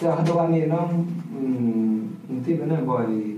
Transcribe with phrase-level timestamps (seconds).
[0.00, 1.04] Ada orang ni nam
[2.24, 3.36] nanti mana boy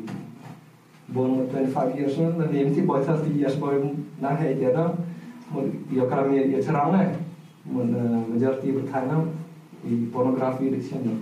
[1.11, 3.83] born 25 years na nanti nanti boy 30 years boy
[4.23, 4.94] na hai dia nam
[5.90, 7.10] ya kami ya cerang lah
[7.67, 7.90] mun
[8.30, 9.34] majority bertanam
[9.82, 11.18] di pornografi di sini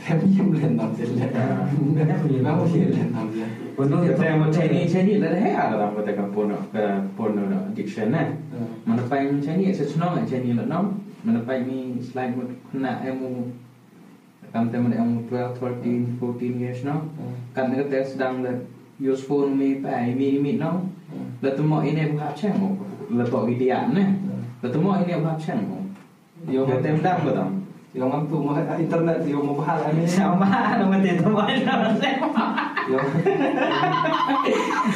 [0.00, 1.64] Tapi yang boleh nam je lah.
[1.80, 3.44] Memang boleh lah nam je.
[3.76, 6.84] Untuk saya mau Chinese Chinese lah hai ada dalam kata porno ke
[7.16, 8.28] porno addiction nah.
[8.84, 10.99] Mana pai Chinese sesuatu Chinese lah nam.
[11.24, 12.32] Mana pai ni selain
[12.72, 13.52] nak emu
[14.52, 17.04] kam teman emu 12, 13, 14 years no.
[17.54, 18.64] Kan kita sedang le
[18.96, 20.80] use phone mi pai mi mi no.
[21.40, 22.76] Là tôi mọi anh em học chẳng một
[23.10, 24.06] là tội cái điện này
[24.62, 25.84] là tôi mọi anh em học chẳng một
[26.54, 27.60] Yo Yo tem dang dong
[27.94, 28.38] Yo mampu
[28.78, 30.06] internet yo mau bahal ini.
[30.06, 30.46] Sama
[30.86, 31.42] man dito mo
[32.88, 32.96] Yo.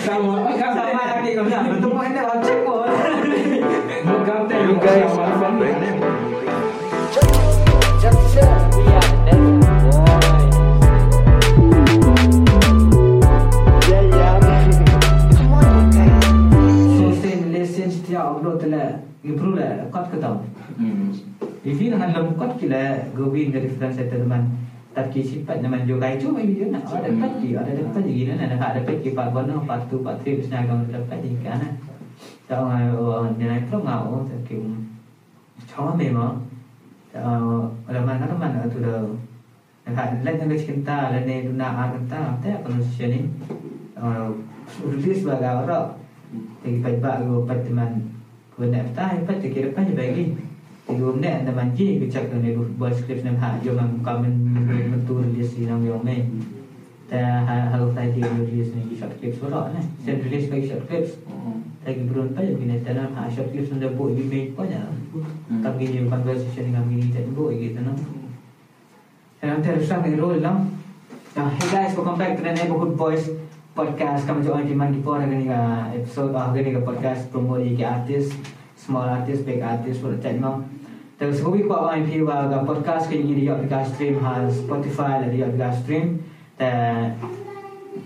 [0.00, 1.92] Sama sama lagi na Betul
[2.40, 2.88] check mo
[4.08, 5.84] Magkam tem You guys are friend
[7.12, 7.28] Just
[8.72, 9.04] we are.
[16.96, 19.84] So sen lesen setiap upload telah improve lah
[24.94, 25.02] tau.
[25.02, 28.06] Nak tapi sifat nama jo kai tu mai dia nak ada dapat dia ada dapat
[28.06, 31.34] dia nak nak ada dapat kita bono part tu part 3 bisna gam dapat dia
[31.42, 31.60] kan.
[32.46, 34.54] Tahu ngai orang dia nak tahu ngau tapi
[35.66, 36.38] chawa me ma.
[37.10, 39.02] Tahu ada mana ada mana tu dah.
[39.90, 43.26] Nak lain yang cinta lain yang guna agata apa apa manusia ni.
[44.80, 45.92] Release bagai orang
[46.64, 47.94] phải thì mình
[48.56, 50.26] Vừa nẹp tay phải thì kia phải thì bagi
[51.76, 55.22] Chỉ cái chắc này rồi Bởi script nằm hạ Dù mình có mình Mình tu
[55.22, 56.26] release gì nằm dòng này
[57.10, 60.68] Ta hà phải thì release này Cái short clips của đó này Sen release cái
[60.68, 61.10] short clips.
[61.84, 64.54] Ta cái berun phải Vì này ta nằm hạ short clips Nằm bụi vì mình
[64.56, 64.80] có nhờ
[65.64, 67.92] Cầm gini conversation Cầm gini chạy bụi gitu nó
[69.40, 70.66] And I'm telling you something roll long
[71.36, 73.28] Now, hey guys, welcome back to the Neighborhood Boys
[73.74, 74.22] podcast.
[74.26, 77.74] Kami join di Mandi Pon hari ni ka episode ah hari ni ka podcast promote
[77.74, 78.30] ke artis,
[78.84, 80.60] small artist, big artist, for check no.
[81.16, 85.24] Terus hobi ko ang IP wa ka podcast ke ni dia ka stream has Spotify
[85.24, 86.20] la dia ka stream.
[86.58, 87.08] Ta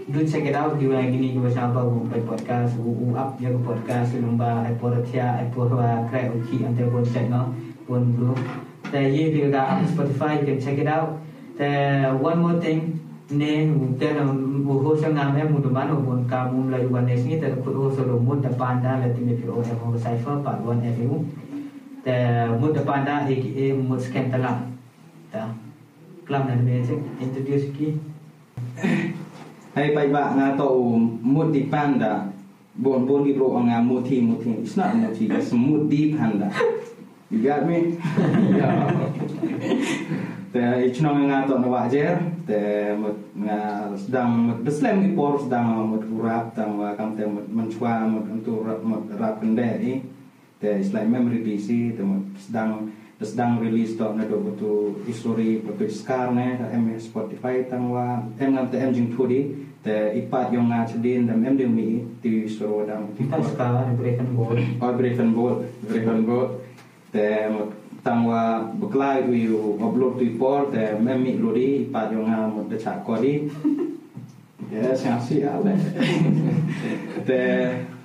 [0.09, 3.49] do check it out di wa gini ko sa pa bu podcast u up ya
[3.49, 7.49] ko podcast lumba ai por tia por wa krai o ki ante pon check no
[7.89, 8.37] pon blue.
[8.93, 9.49] Ta ye di
[9.89, 11.17] Spotify you can check it out.
[11.57, 12.98] Ta one more thing
[14.85, 17.41] hồ sang nam em mùa đồ bán ở buồn cả mùa là yuan này sinh
[17.43, 20.39] tại khu hồ sơ đồ mùa tập ban đã là tìm hiểu em hồ cipher
[20.45, 21.25] part one em hiểu
[22.05, 22.19] แต่
[22.61, 24.57] mùa tập ban đã aka mùa scan ta làm
[25.33, 25.49] ta
[26.29, 27.87] làm này mình sẽ introduce kỹ.
[29.75, 30.69] Hai pai ba nga to
[31.23, 32.27] muti panda
[32.75, 36.49] Bon bon di bro nga muti muti It's not muti It's muti panda
[37.31, 37.79] You got me?
[40.59, 43.15] Te ich nong nga to na wajer te mut
[43.47, 48.03] nga sedang mut beslem ki por sedang mut rap tang wa kam te mut menchwa
[48.11, 50.03] mut untuk rap mut rap kende ni
[50.59, 52.91] te selain memory PC te mut sedang
[53.23, 58.51] sedang release to na do butu history butu skar ne em Spotify tang wa em
[58.51, 59.41] ngam te em jing thudi
[59.87, 64.27] te ipat yung nga chedin dam em ding mi ti suro ti kita sekarang berikan
[64.35, 66.67] bol or breaking boat breaking boat
[67.15, 72.23] te mut tang wa beklai tu yu upload tu por te memi lori pa yo
[72.27, 73.35] nga mo de cha ko di.
[74.69, 75.73] Ya sang si ale
[77.29, 77.41] te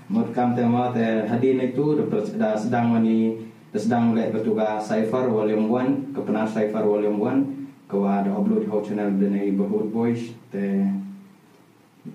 [0.08, 2.00] mo kam te ma te hadin itu
[2.40, 3.36] da sedang mani
[3.74, 8.32] de sedang le betuga cipher volume 1 ke penar cipher volume 1 ke wa da
[8.32, 10.88] upload ho channel de neighborhood boys te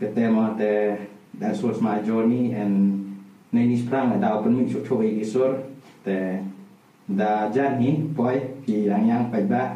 [0.01, 0.97] ke tema te
[1.37, 3.05] that was my journey and
[3.53, 5.61] Nini sprang ada open mic cho isur
[6.05, 6.41] te
[7.08, 9.76] da jani boy thì yang yang phải ba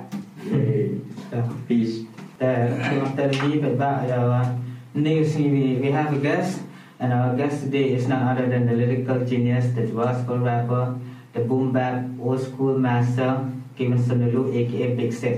[1.67, 2.07] peace
[2.39, 2.71] the
[3.17, 4.45] tadi baik ya
[4.93, 6.61] news we we have a guest
[6.99, 10.95] and our guest today is none other than the lyrical genius the gospel rapper
[11.33, 13.43] the boom bap old school master
[13.77, 15.37] Kim Sunulu aka Big Set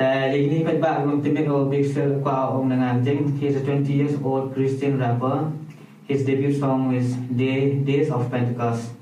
[0.00, 5.36] តែលេខនេះបាច់បាក់ខ្ញុំជំរាបអូ Big Set គាត់អង្គនឹងអញ្ចឹង he's a 20 years old Christian rapper
[6.08, 7.08] his debut song is
[7.42, 7.58] Day
[7.88, 8.84] Days of Pentecost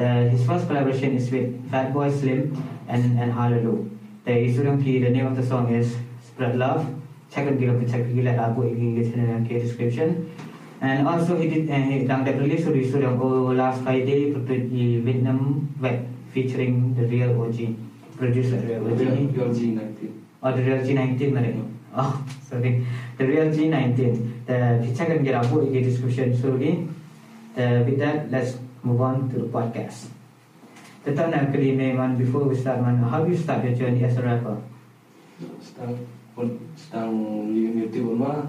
[0.00, 2.56] his first collaboration is with Fatboy Slim
[2.88, 3.84] and and Hallelujah.
[4.24, 6.86] The Isuram ki the name of the song is Spread Love.
[7.30, 10.32] Check it out check it out abu iki in the description.
[10.80, 14.40] And also he did uh, he dang that release to Isuram oh, last Friday to
[14.40, 17.60] the Vietnam web featuring the real OG
[18.16, 20.08] producer real OG G nanti.
[20.42, 21.78] or the real G19 na rin.
[21.94, 22.86] Oh, sorry.
[23.18, 24.46] The real G19.
[24.46, 26.94] The check it out abu iki description so again.
[27.52, 30.12] Uh, with that, let's move on to the podcast.
[31.00, 34.22] Tentang nak kedine man before we start man, how you start your journey as a
[34.22, 34.56] rapper?
[35.60, 35.96] sedang
[36.76, 37.12] sedang
[37.52, 38.44] YouTube mah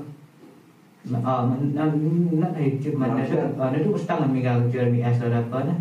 [1.25, 3.25] Ah, na na YouTube man, na
[3.57, 5.75] na tu start man migal journey as a rapper na.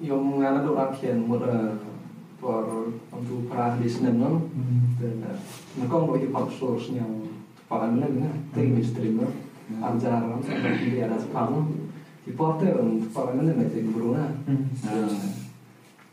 [0.00, 1.44] yang ngana do rakian mur
[2.40, 4.48] por untuk para listener no
[4.96, 5.20] dan
[5.76, 7.28] nakong bo hip hop source yang
[7.68, 9.28] pakai mana gina ting stream no
[9.84, 11.68] ajar ram di ada sepang
[12.28, 12.70] hop teh
[13.10, 14.28] pakai mana nih ting buruna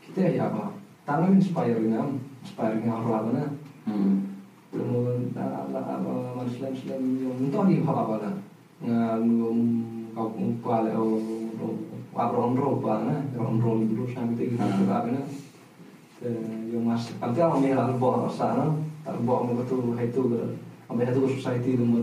[0.08, 0.72] kita ya apa
[1.04, 3.44] tanam inspiring am inspiring am apa na
[4.72, 6.04] kemudian apa
[6.36, 8.34] manusia manusia yang entah di hop apa lah.
[8.78, 9.24] Ngam
[10.14, 11.18] kau kumpul atau
[12.18, 15.22] apa roba na ron ron dulu sampai gitu apa na
[16.66, 20.22] yung mas pante ako may halbo sa ano halbo ako betul itu
[20.90, 22.02] ang itu society mo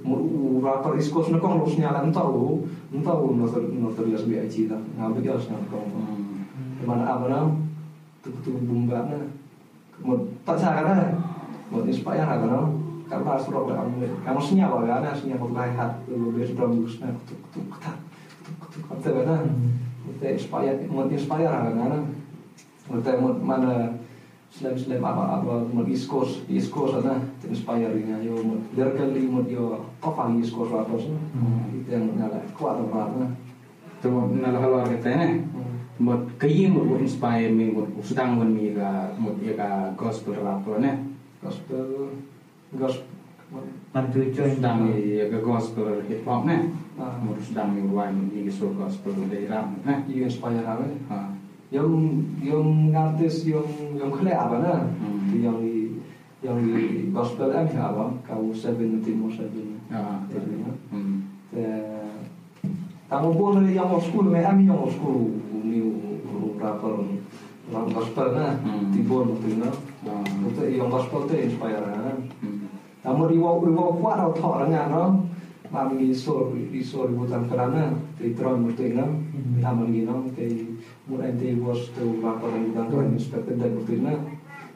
[0.07, 0.16] mo
[0.63, 2.63] rapper East Coast na kong los niya lang tao.
[2.94, 4.78] Não tahu no no terbiasa biasa cita.
[4.96, 5.92] Ngabe dia harus ngakong.
[6.88, 7.39] Mana apa na?
[8.24, 9.19] Tuh bumba na.
[10.00, 10.16] Mo
[10.48, 11.19] tak sa kana.
[11.68, 12.24] Mo inspire
[13.13, 13.38] ka na.
[13.38, 17.69] Karena suruh kamu kamu senyawa kan, senyawa lahat lu biasa drum blues na tuk tuk
[17.77, 17.98] tak
[18.42, 19.36] tuk tuk tuk na.
[20.04, 22.00] Kita inspire mo inspire ka na.
[22.89, 23.94] Mo mo mana
[24.50, 29.45] selain selain apa apa mo East Coast East Coast na inspiring ayo mo lyrically mo
[29.45, 31.21] yo apa East Coast rappers na.
[31.69, 33.27] Itu yang nyala kuat apa na.
[34.04, 35.48] tu nalo halwar kita ne
[35.95, 40.92] mot kayi mot inspire mot sedang mon mi ga mot ya ga gospel rap ne
[41.39, 42.12] Gospel
[42.78, 43.62] gospel
[44.50, 46.74] sedang ya ga gospel hip hop ne
[47.90, 49.46] ruai mi ga so gospel de
[49.86, 50.86] ne inspire apa?
[51.10, 51.20] ha
[51.74, 53.66] Yung yung artis yung
[53.98, 54.74] yung kaya apa na?
[55.34, 55.58] Yang
[56.46, 56.58] yang
[57.10, 58.14] gospel em apa?
[58.30, 59.81] Kau seven timo seven.
[59.90, 60.22] ha
[63.38, 65.34] pun dari yang school, me yang school
[65.66, 65.81] ni
[66.58, 66.98] rapper
[67.94, 68.90] gospel na Hmm.
[68.94, 69.70] tibon tu na.
[70.10, 70.14] ha
[70.50, 72.14] Itu yang gospel tu inspire na.
[73.04, 75.16] Namun riwau riwau kuat rau thọ là ngàn đó
[75.72, 77.88] mà mình đi xô đi xô đi vô tầm cái đám nè
[78.20, 79.08] thì tròn một tiếng lắm
[79.62, 80.66] làm mình nghĩ nó thì
[81.08, 84.04] một anh thì vô từ và có thể đang có những spec tên một tiếng
[84.04, 84.16] nè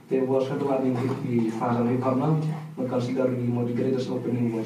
[0.10, 2.34] thì vô sẽ là những cái gì pha ra hay không lắm
[2.78, 4.64] mà cần sự đời đi một cái đấy là opening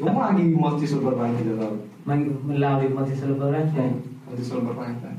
[0.00, 1.84] Yung lagi multi silver di dalam.
[2.08, 2.18] man
[2.48, 3.92] melalui multi silver kan.
[4.24, 5.16] Multi silver kan.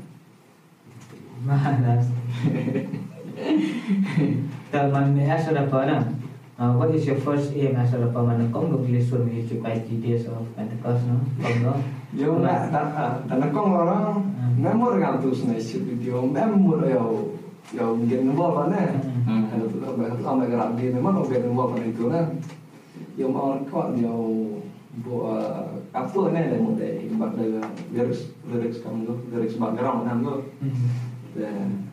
[1.46, 2.06] Malas.
[4.72, 5.98] Tal man as a rapper na.
[6.54, 10.46] Uh, what is your first aim as a nung listen me to by days of
[10.54, 11.18] Pentecost no?
[11.62, 11.74] No?
[12.14, 14.22] Yung na na na kong orang
[14.54, 17.34] memor kan tu sana isi video memor yo
[17.74, 18.86] yo get involved na.
[19.26, 19.50] Hmm.
[19.50, 22.26] Ada tu apa tu ambil gerak dia memang get involved na itu kan.
[23.22, 24.14] Orang kau yo
[25.06, 25.38] bo
[25.92, 27.62] apa ni ada muda imbak ada
[27.94, 30.36] lyrics lyrics kamu tu lyrics background kamu tu.
[31.38, 31.86] Dan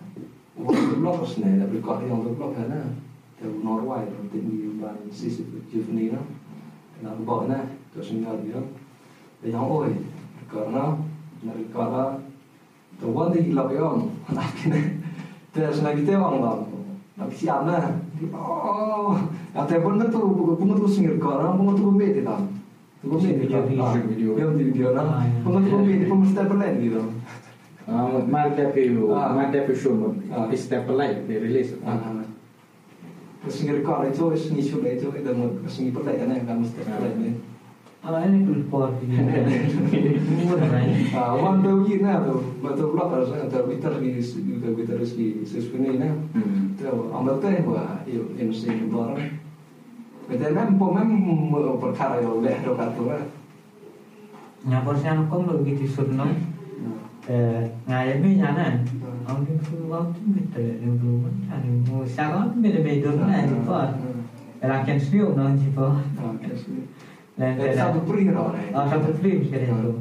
[0.58, 2.98] waktu blog ni dah record yang tu blog kan.
[3.42, 5.44] Từ Norway rồi tìm nhiều bạn sisi
[9.52, 9.90] nhau ôi
[10.52, 10.96] cỡ nó
[11.42, 12.14] nó cỡ đó
[13.02, 14.84] tôi quan thì là cái ông là cái này
[15.54, 16.54] thế là cái thế ông là
[17.18, 17.74] nó bị siam thì
[18.34, 19.18] oh
[19.70, 20.22] thế pun tu
[20.60, 22.40] pun tu singir cỡ nó pun tu pun bete tau
[23.04, 24.38] tu pun bete tau Music video.
[24.38, 25.04] yang di video nó
[25.44, 27.02] pun tu pun bete pun step lain gitu
[27.88, 28.08] Ah,
[28.56, 29.34] depu Ah.
[29.34, 30.46] mal depu show mot Ah.
[30.56, 31.98] step light de release Ah.
[33.42, 35.50] Terus singir cỡ itu singi sudah itu itu mau
[38.10, 40.18] singi pelai kan yang kamu step lain ni Ah, ini kulpor.
[40.42, 40.90] Murah kan.
[41.14, 44.98] Ah, one day you na to, but the blockers na to bitter di di bitter
[44.98, 46.10] di sesune na.
[46.34, 49.14] hmm To amal te wa yo in sin bor.
[50.26, 53.22] Bete mem po mem perkara yo leh do kartu na.
[54.66, 56.26] Nyapor siya kong lo gitu surno.
[57.30, 58.82] Eh ngaya mi sana.
[59.30, 59.94] Ông đi phu
[67.42, 67.98] Era ken sio no di po.
[67.98, 68.70] Lain Eh, satu puri kan orang.
[68.78, 69.92] Oh satu film sekali itu.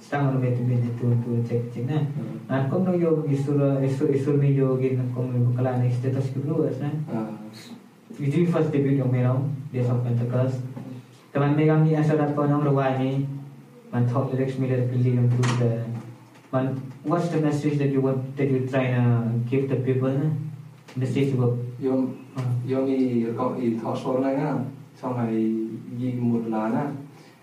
[0.00, 2.64] saya itu nah.
[2.72, 2.80] Kau
[5.12, 6.72] kau bukalan status kedua.
[8.16, 10.56] Itu first debut yang merau dia sampai tegas.
[11.30, 12.64] Teman megang ni asal dapat orang
[13.92, 15.84] Man talk lyrics that really improve the.
[17.02, 20.14] What's the message that you want that you trying to give the people?
[20.96, 21.58] Message work.
[21.82, 22.06] Yo
[22.68, 24.54] yo mi có ý thọ số này á,
[25.02, 25.56] xong rồi
[25.98, 26.90] gì một lá na,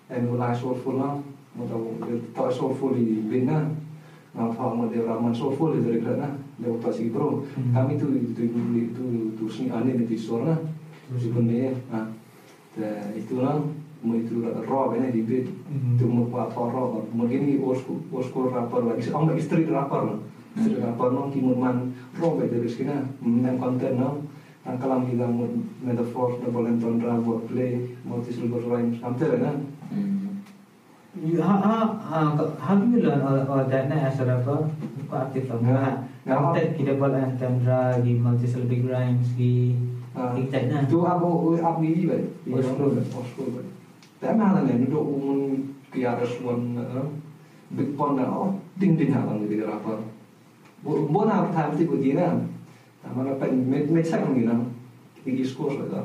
[0.10, 1.18] em một lá số full lắm,
[1.56, 1.94] một đầu
[2.36, 3.66] thọ số full thì bên na,
[4.34, 6.00] mà thọ một điều làm số full thì
[6.84, 6.92] thọ
[7.56, 7.74] Hmm.
[7.76, 9.04] kami tu tu tu tu
[9.40, 10.56] tu sini ane di số na,
[11.22, 12.08] si bende, ah,
[13.16, 13.56] itu lah,
[14.04, 15.98] mau itu raw ini di bed, Hmm.
[15.98, 20.02] tu mau buat thọ raw, mau gini osku osku rapper lagi, ông là street rapper
[20.06, 20.20] lah,
[20.62, 24.22] street rapper no kimuman raw dari sini, mem konten no.
[24.68, 25.08] Kalam
[25.80, 27.16] metaphor bolenton na.
[31.18, 34.70] You, how, how, uh, how do you learn all, all that as a rapper?
[35.10, 35.58] Aktif lah.
[35.66, 36.04] Ya.
[36.28, 39.74] Nah, Konten kita buat antara di multi-syllabic rhymes di
[40.18, 40.34] Ah.
[40.34, 40.82] di chat na.
[40.86, 42.26] Tu abo abo ni vậy.
[44.22, 44.30] Oslo.
[44.30, 44.38] Oslo vậy.
[44.38, 45.60] Tại mà là này nó độ mun
[45.92, 46.62] kiaras one
[47.70, 50.00] big pond na oh ding ding halang gitu rapper.
[50.84, 52.22] Bu bu na time ti begini.
[53.04, 54.54] Tama na pen met met sak ngi na.
[55.26, 56.04] Igi skor lah.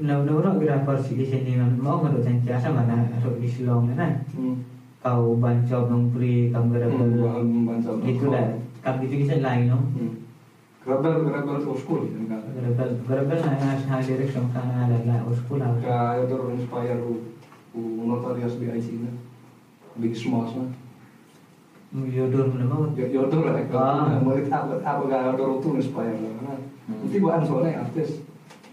[0.00, 3.48] Nah, nah, orang rapper sih di sini man mau nggak dosen jasa mana atau di
[3.48, 4.08] Silong na.
[4.34, 4.56] Hmm.
[5.02, 7.08] Kau bancop nong pri kamu rapper.
[7.66, 8.02] Bancam.
[8.06, 8.48] Itu lah.
[8.82, 9.78] Kamu itu kisah lain no.
[10.88, 12.42] ربنا ربنا وشكول يعني
[13.10, 13.40] ربنا
[13.72, 17.04] عشان هاي دايركشن كان على لا وشكول هذا يقدر انسباير
[17.74, 19.10] ونوتاريوس بي آي سينا
[19.96, 20.50] بيج سماش
[21.94, 23.72] يدور من الموت؟ يدور هيك
[24.26, 26.14] مريت أبغى أبغى يدور تو انسباير
[27.04, 28.10] انتي بقى سؤالي افتس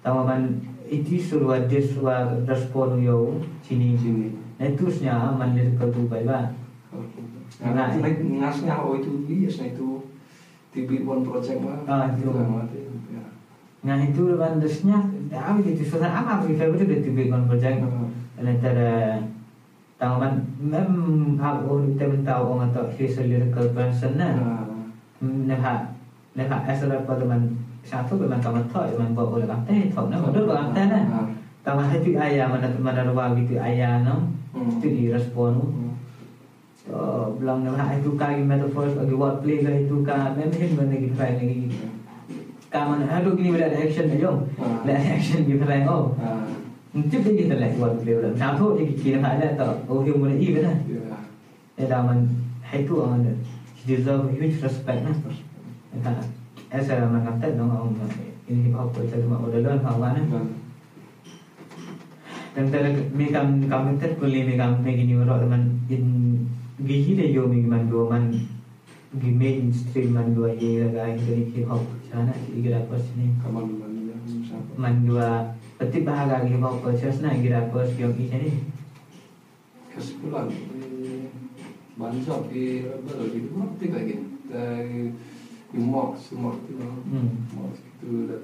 [0.02, 0.58] Tahu man
[0.90, 3.94] itu suruh dia suruh respon yo sini.
[3.94, 4.41] sini.
[4.62, 6.54] Nah tu baik ba.
[7.62, 10.06] Nah, ngasnya oh itu bias itu
[10.70, 11.82] TV One Project lah.
[11.90, 12.30] Ah, itu.
[12.30, 12.78] Mati.
[13.10, 13.26] Ya.
[13.82, 15.02] Nah itu man desnya,
[15.34, 17.82] ah itu susah apa sih favorite itu tipe kon project.
[18.38, 19.18] Antara
[19.98, 20.90] tahu man mem
[21.42, 24.30] aku kita tahu orang tahu he's a lyrical person na.
[24.38, 24.62] Nah,
[25.22, 25.86] Nah,
[26.34, 30.50] nah asal apa teman satu teman kamu tahu teman bawa oleh kata tahu na, betul
[30.50, 30.98] kan kata na.
[31.10, 31.26] nah.
[31.62, 34.26] Tama itu ayah mana mana ruang gitu ayah no.
[34.50, 34.82] Hmm.
[34.82, 35.62] Itu direspon.
[36.82, 41.38] So, bilang nama itu kaki metaphor bagi wordplay lah itu kan memang mana gitu kayak
[41.38, 41.70] lagi.
[42.66, 44.34] Kamu aduh gini ada action aja.
[44.58, 44.82] Ah.
[44.82, 46.10] Ada action gitu kayak oh.
[46.90, 48.34] Mungkin dia kita lagi wordplay lah.
[48.34, 49.86] Satu dia kira ada tak.
[49.86, 50.82] Oh dia mulai ini kan.
[50.90, 50.98] ya.
[51.78, 52.26] Ya daman
[52.74, 53.22] itu orang
[53.78, 55.14] he deserve huge respect nah.
[56.02, 56.26] Kan.
[56.74, 57.94] Asa man kata dong orang
[58.50, 60.18] ini hip hop culture cuma udah learn how mana.
[60.18, 62.41] Dan Dan tala mi kam kam tet kuli mi kam mi gini
[65.26, 66.04] ro man in
[66.84, 68.24] gihi de yo mi man do man
[69.20, 73.26] gi mainstream man do ye ga dari hip hop sana igira pas ni.
[73.40, 74.16] Kapan dulu ya,
[74.48, 74.72] siapa?
[74.76, 75.16] man do
[75.78, 78.50] peti bahaga hip hop culture na igira pas yo ki sini
[79.92, 80.48] kesimpulan
[81.96, 85.12] bancok di rebel gitu mati kayak gini dari
[85.72, 87.52] di mock semua itu hmm.
[87.52, 88.42] Mock itu dat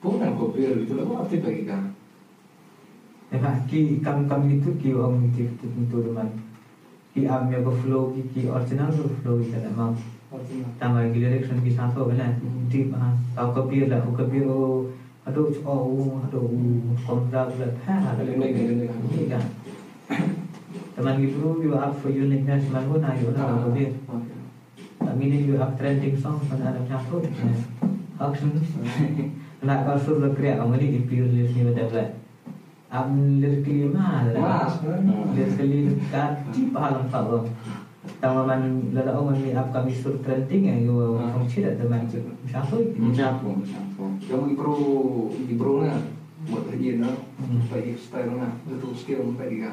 [0.00, 1.92] bukan kopir gitu lah mati bagi kan
[3.32, 6.28] देखा कि कम कम itu ki wong ngintip tentu teman
[7.14, 9.88] कि आप मेरे को फ्लो की की original flow की करा माँ
[10.80, 12.26] तमारे की डायरेक्शन के साथ हो गया
[12.72, 14.56] डी हाँ का कॉपी ला हो कॉपी हो
[15.28, 15.76] हटो ओ
[16.22, 16.40] हटो
[17.08, 18.14] कम जा गया था
[19.12, 19.40] ठीक है
[20.96, 23.90] teman gitu you have for you like nas man na yo na ko bir
[25.12, 27.20] amine you have trending song pan ada chapter
[28.26, 28.52] action
[29.70, 32.04] la ka sur kriya amari ipil lesni bada
[32.92, 33.40] ni betul betul.
[33.40, 34.68] Am lirik lima lah.
[34.68, 35.00] Mas, kan?
[35.32, 35.78] Lirik kali
[36.12, 37.24] kati pahalang pak
[38.18, 41.30] Tama man lada orang ni up kami sur trending yang you Ah.
[41.38, 42.02] fungsi dah teman?
[42.02, 42.76] Macam apa?
[42.98, 44.06] Macam apa?
[44.26, 44.74] Yang ibro
[45.46, 46.02] ibro na
[46.42, 47.06] buat kerja na,
[47.70, 49.70] bagi style na, itu skill mo pwede ka.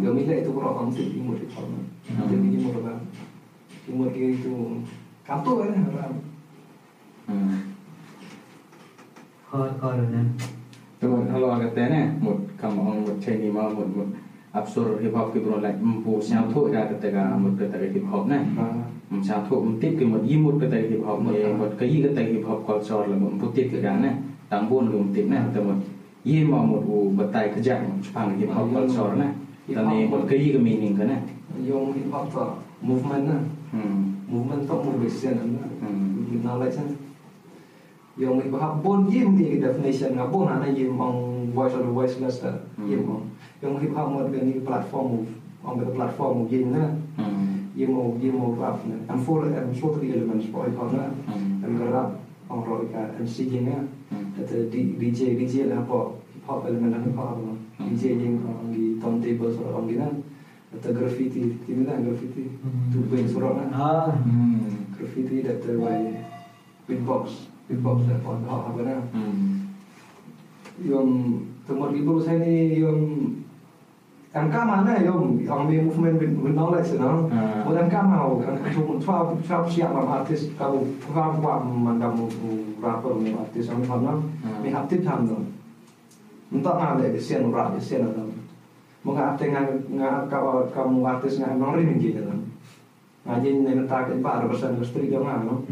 [0.00, 1.78] Yang mila itu kurang kamu tip imur itu na,
[2.24, 2.96] jadi imur ba,
[3.92, 4.80] imur kaya itu
[5.28, 5.76] kanto kan.
[7.28, 7.76] Hmm.
[9.52, 10.24] Kau kau na.
[11.04, 14.08] Cuma kalau agak tanya, mud kamu orang mud Chinese mau mud mud
[14.56, 18.40] absur hip hop kita beroleh empu siang tu ya ketika mud ketika hip hop na,
[19.20, 22.64] siang tu emtip ke mud imut ketika hip hop mud mud kayi ketika hip hop
[22.64, 24.16] culture lah mud emputik ke kan na,
[24.48, 25.84] tangbun ke emtip na, kita mud
[26.24, 29.28] ye mau mud u betai kerja mud pang hip hop culture na,
[29.68, 31.20] kita ni mud kayi ke meaning kan na,
[31.60, 32.40] yang hip hop tu
[32.80, 33.36] movement na,
[34.24, 35.68] movement tu mud vision na,
[36.40, 37.03] knowledge na.
[38.14, 43.02] Hop bon yim di definition nga bon ana yim ang voice or voiceless na yim
[43.02, 43.10] Hmm.
[43.10, 43.24] ang.
[43.58, 45.30] Yung hip hop mo ni platform move,
[45.66, 46.94] ang the platform yim na.
[47.18, 47.74] Hmm.
[47.74, 48.94] Yim mo yim mo rap na.
[49.10, 51.10] Ang four and four three elements for hip hop na.
[51.26, 51.58] Hmm.
[51.66, 52.14] Ang rap
[52.46, 53.82] ang rock ka MC na.
[54.14, 54.38] Hmm.
[54.38, 57.42] At di DJ DJ lah po hip hop element ng hip hop.
[57.42, 57.58] Hmm.
[57.90, 60.06] DJ yung ang di turntable so ang gina.
[60.70, 62.46] At graffiti, di na graffiti.
[62.62, 62.94] Hmm.
[62.94, 63.66] Tu ben suro na.
[63.74, 64.14] Ah.
[64.14, 64.94] Hmm.
[64.94, 66.14] Graffiti that the way
[66.88, 68.98] beatbox, hip hop na.
[69.12, 69.72] Hmm.
[70.84, 71.10] Yung
[71.64, 73.32] tumor ibu saya ni yung
[74.34, 77.30] ang kama na yung ang may movement with, with knowledge no.
[77.30, 77.62] Ah.
[77.62, 82.26] Mo ang kama o ang kung twa twa siya mga artist kau twa wa mandam
[82.82, 84.18] rapper mo artist ang hana.
[84.42, 84.58] Ah.
[84.60, 85.38] May haptit ham no.
[86.50, 88.34] Untuk ngale sian rap sian no.
[89.06, 89.62] Mo nga ate nga
[89.94, 92.42] nga kau kamu artis nga nang rin gitu no.
[93.24, 95.64] Ngaji ni natak ba represent industri dia nga no.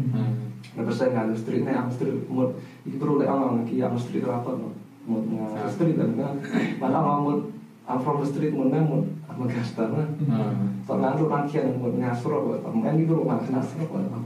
[0.73, 0.81] Hmm.
[0.81, 2.49] Represent nga industri ang industri mo
[2.89, 4.73] ibro le ang ang ki ang industri no.
[5.05, 6.33] Mo nga industri dan nga
[6.81, 7.45] malah mo
[7.85, 10.09] ang from the street mo na mo ang magastar na.
[10.25, 10.81] Hmm.
[10.89, 12.57] Tao nga ro nang kian mo nga suro ba.
[12.65, 14.19] Ang ibro nga nga suro ba.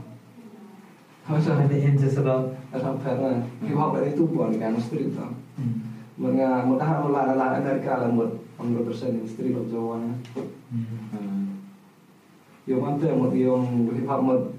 [1.28, 2.56] Hasa Ada yang sesuatu.
[2.72, 5.28] Asam pera, hip hop itu bukan kan street tau.
[5.60, 5.84] Hmm.
[6.16, 10.00] Mga mudah mula la Amerika lah mut ang represent street of Jawa.
[10.72, 11.60] Hmm.
[12.64, 14.56] Yung ante mut yung hip hop mut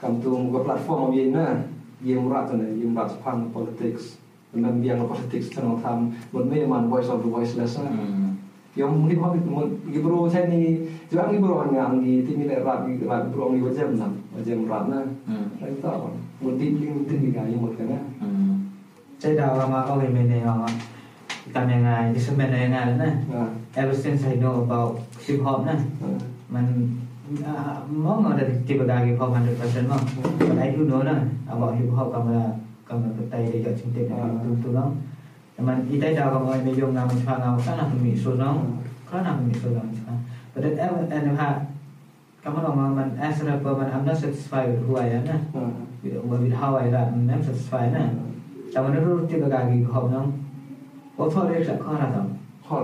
[0.00, 1.60] kam tum go platform ye na
[2.00, 4.16] ye murat na ye murat pan politics
[4.56, 7.92] men biang politics tan tham mun me man voice of the voiceless na
[8.78, 12.62] yang mungkin hok itu mun gibro saya ni juga gibro ang ang ni timi le
[12.62, 15.02] rap rap gibro ang wajam na wajam rap na
[15.58, 17.98] saya tahu mun di ling tin ga yang mun kana
[19.18, 20.70] saya dah lama kali mene lama
[21.50, 23.08] kita yang ngai di semen yang ngai na
[23.74, 25.74] ever since I know about hip hop na
[26.46, 26.94] man
[27.90, 30.00] mong ở đây thì bà đại học hundred percent mong
[30.40, 31.14] bà đại hiểu nữa nè
[31.50, 32.50] à bảo hiểu học cầm là
[32.88, 34.90] cầm là cái tay để cho chúng ta đúng đúng lắm
[35.58, 38.34] mà ý tay đào cầm ngoài bây giờ làm cho làm các làm mình số
[38.34, 38.76] nóng
[39.12, 40.12] các làm mình số nóng cho
[40.54, 41.60] but that em em ha
[42.44, 45.24] cảm ơn ông mình as a rapper mình I'm not satisfied with who I am
[45.24, 45.34] nè
[46.02, 48.02] with how I am I'm satisfied nè
[48.72, 50.26] แต่มันรู้ที่ประกาศกี่ขอบน้อง
[51.14, 52.26] โอ้ทษเรียกจากข้อระดับ
[52.66, 52.76] ข้อ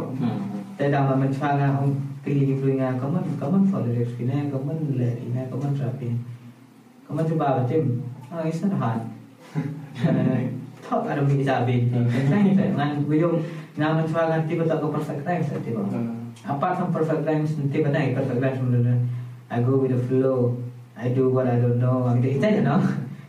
[0.76, 1.88] แต่ดาวมันมันช่างงานของ
[2.26, 6.18] pilih-pilihnya kamu kamu follow kina kamu lari kamu shopping
[7.06, 7.76] kamu coba baca
[8.34, 9.02] oh it's not hard
[10.86, 13.38] tak ada bisa sabi saya ngan guyong
[13.78, 15.82] na man sa ganti ko tako perfect time sa tiba
[16.46, 18.96] apart from perfect time nanti ba na perfect time sebenarnya
[19.46, 20.58] I go with the flow
[20.98, 22.82] I do what I don't know ang itu, ya no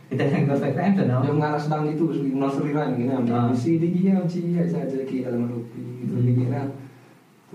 [0.08, 3.78] kita yang perfect time tuh no yang ngaras sedang itu sebelum nasriran gini ambil si
[3.78, 6.46] dia sih aja aja kita dalam rupi gitu gini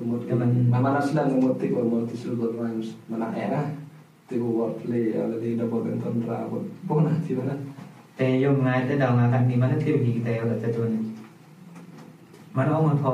[0.03, 0.19] begini nah.
[0.19, 3.67] Tumut Yaman- mana sedang memotik or multi syllable rhymes mana era
[4.31, 7.55] tiba wordplay ada di double entendre buat bukan hati mana
[8.19, 10.91] แต่โยมงานแต่ดาวงานกันนี้มันต้องเที่ยวกี่แต่เราจะจน
[12.57, 13.13] มันเอามันพอ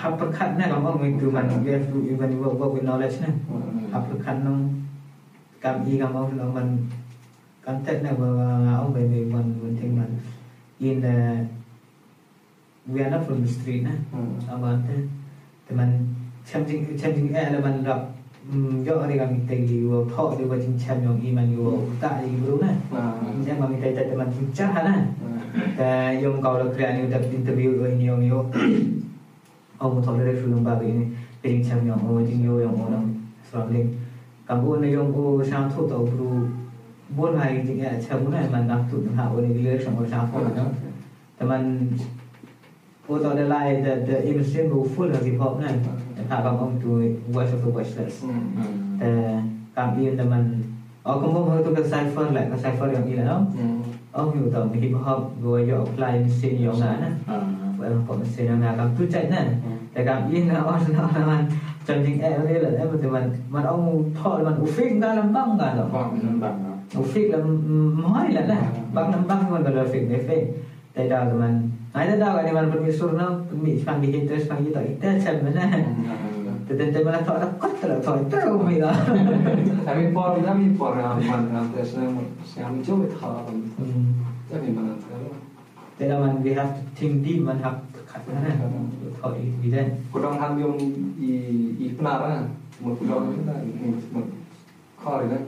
[0.00, 3.32] หับประคันนะเราบอกมันคือมัน we have to even work work with knowledge นะ
[3.92, 4.60] หับประคันน้อง
[5.64, 6.68] กำอีกำเอาเรามัน
[7.64, 8.30] กันเต้นนะว่า
[8.76, 10.10] เอาไปในวันวันที่มัน
[10.88, 11.16] in the
[12.92, 13.96] we are not from the street นะ
[14.46, 14.96] เอามาเต้
[15.66, 15.88] นแต่มัน
[16.46, 18.00] แชมป์จริงแชมป์จริงแอร์แล้วมันรับ
[18.86, 19.80] ยกอะไรกันมีแต่อยู่
[20.12, 21.64] ท่อดีกว่าจริงแชมป์อย่างอีมันอยู่
[22.02, 23.22] ตาอีกรู้นะ Nah.
[23.42, 24.96] แชมป์มันมีแต่แต่มันจริงจ้านะ
[25.76, 25.90] แต่
[43.07, 45.75] put on the light that the even symbol full of hip hop นั่น
[46.29, 46.95] ถ้ากำองตัว
[47.35, 48.15] watch of the watchless
[48.99, 49.09] แต่
[49.75, 50.43] กามอีนแต่มัน
[51.03, 53.41] เอาอกำองเขาตัวก็ไซเฟอร์แหละก็ไซเฟอร์อย่างนี้แหละเนาะ
[54.15, 57.11] อ๋ออยู่ต่อมีฮิปฮอปรัวยอไลน์เสียงยองนะนะ
[57.77, 59.47] เวลาผมเสียงนะกำตัวใจนั่น
[59.91, 61.41] แต่กามอีนนเอ๋อนะมัน
[61.87, 63.77] จริงแอร์นี่แหละแอร์มันมันมันเอา
[64.19, 65.85] ทอดมันอุฟิกได้ลำบ้างกันหรอ
[66.27, 66.55] ลำบ้าง
[66.97, 68.59] อุฟิกลำม้อยแหละนะ
[68.95, 70.43] บางลำบ้างมันก็เลยฟิกไม่ฟิก
[70.93, 71.53] แต่ดาวมัน
[71.95, 75.35] Ada tahu kan di mana pergi surna, pergi sekarang di hitung sekarang kita kita macam
[75.47, 75.63] mana.
[76.67, 78.75] Tetapi tak ada kot lah, tak ada umi.
[79.87, 83.55] Tapi por, tapi por mana tes nama, saya mencoba tahu.
[84.51, 85.31] Tapi mana tahu.
[85.97, 87.81] Tapi we have to think deep, man have
[88.27, 88.51] mana.
[89.17, 89.39] Tahu.
[90.11, 90.75] Kurang ham yang
[91.17, 91.31] i
[91.79, 92.45] i penar
[92.83, 93.41] mau kurang itu
[94.13, 94.21] mau
[94.99, 95.41] kau lah.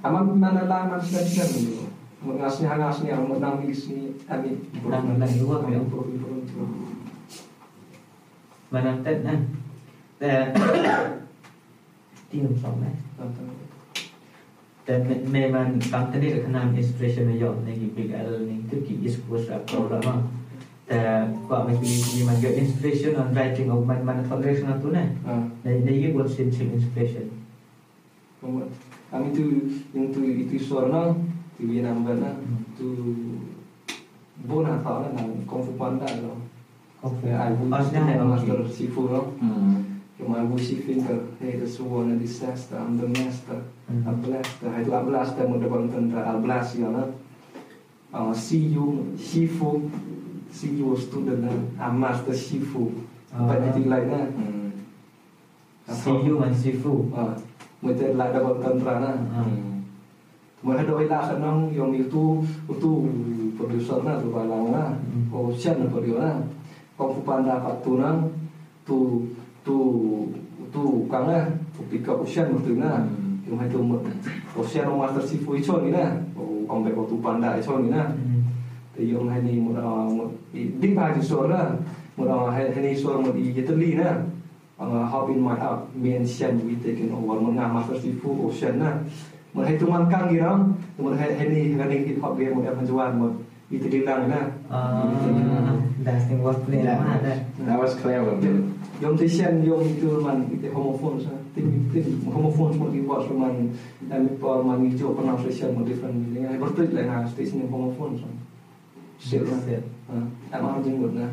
[0.00, 1.94] Aman mana lah, mana sedang
[2.26, 6.42] mengasnya-ngasnya, menangisi, kami kurang menangis uang ya, kurang kurang
[8.66, 8.98] Madam
[15.30, 16.42] memang yang
[17.62, 20.26] nih big al nih tu ki is kuas rapor lama.
[22.46, 24.22] Inspiration on writing mana
[26.14, 27.26] buat inspiration.
[29.10, 29.42] Kami itu
[31.56, 32.36] Tiwi nambana
[32.76, 32.92] tu
[34.44, 36.36] bona tawna na kung fu panda no.
[37.00, 37.32] Okay.
[37.32, 37.80] Ay bu na
[38.28, 39.32] master sifu no.
[40.20, 40.36] Yung hmm.
[40.36, 43.56] mga bu sifin ka hey the suwa na disaster ang the master.
[43.88, 44.04] Hmm.
[44.04, 47.08] A blaster ay la blaster mo dapat tanda a blast yun na.
[48.12, 49.88] Uh, ah, see you sifu
[50.52, 52.92] see you student na a master sifu.
[53.32, 53.48] Ah.
[53.48, 54.12] Pagdating like eh?
[54.12, 54.28] na.
[54.28, 54.68] Hmm.
[55.88, 57.08] See you and sifu.
[57.16, 57.32] Ah,
[57.80, 59.12] mo dapat tanda na.
[60.66, 62.90] ม Mo hay doi la sanang yung itu itu
[63.54, 64.98] producer na tu balang na.
[64.98, 65.30] Mhm.
[65.30, 66.42] O siya na po na.
[66.98, 67.94] Kung pupanda ka tu
[68.82, 69.22] tu
[69.62, 69.76] tu
[70.74, 73.06] tu kang na, tu pick up siya mo na.
[73.46, 74.02] Yung tu mo,
[74.58, 76.18] o siya no master sifu icho ni na.
[76.34, 78.10] O kung beko tu panda icho ni na.
[78.98, 81.78] Yung hay ni mo na mo di ba di so na.
[82.18, 83.54] Mo na hay hay ni so mo di
[83.94, 84.18] na.
[84.82, 88.34] Ang hop in my up, me and Shen we taken over mo nga master sifu
[88.34, 88.98] o Shen na
[89.56, 90.60] một itu tung ăn căng gì đó
[90.98, 93.30] một hay hay đi hay đi hip hop game một em phân một
[93.70, 94.40] itu dinang na
[96.04, 97.34] dancing was clear ada
[97.66, 98.50] that was clear when we
[99.02, 103.32] yom ti shen yom itu man itu homofon, sa Tapi tim homophone pun di watch
[103.32, 103.72] man
[104.06, 108.28] dan por man itu pronunciation mo different meaning ay lah na station yung homophone sa
[109.18, 109.80] sir na sir
[110.12, 111.26] ah ang mga jingod na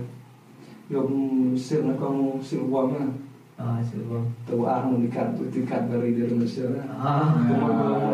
[0.90, 1.12] yom
[1.60, 3.14] sir na kong sir wang na
[3.54, 3.78] Ah,
[4.50, 6.66] Tuh ah mau dikat dikat dari di Indonesia.
[6.90, 7.38] Ah.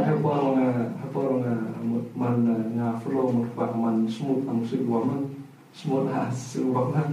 [0.03, 1.55] Hepor nga hepor nga
[2.11, 4.03] mana nga flow merpah man.
[4.03, 5.23] Smooth am sebuah man.
[5.71, 7.07] Smooth as sebuah.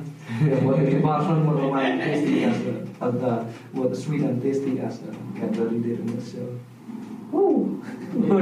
[0.66, 2.58] Buat di pasar mau main tasty ah, as
[2.98, 3.32] ada
[3.70, 4.98] buat sweet and tasty ah, as
[5.54, 6.42] dari di Indonesia.
[7.34, 7.66] Oh,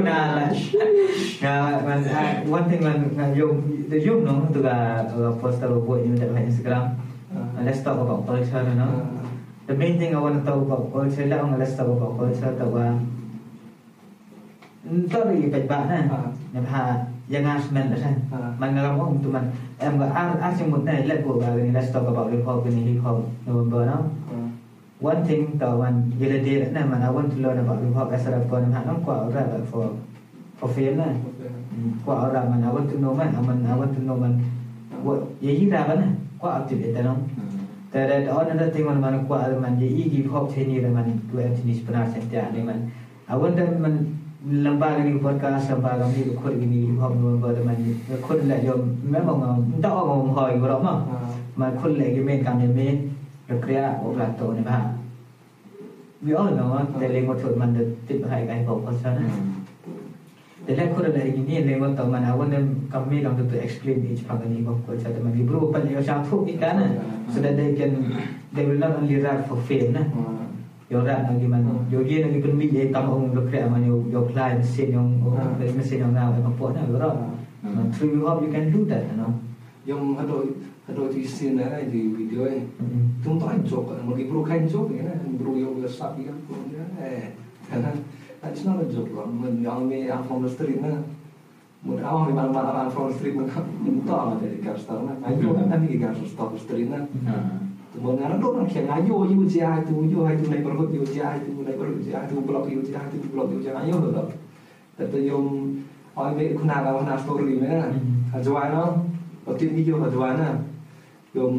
[0.05, 0.45] nah,
[1.41, 5.67] nah, nah, nah, one thing man, nah, yung, the yung, no, tu ka, uh, poster,
[5.67, 6.93] buat yung, dah, Instagram,
[7.65, 9.09] let's talk about culture, no,
[9.67, 12.53] The main thing I want to talk about culture lang ang let's talk about culture
[12.53, 13.01] tawa.
[15.09, 16.03] Sorry, bạch bạn này,
[16.53, 18.13] nhập hà, yang as men là sao?
[18.59, 19.43] Mình ngờ không tụi mình,
[19.79, 22.45] em gọi as as yung một này là của bà này let's talk about hip
[22.45, 23.97] hop, cái hip hop, November no?
[24.29, 24.37] À.
[25.01, 28.27] One thing tawan yela dia nè, man I want to learn about hip hop as
[28.27, 29.89] a rapper nam hanam kwa ora like for
[30.57, 31.05] for fame na.
[32.05, 34.39] Kwa ora man I want to know man, man I want to know man.
[35.03, 36.07] What yehi ra ban na?
[36.39, 37.29] Kwa active ita nong.
[37.91, 42.77] แต่ได้ออนนั้นที่มันมันกว่ามันจะอีกีพอบเทนีแล้วมันตัวเองที่นิสปนาเสียแต่อันนี้มัน
[43.27, 43.93] อาวันนั้นมัน
[44.67, 47.77] ลำบากกันอยู่พอดการลำบากกันนี่คนกินนี่พอบมันบ่ได้มัน
[48.27, 48.79] คนแหละยอม
[49.11, 50.97] แม้บอกมันต้องออกมาอยู่หรอกมั้ง
[51.59, 52.95] มันคนแหละกินเมนกันเมน
[53.49, 54.83] รักเรียโอกาสโตนี่บ้าง
[56.25, 59.27] วิอ้อนเนาะแต่เลี้ยงมาถดมันเด็ดติดไปไกลบอเพราะฉะนั้น
[60.67, 62.59] ದೆಲೆಕ್ಕೂರಲ್ಲ ಹೀಗೆ ನೀನು ಅಂತ ಮನ ಅವನ
[62.93, 66.53] ಕಮ್ಮಿ ಒಂದು to explain each ಪಗನ್ ಈಗ ಹೋಗ್ಕೊಳ್ಳಿ ಸದ ಮನ ಇಬ್ರು ಒಪ್ಪನ್ ಯೋಶ ಆಫ್ ಹೋಗಿ
[66.57, 66.79] Kana
[67.33, 67.95] so that they can
[68.55, 70.01] they will not only rot for fame ನ
[70.91, 74.91] ಯೋರ ನಂಗೆ ಮನ ಯೋಗಿ ನಂಗೆ ಇಬ್ರು ಮಿ ಏ ತಮ್ಮ ಹೋಗಿ ಲುಕ್ರೆ ಮನೆ ಯೋ ಕ್ಲೈ ಮಿಸ್ಸೇನ್
[74.93, 75.03] ಯೋ
[75.77, 77.07] ಮಿಸ್ಸೇನ್ ಯೋ ನಾವು ನಮ್ಮ ಪೋನ your
[77.93, 79.29] through you have you can do that no
[79.87, 80.37] ಯೋ ಹತೋ
[80.87, 82.59] ಹತೋ ತಿ ಸೀನ್ ನಾ ಇದು ವಿಡಿಯೋ ಏ
[83.25, 86.29] ತುಂಬ ಜೋಕ್ ಮಗ ಇಬ್ರು ಕೈ ಜೋಕ್ ಏನ ಇಬ್ರು ಯೋಗ ಸಾಪ್ ಈಗ
[88.41, 88.53] kan eh.
[88.53, 91.03] It's not a joke lang, man yang may ang from the street na.
[91.85, 93.47] Mun ako may malam ang from the street na
[93.83, 95.13] minta ang dari gastar na.
[95.23, 97.05] Ayo kan kami gastar stop street na.
[97.95, 101.39] Mun ngaran do nang kaya ayo yu jia itu yu itu naik perut yu jia
[101.39, 104.31] itu naik perut jia itu blok yu jia itu blok yu jia ayo do.
[104.99, 105.79] Tapi yung
[106.15, 107.91] ay may kuna ka na story na.
[108.35, 108.85] Hajwa no.
[109.45, 110.57] Ở trên video ở Jawa na,
[111.33, 111.53] yung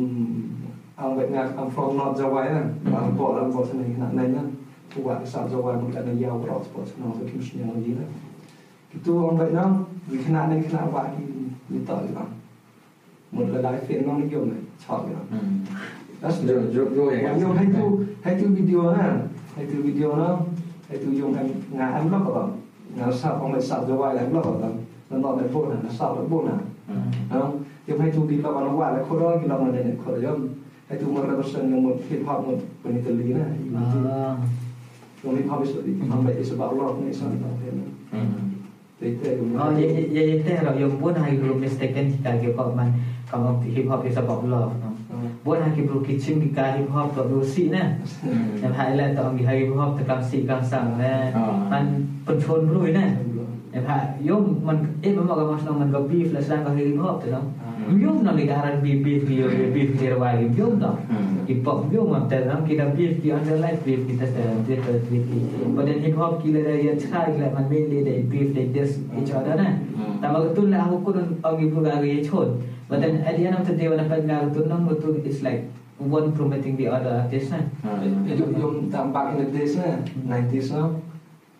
[0.96, 2.66] ang wet nga ang from North Jawa na,
[2.98, 4.55] ang po ang po sa nang
[4.96, 8.06] Cuba South Java មកដល់យ៉ាវរត់ស្ពតក្នុងទៅខ្ញុំញ៉ាំយីណា
[8.90, 9.70] ពីទូអងវៀតណាម
[10.10, 11.24] វិខ្នានៃខ្នាវ៉ាទី
[11.72, 12.28] និតយបាន
[13.34, 14.44] មកដល់ដៃហ្វៀននោះយំ
[14.84, 15.24] ឆោតយំ
[16.22, 17.84] That's the joke joke យ៉ាងខ្ញុំឲ្យទូ
[18.24, 19.06] ឲ្យទូវីដេអូណា
[19.56, 20.28] ឲ្យទូវីដេអូណា
[20.88, 21.46] ឲ្យទូយំឲ្យ
[21.78, 22.48] ងា em ឡុកក៏បាន
[22.98, 24.72] ងា South អងវៀត South Java ឡើងឡុកក៏បាន
[25.10, 26.56] ដល់ដល់ដល់ពូណា South ដល់ពូណា
[27.32, 27.38] អឺ
[27.84, 30.38] ខ្ញុំឲ្យទូពីឡុកអនវ៉ាឡើងខុសដល់គីឡុកនៅនេះខុសយំ
[30.86, 33.50] Itu mereka pesan yang mau hip hop mau peniteli nah.
[33.74, 34.38] Ah.
[36.41, 37.51] sebab Allah ni sampai
[38.13, 38.51] อืม
[39.01, 42.53] Itu yang Oh, ya, ya, ya, ya, kalau yang pun hari belum mistaken jika kita
[42.53, 42.93] kau man,
[43.25, 44.93] kalau hip hop is about love, no.
[45.41, 47.97] Buat hari belum kicim jika hip hop tak dosi na.
[48.25, 51.33] อืม Yang highlight tak ambil hip hop tekam si kang sang na.
[51.33, 51.65] Ah.
[51.71, 51.85] Man
[52.25, 53.05] pencon dulu na.
[53.76, 57.44] Epha, yung man, eh, mga mas nang man beef las lang kasi yung hop, no?
[57.92, 59.68] Yung nang ligaran beef beef yung ừ.
[59.68, 60.96] beef terwa yung yung no.
[61.44, 65.24] Ipop yung man tel nang kita beef ki underline beef kita tel beef tel beef
[65.28, 65.40] ki.
[65.76, 69.04] But then hip hop kila dah yang cakap lah man mainly they beef they just
[69.12, 69.76] each other na.
[70.24, 72.56] Tama ko tun lah ako kun ang ibu gagi chod.
[72.88, 75.44] But then at the end of the day wala pa gagi tun nang tun is
[75.44, 75.68] like
[76.00, 77.60] one promoting the other artist na.
[78.32, 80.96] Yung tambak in the days na, 90s na.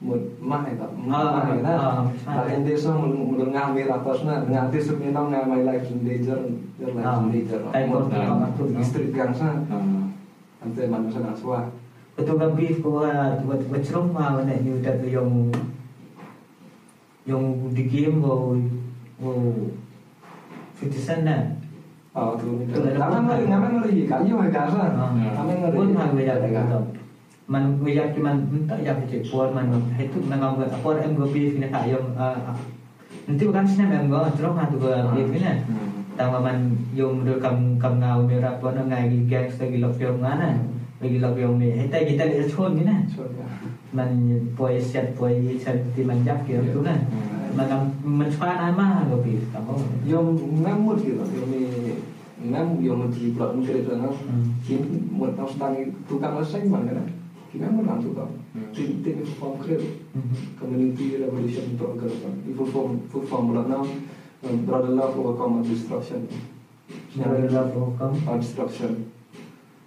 [0.01, 1.73] Một mai tak, Ah, mai na.
[1.73, 4.79] ah, Back in the days na, mula ngambil atas na, nganti
[5.09, 6.37] nang my life danger,
[6.77, 7.61] your life danger.
[7.73, 8.37] Ah.
[8.45, 8.77] betul.
[8.85, 10.07] Street gangs na, อ่า
[10.67, 11.65] nanti mana sana suah.
[12.19, 15.31] Betul kan beef ko buat buat ceroma mana ni udah tu yang
[17.29, 18.57] yang di game wo
[19.23, 19.31] wo
[20.81, 21.37] 50 cent na.
[22.17, 22.65] Oh, tu ni.
[22.67, 24.83] Tu ada Ngamen ngeri, ngamen ngeri, kayu hay gasa.
[24.97, 25.77] Ngamen ngeri.
[25.77, 26.83] Pun mah beda dah
[27.47, 31.55] Man beda cuman entah ya kecil pun man itu memang buat apa em go beef
[31.63, 32.11] ni kak yang
[33.27, 38.01] nanti bukan snap em go ceroma tu go อืม Tama man yung do kam kam
[38.01, 40.57] ngau merah pun ngai gi gangster gi lok yung ngana.
[40.97, 41.77] Bagi lok yung ni.
[41.77, 43.05] Hita kita lihat chon ni na.
[43.93, 44.17] Man
[44.57, 46.97] poi set poi set ti man jap ki tu na.
[47.53, 49.77] Man kam man chwan ama lo bi kamu.
[50.09, 50.29] Yung
[50.65, 51.65] ngamut gitu, yung ni
[52.49, 54.09] ngam yung di blok ngeri tu na.
[54.65, 55.77] Kini một tao đang
[56.09, 57.07] tukang leseng mana kan?
[57.53, 58.31] Kita menang tuh kan.
[58.75, 59.85] Tim tim perform keren.
[60.59, 62.35] Community revolution program kan.
[62.45, 63.81] Itu perform perform berana
[64.67, 66.27] brother love overcome destruction.
[67.17, 69.13] Brother love overcome destruction.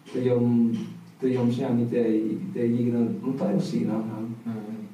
[0.09, 0.73] Det yang
[1.21, 4.01] det yang saya ni teh teh gina entah yang sih nah.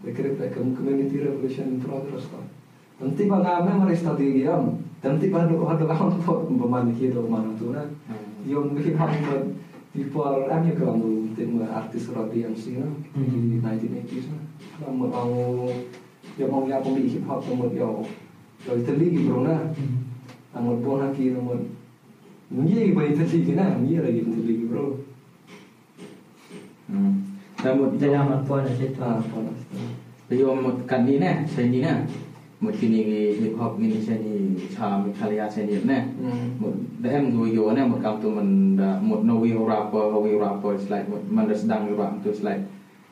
[0.04, 2.44] Det kira teh community revolution progress kan.
[2.96, 4.80] Nanti pada nama mereka tadi diam.
[5.06, 7.86] Nanti pada ada orang pun pemain kita mana tuh na.
[8.46, 9.42] Yang kita hambat
[9.90, 12.80] people, ambil kamu penting artis Rodian sih
[13.16, 14.44] di 1980s lah.
[14.92, 15.70] Mà vào
[16.38, 18.06] giờ mong ra công đi hip hop rồi một điều
[18.66, 19.60] rồi từ lý gì rồi na
[20.54, 21.56] là một buông ra kia rồi một
[22.50, 24.66] những gì vậy thật sự thế nào những gì là gì từ lý gì
[32.60, 33.04] một cái này
[33.42, 36.06] hip hop như thế này cha một khai ra thế này nè
[36.60, 40.72] một đã em người yêu nè một cam tu mình một novi rapper novi rapper
[40.72, 42.62] it's like một mình đã sedang rap tu it's like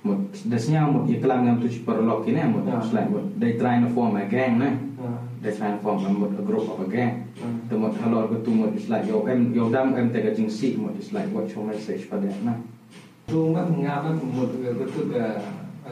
[0.03, 0.15] một
[0.51, 3.87] dasnya một iklan yang tu super lock ini một it's like một they try to
[3.95, 4.71] form a gang nè
[5.43, 7.21] they try to form a một a group of a gang
[7.69, 10.75] tu một hello tu một it's like yo em yo dam em tega jing si
[10.77, 12.53] một it's like what your message pada nè
[13.27, 15.21] tu mat ngapa một betul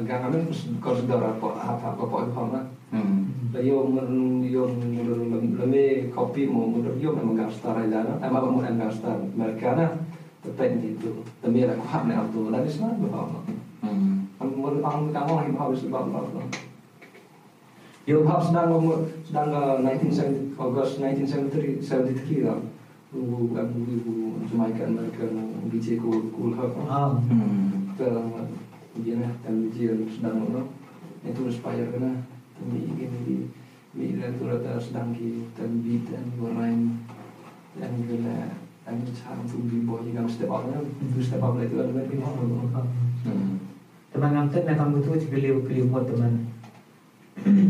[0.08, 0.46] gang amin
[0.82, 2.56] kau sudah rapor apa apa kau pun
[3.60, 3.78] io
[4.48, 4.64] io
[5.60, 9.20] la mia kopi mau io memang gak star aja eh malah mau enggak star.
[9.36, 9.92] Mereka na
[10.40, 11.20] tetap gitu.
[11.44, 13.62] Demi aku hak aku dan itu sana berapa
[14.62, 15.14] menurut aku hmm.
[15.14, 16.42] kamu lagi mau harus berapa berapa
[18.10, 19.54] Yo Bob sedang umur sedang
[19.86, 22.58] eh, 1970 August 1973 lah.
[23.14, 24.14] Ibu ibu ibu
[24.50, 26.74] Jamaica mereka mau biji kul hub.
[26.90, 27.14] Ah.
[27.30, 27.94] Hmm.
[27.94, 28.26] Kita
[29.06, 30.66] dia nah dan DJ sedang umur
[31.22, 32.26] itu inspire kena.
[32.70, 33.42] Di
[33.92, 37.04] di dan tu rata sedang ki dan beat dan warnain
[37.76, 38.56] dan gila
[38.88, 40.86] dan cara tu di boy yang step up kan.
[40.86, 42.02] Tu step up itu ada ม
[44.12, 46.52] Teman ngamtet nak kamu tu cakap liu keliu buat teman.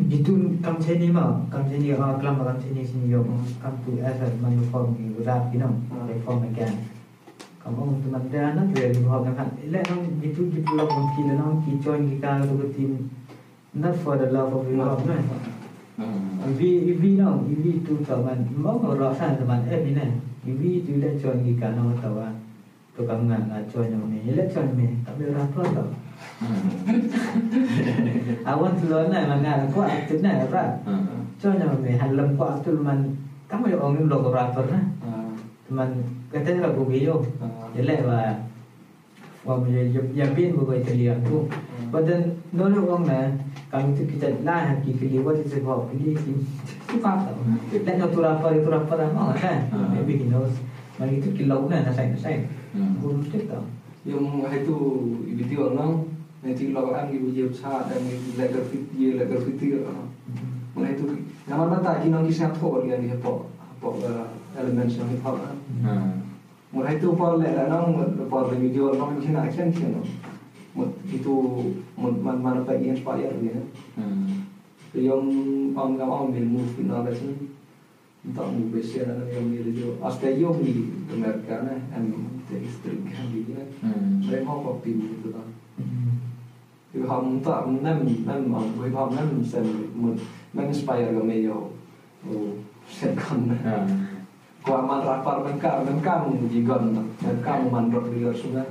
[0.10, 3.22] Itu kamu sini mah, kamu sini ah kelam kamu sini sini yo
[3.62, 5.70] kamu tu asal man form ni rap you know,
[6.10, 6.90] they form again.
[7.62, 9.54] Kamu teman dia anak dia di bawah kan.
[9.54, 13.06] Nang itu di pulau mungkin nang ki join kita tu tim
[13.83, 15.23] not for the love of hip hop kan.
[16.01, 20.11] อืม Ivi Ivi no, Ivi tu teman mau rasa teman eh ni nah.
[20.51, 22.33] Ivi tu lek join kita nang tahu ah.
[22.95, 25.89] Tu kamu ngah join yang ni, lek join ni, tapi orang tua tahu.
[26.43, 26.61] อืม
[28.51, 30.65] Awan telur na mana kuat tu na ra.
[30.89, 31.05] อืม
[31.41, 33.01] Cho na me halam kuat tu man
[33.51, 34.81] kamu yo ong lo rapper na.
[35.07, 35.29] Ah,
[35.77, 35.91] Man
[36.33, 37.17] kata ra bu yo.
[37.45, 38.19] ah, Jadi wa
[39.47, 39.83] Wah, ya
[40.19, 41.37] ya bin buku Italia tu.
[43.72, 46.32] Badan nolak orang na kami tu kita lah haki keliwat itu sebab keli itu
[47.00, 47.32] apa?
[47.72, 49.72] Dan no tu apa itu apa dah mau kan?
[49.96, 50.60] Maybe he knows.
[51.00, 52.44] Mari itu kilau na saya saya.
[52.76, 53.64] Guru tu tahu.
[54.04, 54.76] Yung itu
[55.24, 56.04] ibiti orang
[56.44, 58.02] nanti lo kan ibu jauh sa dan
[58.36, 59.78] leg graffiti leg graffiti
[60.72, 61.06] Nah itu
[61.48, 63.48] yang mana tak kita kisah thor yang dia po
[63.80, 63.96] po
[64.58, 65.56] elements yang hip hop kan.
[66.76, 70.02] Mulai itu po le lah nong po video nong kena action kena.
[71.12, 71.34] Itu
[72.16, 73.60] mana pa inspire dia.
[74.96, 75.28] Yung
[75.76, 77.36] om gam om bil move final lesson.
[78.22, 79.98] Entah move besar ada yang dia jo.
[79.98, 83.66] Asta yo di Amerika na em te istri kan dia.
[83.82, 85.48] Mereka mau kopi itu kan.
[86.92, 91.72] Hip hop tak nem nem om hip hop nem sen men inspire ga meio
[92.28, 93.48] o sen kan.
[94.62, 98.68] Ko aman rapar men ka men kam jigon men kam man rot dia sudah.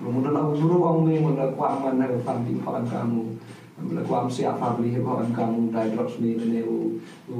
[0.00, 3.36] Kemudian aku suruh kamu mula kuaman nak family kawan kamu.
[3.84, 6.96] Mula kuam siap family kawan kamu dari drop ni ni u
[7.28, 7.36] u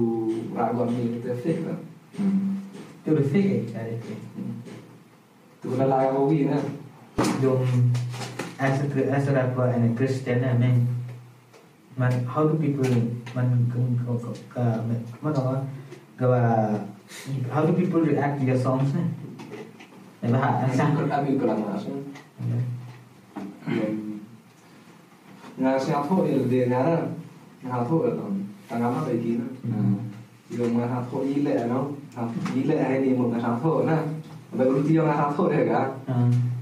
[0.52, 1.80] ragon ni tu fake lah.
[2.20, 2.60] Hmm.
[3.00, 4.12] Tu le fake ada tu.
[5.64, 6.64] Tu lah lah aku ni kan.
[7.40, 7.64] Yung
[8.60, 10.84] as a as a rapper and a Christian na man.
[11.96, 12.92] Man how do people
[13.32, 14.20] man kung kung
[14.52, 15.64] ka man apa
[16.20, 16.40] gawa
[17.48, 19.04] how do people react to your songs na?
[25.56, 27.08] Jag ska ta eldelare.
[27.62, 28.48] Han tog den.
[28.68, 29.44] Han har inte gina.
[30.58, 33.98] ยมมาทำโทษยี่ละเนาะทำยี่ละให้นี่หมดนะครับโทษนะ
[34.56, 35.82] แต่รู้ที่ยังนะครัทษเลยนะ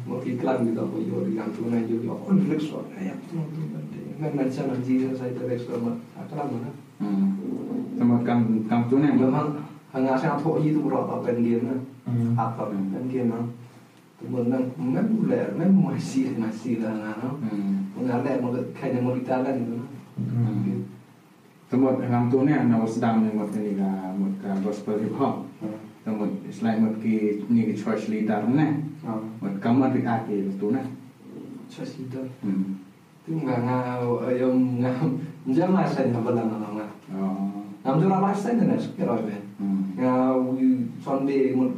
[0.06, 3.84] เมื่อกี้กลั่นดีต่อไปอยู่ยังตัวนั้นอยู่อย่างคนเล็กสอนนะอย่างตัวตัวนั้น
[4.20, 6.74] นั่นนั่นใช่ไหมจีนใช้แต่เล็กสอนมาถ้ากลั่นนะ
[7.98, 8.38] สมการ
[8.70, 11.78] กรรมตัวนั้นแล้มั้งางานใช้ทำโที่ตัวเราเป็นเดียนนะ
[12.38, 13.40] อับต่อเป็นเดียนนะ
[14.26, 17.38] menang mem le mem masih masih lah no
[17.94, 19.78] mengalir mau kayak mau ditalan itu
[21.68, 25.44] Tembot ngam tu ni nak sedang ni mut ni lah mut ka gospel hip hop.
[26.00, 28.88] Tembot Islam mut ki ni ki church leader ni.
[29.04, 30.80] Mut kamar di aki tu ni.
[31.68, 32.24] Church leader.
[33.20, 34.96] Tu ngah ngah yang ngah
[35.44, 36.90] macam masa ni apa lah ngah ngah.
[37.84, 39.36] Ngam tu ramai sen ni nak sekitar ni.
[40.00, 40.40] Ngah
[41.04, 41.76] Sunday mut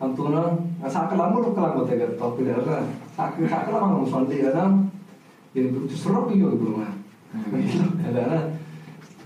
[0.00, 0.48] ngau tu na
[0.80, 4.32] ngau sakal lamu lu kelam bote gat top pilih lah sakal sakal lamu ngau sonde
[4.40, 4.48] ya
[5.52, 6.94] jadi begitu serap yo ibu rumah.
[8.06, 8.22] Ada.
[8.22, 8.38] Na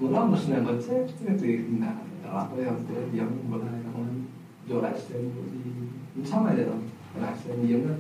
[0.01, 4.03] mula mas na baca itu na apa ya tu yang boleh ngau
[4.67, 5.31] jual sen
[6.27, 6.83] sama aja dong
[7.39, 7.95] sen dia na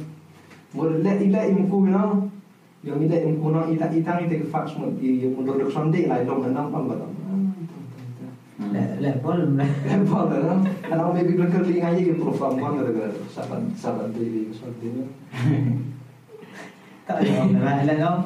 [0.75, 5.23] Mula le ila imku yang ila imku na ita itang ita ke fax mo i
[5.23, 6.43] yung mundo dok sonde lai long
[9.03, 14.85] level level kan anak baby berkeling aja gitu program kan gara-gara sahabat sahabat baby seperti
[14.95, 15.03] ini
[17.03, 18.17] tak ada lah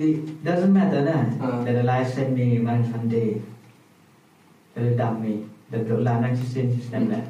[0.00, 1.60] it doesn't matter nah uh.
[1.64, 3.44] that Allah send me one Sunday
[4.72, 7.28] that dump me that Allah not change system lah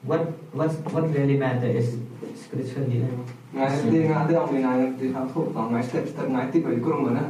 [0.00, 0.24] what
[0.56, 2.00] what what really matter is
[2.40, 3.20] spiritual level
[3.56, 7.26] งานที่งานที่เอาไปงานที่ทำถูกต้องงานสเต็ปสเต็ปงานที่ไปกลุ่มนะ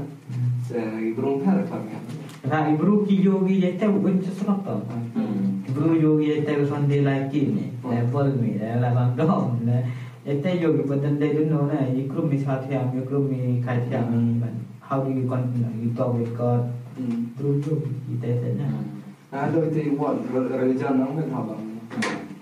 [0.67, 0.83] แต่
[1.17, 2.03] กลุ่มแพทย์ครับเนี่ย
[2.49, 2.93] ರಾ ಇಬ್ರು
[3.27, 4.69] ಯೋಗಿ ಜೈತೆ ಉಂಚು ಸೊಪ್ಪ
[5.71, 8.53] ಇಬ್ರು ಯೋಗಿ ಜೈತೆ ಸಂದಿ ಲಾಕಿನೆ ಲೆಬಲ್ ಮಿ
[8.85, 9.59] ಲೆಬಲ್ ಡೋಮ್
[10.33, 14.25] ಎತ್ತೆ ಯೋಗಿ ಬದಂದೆ ನೋನ ಇಕ್ರು ಮಿ ಸಾಥೆ ಆಮಿ ಇಕ್ರು ಮಿ ಕಾಥೆ ಆಮಿ
[14.91, 16.63] how do you continue you talk with god
[17.37, 18.63] through yogi ಇದೆ ಸೆನ
[19.33, 20.23] ಆ ಲೋತೆ ವಾಟ್
[20.63, 21.57] religion ನಮಗೆ ಹಾಬಾ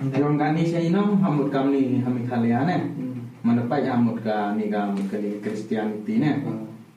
[0.01, 2.83] Dalam gani saya ini hamut kami hamit kalian eh,
[3.43, 6.35] mana pak hamut kami kami kali Kristianiti nih.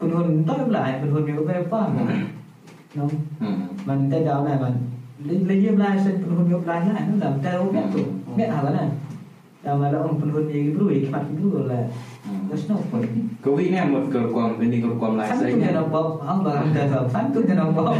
[0.00, 2.14] mình Huỳnh tóm lại mình Huỳnh hiểu về quá hả ừ.
[2.94, 3.10] đúng.
[3.40, 3.46] Ừ.
[3.86, 4.72] Mình cái đạo này mình
[5.24, 7.72] lý lý lai sen mình Huỳnh hiểu lai này nó làm tao ừ.
[7.72, 8.00] biết tụ
[8.36, 8.88] biết hả này.
[9.62, 11.88] Làm mà ông mình Huỳnh gì cái gì mặt cái gì là
[13.42, 15.72] Cô vi nè một cờ quầm bên đi cờ quầm lại xây nha.
[16.26, 17.94] Ông bà ông trời phật phán tôi cho đồng bộ.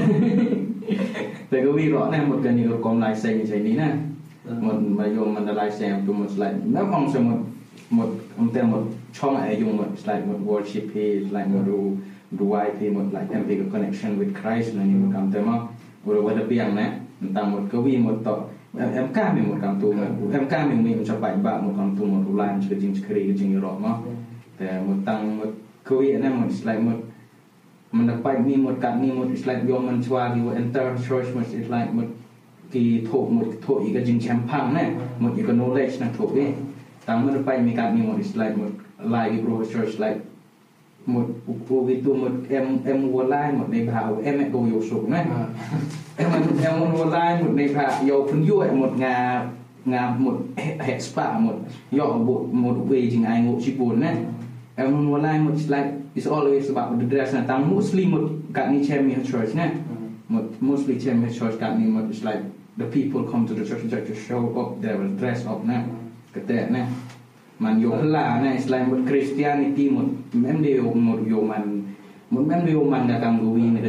[1.51, 3.75] Tại cô vi rõ nè một cờ đi cờ quầm lại xây như thế này
[3.75, 3.97] nè.
[4.61, 7.39] Một mà dùng mình là lại xem tôi một lại nó mong sẽ một
[7.91, 8.83] một ông tên một
[9.19, 11.99] Chong I yung mut like mut worship he like mut ru
[12.39, 15.67] ruai he mut like em big connection with Christ na nani mo kam tema.
[16.07, 18.47] Uru wada biang na entang mut kawi mut to.
[18.79, 21.99] Em kami mut kam tu mut em kami mi mi mut capai ba mut kam
[21.99, 24.07] tu mut ulan cik jing kri jing ro mo
[24.55, 25.51] te mut tang mut
[25.83, 27.03] kawi na mut like mut
[27.91, 31.51] mendapat ni mut kat ni mut like yong mut chwa ni mut enter church mut
[31.67, 32.07] like mut
[32.71, 36.39] ki thok mut thok i ka jing champang na mut i ka knowledge na thok
[36.39, 36.55] ni
[37.03, 38.87] tang mut pai mi kat ni mut like mut
[47.12, 49.18] ไลน์หมดในพาโยพุนยุ่ยหมดงา
[49.94, 50.38] งาหมด
[50.84, 51.58] เฮสปาหมด
[51.98, 54.14] ย่อบุหมดเวจิงไองูชิบุนนะ
[54.76, 58.82] Emang walai mut like it's always about the dress na tang mostly mut kat ni
[58.82, 59.70] chem church na
[60.26, 62.42] mut mostly chem church kat ni mut it's like
[62.82, 65.86] the people come to the church church to show up they will dress up na
[66.34, 66.90] kete na
[67.59, 71.65] man yo na it's like mut Christianity mut mem de yo man
[72.31, 73.81] mut mem yo man da kang gui ni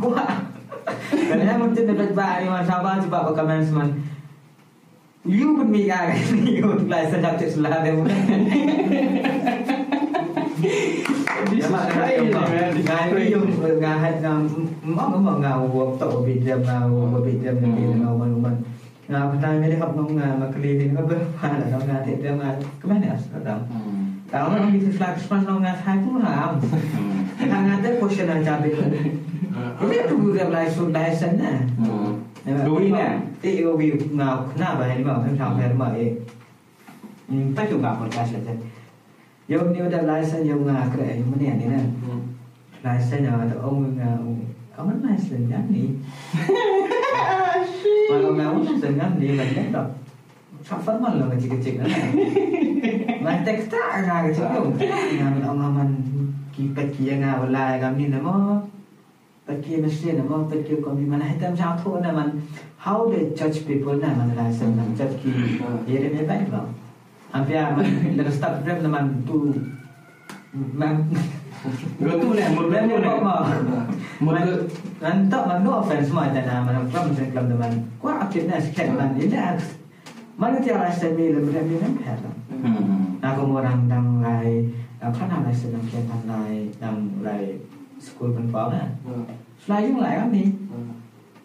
[0.00, 0.32] kuat.
[1.28, 3.88] Karena macam dapat ba ni man sabar cuba bakaman seman.
[5.28, 8.08] You pun mi ka ni you lai sa jak cek selah dia pun.
[11.48, 12.50] This is crazy, man.
[12.74, 13.32] This is Ngai crazy.
[13.32, 13.48] yung
[19.08, 22.40] අපිට මේ දෙකක් මම කලේ වෙනක බලපාන නෝනා දෙදම
[22.80, 23.60] කමනේ අස්සදම්
[24.30, 26.44] තාම මම කිසි ෆ්ලැක්ස් පන් නෝනා හයිකුනා
[27.72, 28.72] අනද කොෂන ජාබේ
[29.82, 33.80] ඉතින් තුරු ගලයි සුන් ඩයිසන් නෑ දුයි නෑ ඒ ඔබ
[34.12, 36.10] නා නා බයි මම තමයි තමයි මම ඒ
[37.56, 41.84] ปัจจุบันคนการเฉยๆยกนิ้วแต่ลายเส้นยกงาเกลยมันเนี่ยนี่นะ
[42.86, 45.86] ลายเส้นยาวแต่องค์งาองค์เอามันลายเส้นยันนี่
[48.08, 49.86] dengan nilainya tak
[50.64, 51.88] cover malah lagi kecil kan
[53.20, 54.64] mantek tak ada kecil tu
[55.20, 55.90] ngamin ngamin
[56.52, 58.64] kita kia ngawalai kami nama
[59.44, 62.28] pergi mesti nama pergi kami mana hitam cakap tu nama
[62.80, 66.68] how they judge people nama mana rasa nama judge ki ye re me baik bang
[67.32, 67.84] apa ya man
[68.16, 69.52] lepas tak problem nama tu
[70.72, 71.04] man
[72.00, 73.10] Gotu ne, murbe ne ne.
[74.20, 74.42] Murbe
[75.00, 77.72] dan tak man no offense ma ta na man kam sen kam man.
[78.00, 79.66] Ko akid nas kan man ila aks.
[80.38, 82.14] Man ti ala sami le murbe ne ne ha.
[83.22, 84.50] Na ko morang dang lai,
[85.00, 87.44] na khan ala sen dang ken dang lai, dang lai
[87.98, 88.82] school ban pa na.
[89.68, 90.44] Lai yung lai kan ni.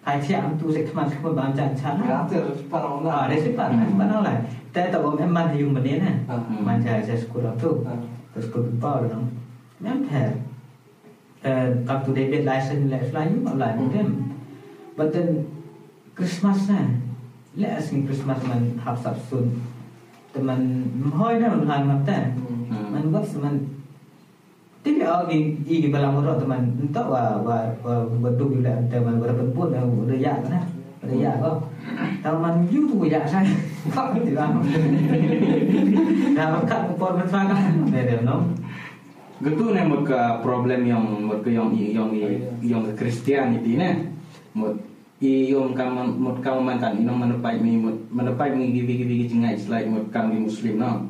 [0.05, 2.01] Ai ti am tu sek man ko ban jan chan.
[2.09, 3.11] Ra ter parong la.
[3.11, 4.37] Ah, resi parong parong lai.
[4.73, 6.15] แต่ตกลงแอมมันที่ยุ่งแบบนี้นะ
[6.67, 7.73] มันจะจะสกุลเราตู้
[8.45, 9.23] สกุลเป็นเป้าเลยเนาะ
[9.83, 10.31] nem thể
[11.43, 11.53] the
[11.87, 14.23] talk to David lesson le fly you mà lại một thêm
[14.97, 15.43] but then
[16.17, 16.85] Christmas này,
[17.55, 19.49] le sinh Christmas mình man hap sap sun
[20.33, 22.25] teman hoi na man hang map ta.
[22.91, 23.59] Man what's man
[24.83, 29.71] tapi agi igi balang ro teman entah wa wa wa betul bila teman berapa pun
[29.71, 30.35] dah udah ya
[31.03, 31.61] vừa đi ya kok
[32.23, 33.47] tao mình you tu ya sai
[33.95, 34.49] kau tidak
[36.35, 37.19] dah kau pun
[37.93, 38.55] để được không?
[39.51, 41.03] tuh nih ke problem yang
[41.43, 42.09] ke yang yang
[42.63, 44.07] yang ke Christianity nih,
[44.55, 44.71] mau
[45.23, 49.87] Iyom kam mut kam mantan inom menepai mi mut menepai mi givi givi jingai selain
[49.87, 51.07] mut kam di muslim no.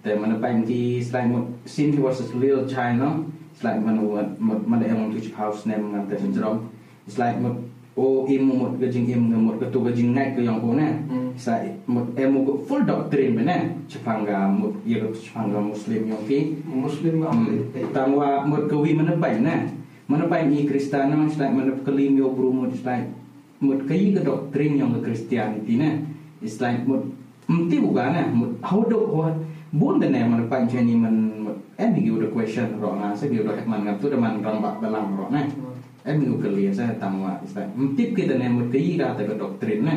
[0.00, 3.28] Te menepai mi selain mut since he was a little child no.
[3.52, 6.72] Selain mut mut mana yang tujuh house name ngan te senjerom.
[7.04, 7.60] Selain mut
[7.96, 10.62] oh imu mut gajing im mut ketu gajing ngai ke yang.
[10.62, 11.30] Hmm.
[11.34, 13.56] Selain mut emu ko full doctrine bena.
[13.90, 16.62] Cepangga mut yero cepangga muslim yang ki.
[16.66, 17.50] Muslim apa?
[17.90, 19.66] Tangwa mut kewi menepai na.
[20.10, 22.34] Menepai ni Kristana selain menep kelim yo
[22.74, 23.14] selain
[23.62, 26.02] mut kayi ke doktrin yang ke Kristianiti na.
[26.46, 27.10] Selain mut
[27.46, 28.22] mti bukan na.
[28.30, 29.34] Mut how do what
[29.70, 33.46] bun dan na menepai jani men mut eh bigi udah question ro na sa bigi
[33.46, 35.46] udah hekman ngap tu dah man rang bak dalam ro na.
[36.00, 39.94] Bigi keli sa tangwa selain mti kita na mut kayi rata ke doktrin na.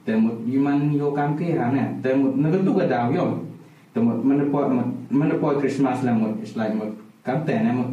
[0.00, 1.92] Te mut yuman yo kam ke ha na.
[2.00, 3.44] Te mut nagetu ke daw yo.
[3.92, 7.92] Te mut menepoi mut menepoi Christmas lah mut selain mut kam te na mut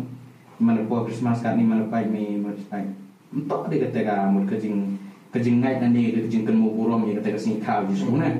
[0.63, 2.55] menepoi Christmas kat ni menepai mi mut
[3.28, 4.95] Entok dia kata ka mut kejing
[5.36, 8.32] kejing ngai dan dia kejing kenu burom dia kata ke sini kau justru na.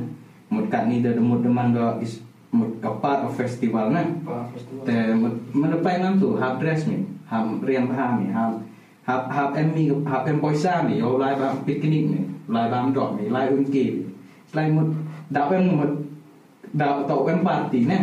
[0.48, 2.24] Mut kat ni dia mut deman ga is
[2.56, 4.08] mut ka part of festival na.
[4.56, 4.88] Festival?
[4.88, 8.64] Te mut menepai ngam tu hab dress mi, hab riam paham mi, hab
[9.08, 12.70] Hab, hab em mi hab em boy sam ni o lai bam picnic ni lai
[12.72, 14.04] bam dot ni lai un ki
[14.54, 14.88] lai mut
[15.30, 15.90] dap em mut
[16.74, 17.98] dap tau em party ne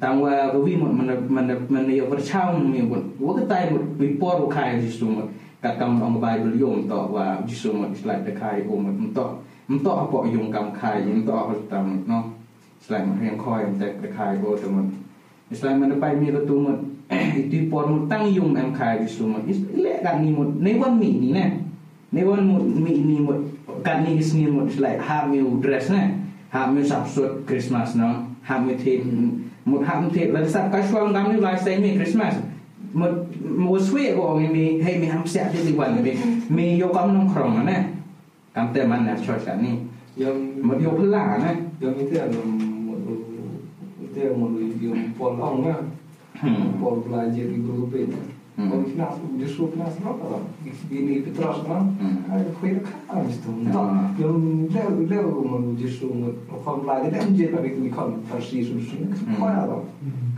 [0.00, 3.42] tang wa ko vi mut man man man yo per chau mi mut wo ka
[3.48, 5.28] tai mut wi por wo kai ji su mut
[5.62, 8.76] ka kam ong bai bel yom to wa ji su mut lai ta kai o
[8.76, 9.24] mut mut to
[9.68, 12.18] mut to po yom kam kai mut to ho tam no
[12.88, 14.88] lai mut riang khoi mut ta kai bo to mut
[15.62, 16.78] lai mut pai mi ko tu mut
[17.10, 21.18] itu por mutang yung am kai bisuma is le kan ni mut ne wan mi
[21.18, 21.58] ni ne
[22.14, 23.50] ne wan mut mi ni mut
[23.82, 26.22] kan ni is ni mut like ha mi dress ne
[26.54, 29.02] ha mi sap sut christmas no ha mi the
[29.66, 32.38] mut ha mi the la sap ka shwang gam ni lai sai mi christmas
[32.94, 36.14] mut mo swe go mi mi hey mi ham sia ti wan mi
[36.46, 37.90] mi yo kam nong krong ne
[38.54, 39.82] kam te man na cho cha ni
[40.14, 40.30] yo
[40.62, 42.38] mut yo phla ne yo mi te no
[42.86, 43.02] mut
[44.14, 45.74] te mut yo por long ne
[46.40, 48.14] Paul Blazer i grŵp yn.
[48.60, 50.42] Ond chi'n as, dwi'n siŵr chi'n as yn o'r o'r.
[50.90, 51.78] Dwi'n ei beth ras yna,
[52.28, 53.60] a chwer y car yn ystod.
[54.18, 58.18] Dwi'n lew, lew, mae'n dwi'n siŵr, mae'n chwan blaid yn emjyd a fi dwi'n con
[58.28, 59.86] persi sy'n sy'n chwer ar o'r.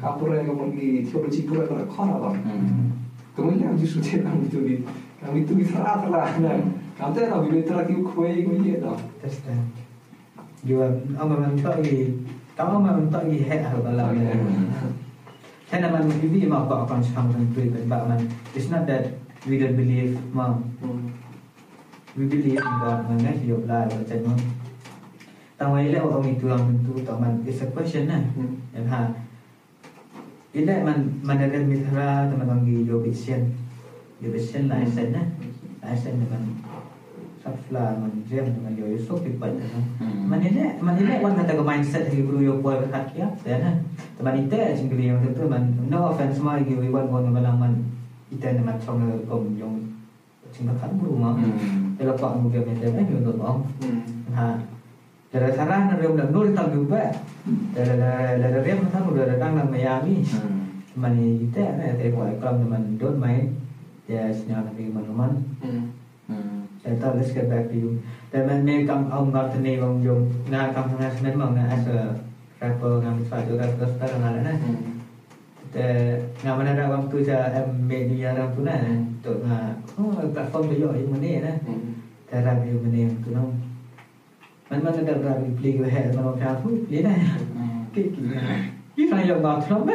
[0.03, 2.16] Ca bwreg am o'n i, tiwr ti bwreg ar y chwer hmm.
[2.18, 2.40] ar o'r.
[3.38, 4.90] Dwi'n lew, dwi'n siŵr ti'n am i dwi'n
[5.26, 6.66] am i dwi'n thrath ar o'r.
[7.03, 8.97] Am dyn o, fi beth rhaid i'w cwei gwyd i edo.
[9.24, 9.64] Testyn.
[9.64, 9.88] Eh.
[10.62, 12.03] Dwi'n, am o'n tog i,
[12.59, 14.20] dal am o'n tog i het ar o'r lawr.
[14.20, 14.93] Hmm.
[16.68, 19.05] Có con xong mình cười với bạn mình It's not that
[19.47, 20.62] we don't believe mom
[22.16, 24.41] We believe in God
[25.57, 27.45] Tao ấy leo ông itu yang tentu tau man.
[27.47, 28.20] It's a question lah
[28.75, 29.09] Yang ha.
[30.53, 32.29] Ini man man ada mitra
[32.66, 33.41] di Jobisian
[34.20, 35.27] Jobisian lah lah
[35.83, 36.72] Lah teman
[37.43, 38.22] Sabla man
[38.78, 39.82] Yusuf pipat kan?
[40.30, 43.82] Man ini man ini wan kata ke mindset di guru yo boy berkat ya dan
[44.14, 47.72] teman itu cingkli yang tentu man no offense mah gi wi wan wan man man
[48.30, 49.74] itu teman chong kom yang
[50.55, 51.34] cingkli kan guru mah
[51.99, 53.66] kalau kok mu dia minta eh yo dong
[54.38, 54.62] ha.
[55.32, 57.09] Dari saran dari udah nur tak juga
[57.72, 60.22] dari dari dari dia masa udah datang nang Miami
[60.95, 63.57] teman itu nah tadi mulai kalau teman don't mind
[64.07, 65.40] ya sinyal tapi teman-teman
[66.83, 67.95] saya tahu let's get back to you
[68.35, 71.01] dan man may kam ông gặp thân này ông dùng nga kam thằng
[71.55, 71.99] nga as a
[72.61, 74.55] rapper nga mit phải juga terus terus nga na
[75.72, 78.76] te nga mana ra wang tu sa em media ra tu na
[79.22, 79.30] tu
[79.97, 81.53] oh platform na
[82.30, 83.43] te ra yung mani tu no
[84.70, 85.33] man man ada ra
[86.16, 87.14] man ka tu play na
[87.95, 88.72] cái gì cái phải dùng ngọt lắm đấy Satu yo ada aman teh seperti ini
[88.97, 89.93] Bir Ifra jogadottam be.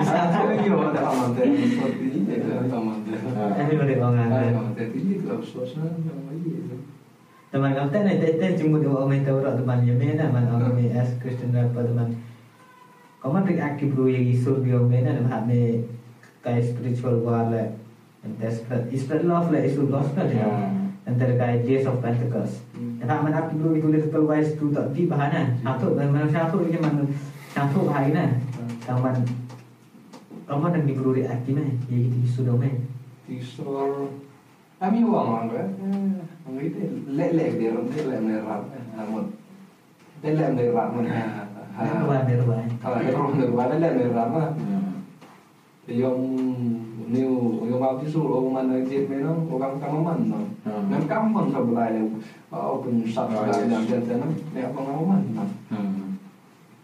[0.00, 3.18] És hát jó, de amatőr, most így indított amatőr.
[3.58, 4.54] Everybody magát.
[4.54, 6.12] Amatőr, így lapsosan,
[7.50, 10.62] de meg a tenne, te te csinálod, hogy amit te orrad ban jön, nem van,
[10.62, 12.22] ami ez Christian rapper ban.
[13.20, 15.88] Kamatik aktív rúja Jézus biom, nem hát mi
[16.42, 17.72] kai spiritual war le,
[18.24, 20.32] and that's spread, spread love le, is love spread,
[21.06, 22.60] and there kai days of Pentecost.
[22.78, 22.93] Mm.
[23.08, 27.04] Aktif dulu itu little wise tu tak di bahan satu dan mana satu ini mana
[27.52, 28.40] satu hari na
[28.84, 29.24] kawan
[30.44, 32.70] kau mah dan di guru aktif ni yang itu isu dia mana
[33.24, 34.12] Tisor
[34.84, 35.68] kami uang kan?
[36.44, 38.60] Ang itu lelek dia orang dia lelek merah.
[38.92, 39.32] Namun
[40.20, 41.48] lelek merah mana?
[41.74, 42.68] Derwan, derwan.
[42.84, 44.48] Kalau dia merah lelek merah mah.
[45.88, 46.20] Yung
[47.08, 47.32] new
[47.64, 50.40] yung mau tisu orang mana jet memang orang kamu mana?
[50.64, 51.88] Dan kamu pun sebelah
[52.54, 53.66] Open Subscribe
[54.54, 55.22] 내가 pengalaman.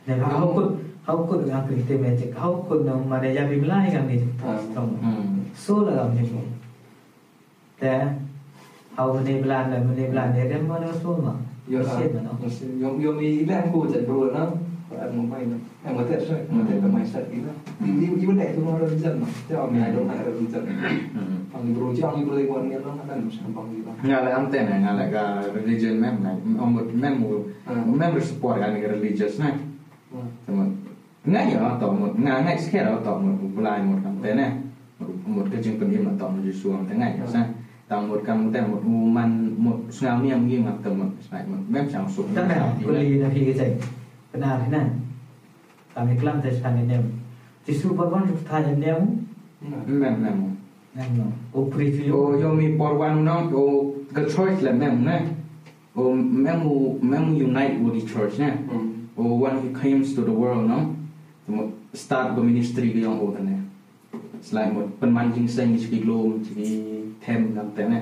[0.03, 0.67] Dan aku pun
[1.07, 2.35] aku pun dengan aku itu magic.
[2.35, 4.19] Aku pun dengan mana yang dimulai kan ni.
[4.75, 4.99] Tong.
[5.55, 6.27] So lah kan ni.
[7.79, 8.27] Dan
[8.99, 11.39] aku ni belan dan ni belan dia kan mana semua.
[11.71, 14.51] Ya, yang yang ni belan aku jadi dua lah.
[14.91, 15.55] Kalau mau main,
[15.87, 17.47] eh mau tes, mau tes pemain set gitu.
[17.79, 19.15] Ini ini betul semua orang bijak.
[19.23, 20.63] Tapi orang ni ada orang bijak.
[21.55, 22.27] Nói là dân mà thế ông này đâu phải là dân ông bro chứ ông
[22.27, 25.07] bro đi quan nghiên nó nó đang sản phẩm gì đó ngala am tene ngala
[25.07, 27.29] ga religion mem na om mem mu
[27.93, 29.53] mem support ga ni religious na
[30.47, 30.71] teman
[31.25, 34.53] ngai ya to mo nga ngai ske ra to mo bulai mo kam tene
[35.27, 37.45] mo ke jing pen im to mo ju suang te ya sa
[37.89, 38.17] tang mo
[38.53, 39.71] te mo man mo
[40.03, 41.05] am ngi ngak te mo
[41.49, 43.29] mo mem chang su Chắc là kuli na.
[44.33, 44.87] Benar này.
[45.95, 46.97] Kami kelam tes kan ini.
[47.67, 48.95] Tisu perban thay yang dia
[49.87, 50.50] mem mem.
[51.55, 55.21] o prifi o por porwan no o the church la mem na
[55.95, 58.59] o memu memu unite with the church na
[59.17, 60.97] o when he came to the world no
[61.47, 63.55] the start the ministry ge yong o ta na
[64.35, 66.67] it's like what pen man jing seng is big lom to be
[67.25, 68.01] them na ta na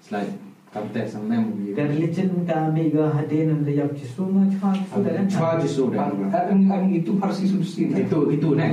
[0.00, 0.30] it's like
[0.74, 4.26] kam ta sam mem we the religion ka be ga haden and the yak chisu
[4.26, 6.10] ma chwa chisu da chwa chisu da
[6.50, 8.66] ang ang itu harus isu itu itu na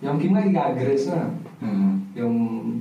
[0.00, 1.28] yang kimai ga agres na
[2.16, 2.80] yung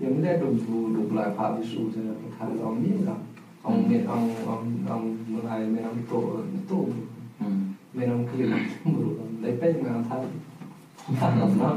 [0.00, 2.02] yung le du du du lai pa bi su je
[2.38, 3.14] ka lo mi la
[3.62, 3.84] ông.
[3.84, 3.88] Ừ.
[3.88, 8.02] Mi ông ông ông lai mi ông ừ.
[8.06, 8.46] ông kli
[8.84, 10.16] mu ru ông tha
[11.20, 11.70] tha lo na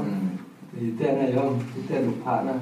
[0.79, 1.59] thì tên này không?
[1.75, 2.53] Thì tên lục phá na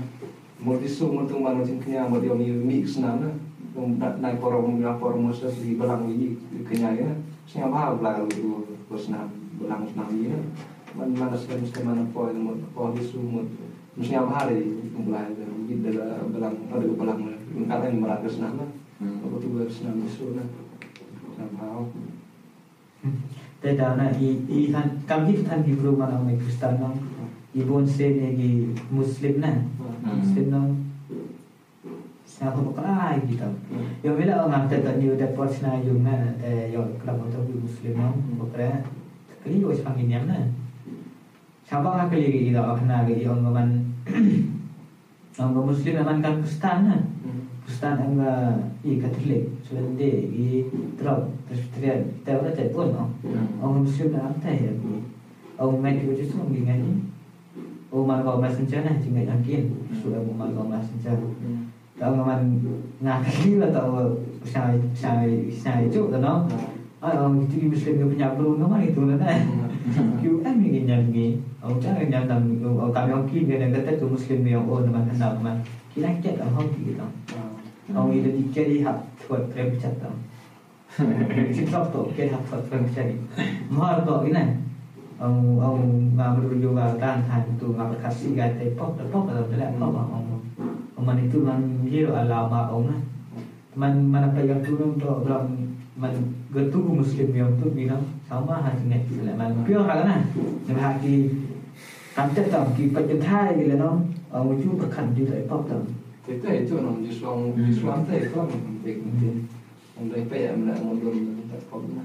[0.60, 3.32] một cái số một tung bàn một cái nhà một điều như mix nào nữa
[3.76, 6.30] ông đặt này có rồng là có rồng một số thì belang gì?
[6.70, 7.16] Cái nhà ấy na
[7.48, 8.60] sinh bao là của
[8.90, 9.28] Vietnam
[9.62, 10.38] belang Vietnam gì nữa
[10.96, 13.40] mana po mo po isu mo
[14.00, 14.64] mesti apa hari
[14.96, 17.20] mulai dari dalam belang ada belang
[17.68, 18.66] kata yang meratus na na
[19.00, 20.44] aku tu bersna isu na
[21.36, 21.84] somehow
[23.66, 26.90] đó là i i than cam hit than Hebrew ông này Kristen nó
[27.54, 29.54] i bon này Muslim nè
[30.04, 30.62] Muslim nó
[32.26, 33.50] sao không có ai gì đâu
[34.04, 37.58] Yo bila orang kata ni udah pos na yung na eh yo kalau mau tahu
[37.64, 37.98] Muslim
[38.40, 38.72] một cái
[39.46, 40.38] cái yo sang ini na
[41.66, 43.70] Siapa nggak kali gitu orang na gitu orang man
[45.42, 46.98] orang Muslim man kan Kristen na
[47.66, 48.22] Kristen ang
[48.86, 53.10] i Katolik Sulende i Trump Presbyterian Tahu dah tak pun no
[53.58, 55.02] Orang Muslim dah antai ya bi.
[55.58, 56.94] Orang main tu justru orang ingat ni.
[57.90, 59.64] Orang mana kau masih sana jangan yakin.
[59.98, 61.28] Sudah orang mana kau masih sana.
[61.98, 62.40] Tahu ngaman
[63.02, 66.46] ngaki lah tahu saya saya saya itu kan no.
[67.02, 69.02] Ah orang itu di Muslim punya belum ngaman itu
[70.22, 72.42] kyu ami gi nyam gi au ta ga nyam dam
[72.80, 75.52] au ta yong ki này cái tết của muslim mi au na ban na ma
[75.94, 77.06] ki la ke ta hong ki ta
[77.96, 78.96] au ni di ke li hap
[79.28, 80.10] thot prem chat ta
[81.56, 83.14] ki thot to ke hap thot prem chat ni
[83.70, 84.48] ma to gi này
[85.20, 88.70] ông ông mà mình vô vào tan thành tụ mà cái khách sĩ gai tay
[88.78, 90.26] pop là pop là đó là pop à, ông
[90.96, 91.06] ông.
[91.06, 91.62] Mình itu man
[91.92, 93.02] gì rồi là mà ông này
[93.76, 94.86] mình mình phải gặp tụi nó
[95.26, 95.42] rồi
[95.96, 100.28] yang tu bilang sama hati net sila man pio hal na
[100.68, 101.32] nem hati
[102.12, 103.92] kantet tam ki pajentai gila no
[104.36, 105.88] ông uju berkan juga pop tam
[106.26, 109.38] Itu itu orang Islam Islam tu itu orang penting penting.
[109.94, 112.02] Orang dari pe yang nak ngomong tak problem.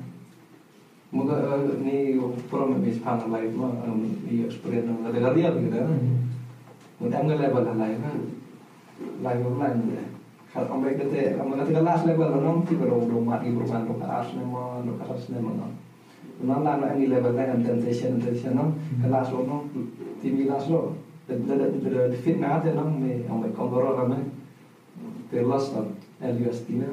[1.09, 1.41] Moga
[1.81, 2.21] ni
[2.53, 6.05] problem habis pang lain mah ni experience ada gadia begitu kan.
[7.01, 8.19] Mungkin ambil level lain kan.
[9.25, 10.20] Lain lain ni.
[10.75, 14.43] আমরা এটাতে আমরা কাছে গেলে আসলে একবার নাম কি করে ওগুলো মাটি প্রমাণ লোক আসলে
[14.53, 15.55] মন লোক আসলে মন
[16.49, 18.69] নাম নাম আমি লেভেল না আমি জানতে সেন জানতে নাম
[19.03, 19.63] গেলে আসলো নাম
[20.21, 20.79] তিন গেলে আসলো
[22.23, 24.21] ফিট না আছে নাম আমি আমরা কম বড় আমি
[25.31, 26.91] terlas tam Eliastina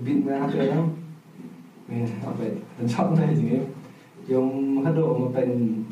[0.00, 0.88] bin na ka lang
[1.84, 3.68] may apay ang chop na yun yung
[4.26, 4.50] yung
[4.80, 5.84] hado mo pen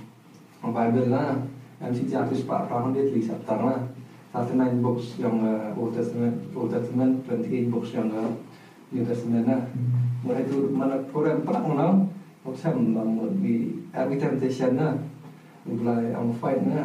[0.64, 1.44] ang Bible na
[1.84, 3.92] ang si Jesus pa parang dit li sa tara
[4.35, 8.35] Testament books yang uh, Old Testament Old Testament 28 books yang uh,
[8.91, 9.62] New Testament nah
[10.26, 11.87] mulai tu mana korang pernah mana
[12.43, 14.99] macam nama di every temptation nah
[15.62, 16.82] mulai am fight nah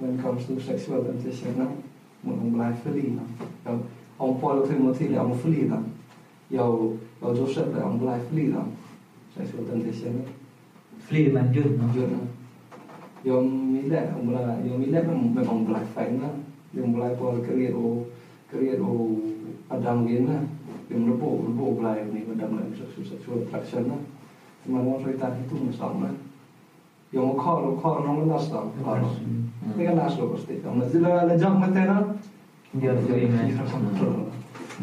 [0.00, 1.68] when comes to sexual temptation nah
[2.24, 3.28] mulai flee nah
[3.68, 3.84] yang
[4.16, 5.84] om Paul och Timothy am flee nah
[6.48, 8.64] jag jag Joseph am mulai flee nah
[9.36, 10.28] sexual temptation nah
[11.04, 11.76] flee man jun
[13.28, 13.44] om
[14.24, 18.04] mulai yang yung mulai po ang kriya o
[18.52, 19.16] kriya o
[19.72, 20.44] adang din na
[20.92, 23.96] yung lupo lupo blai ni madam na sa sa sa traction na
[24.68, 26.10] mga mga sa itan ito na sang na
[27.08, 30.60] yung ko lo ko na mga nas na ko na ka nas lo ko stay
[30.60, 31.96] ka mazila na jam na tena
[32.76, 33.40] hindi ako sa ina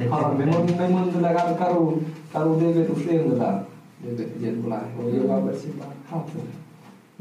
[0.09, 2.01] ha memo memo nila ka karo
[2.33, 3.69] karo debe to stay nila
[4.01, 6.17] debe yun blai o yung ba bersipa ha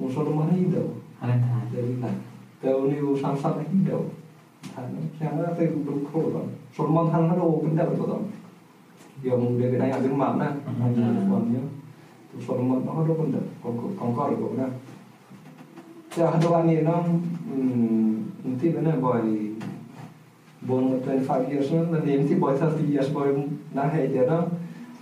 [0.00, 0.88] mo sa mga daw
[1.20, 2.32] ha hindi na
[2.64, 4.23] Tahun itu sangat-sangat hidup.
[5.20, 6.42] chẳng thì đúng khổ lắm
[6.78, 8.18] số mong thăng nó đâu cũng đẹp rồi lắm
[9.22, 10.46] giờ mình về cái này là đứng mạng nè
[11.30, 11.60] còn nhớ
[12.32, 14.64] tụ số mong nó đâu còn được còn còn có được cũng nè
[16.16, 17.02] giờ hai đôi này nó
[18.60, 19.22] thì bên này bởi
[20.68, 23.34] born 25 years nữa là niệm thì bởi 30 years bởi
[23.74, 24.42] nãy hệ giờ nó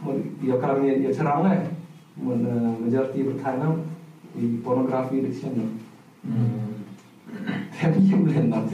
[0.03, 0.13] một
[0.43, 1.59] giờ cả mình giờ sáng này
[2.17, 2.45] mình
[2.91, 3.67] giờ thì bật thay na
[4.35, 5.69] vì pornography addiction nữa
[7.83, 8.71] Cambiamole il nome,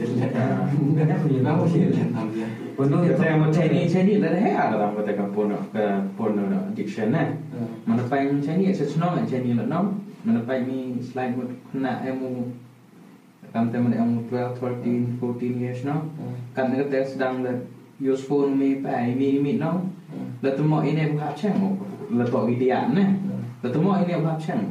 [0.93, 2.29] cambiamole il nome.
[2.75, 5.57] Quando entriamo Chinese, Chinese là è alla volta che porno
[6.15, 6.43] porno
[6.73, 7.35] diction eh.
[7.85, 9.99] Mana pai ni Chinese, se no Chinese là no.
[10.21, 12.53] Mana pai ni slide mut khna emu
[13.51, 16.03] kam temen emu 12 13 14 years no.
[16.53, 17.51] Kan ne tes dang là
[17.99, 19.81] use phone mi pai mi mi no.
[20.41, 21.77] Là tụi mọi anh em gặp chẳng
[22.11, 23.05] là tội đi ăn nè.
[23.63, 24.63] Là tụi mọi anh em gặp chẳng.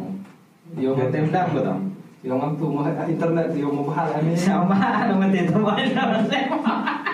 [0.81, 1.91] Yo tem dang ba dang.
[2.19, 4.75] Tu mau internet yang mau bahas ini sama
[5.07, 5.79] nama dia teman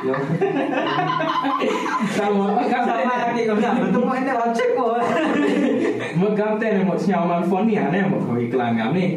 [0.05, 0.21] Yang
[2.13, 2.61] Sama.
[2.69, 4.97] Kan sama lagi kau bilang betul mau ini cek kok.
[6.15, 9.09] một cam tên là một nhau mang phone một hồi iklan ngắm đi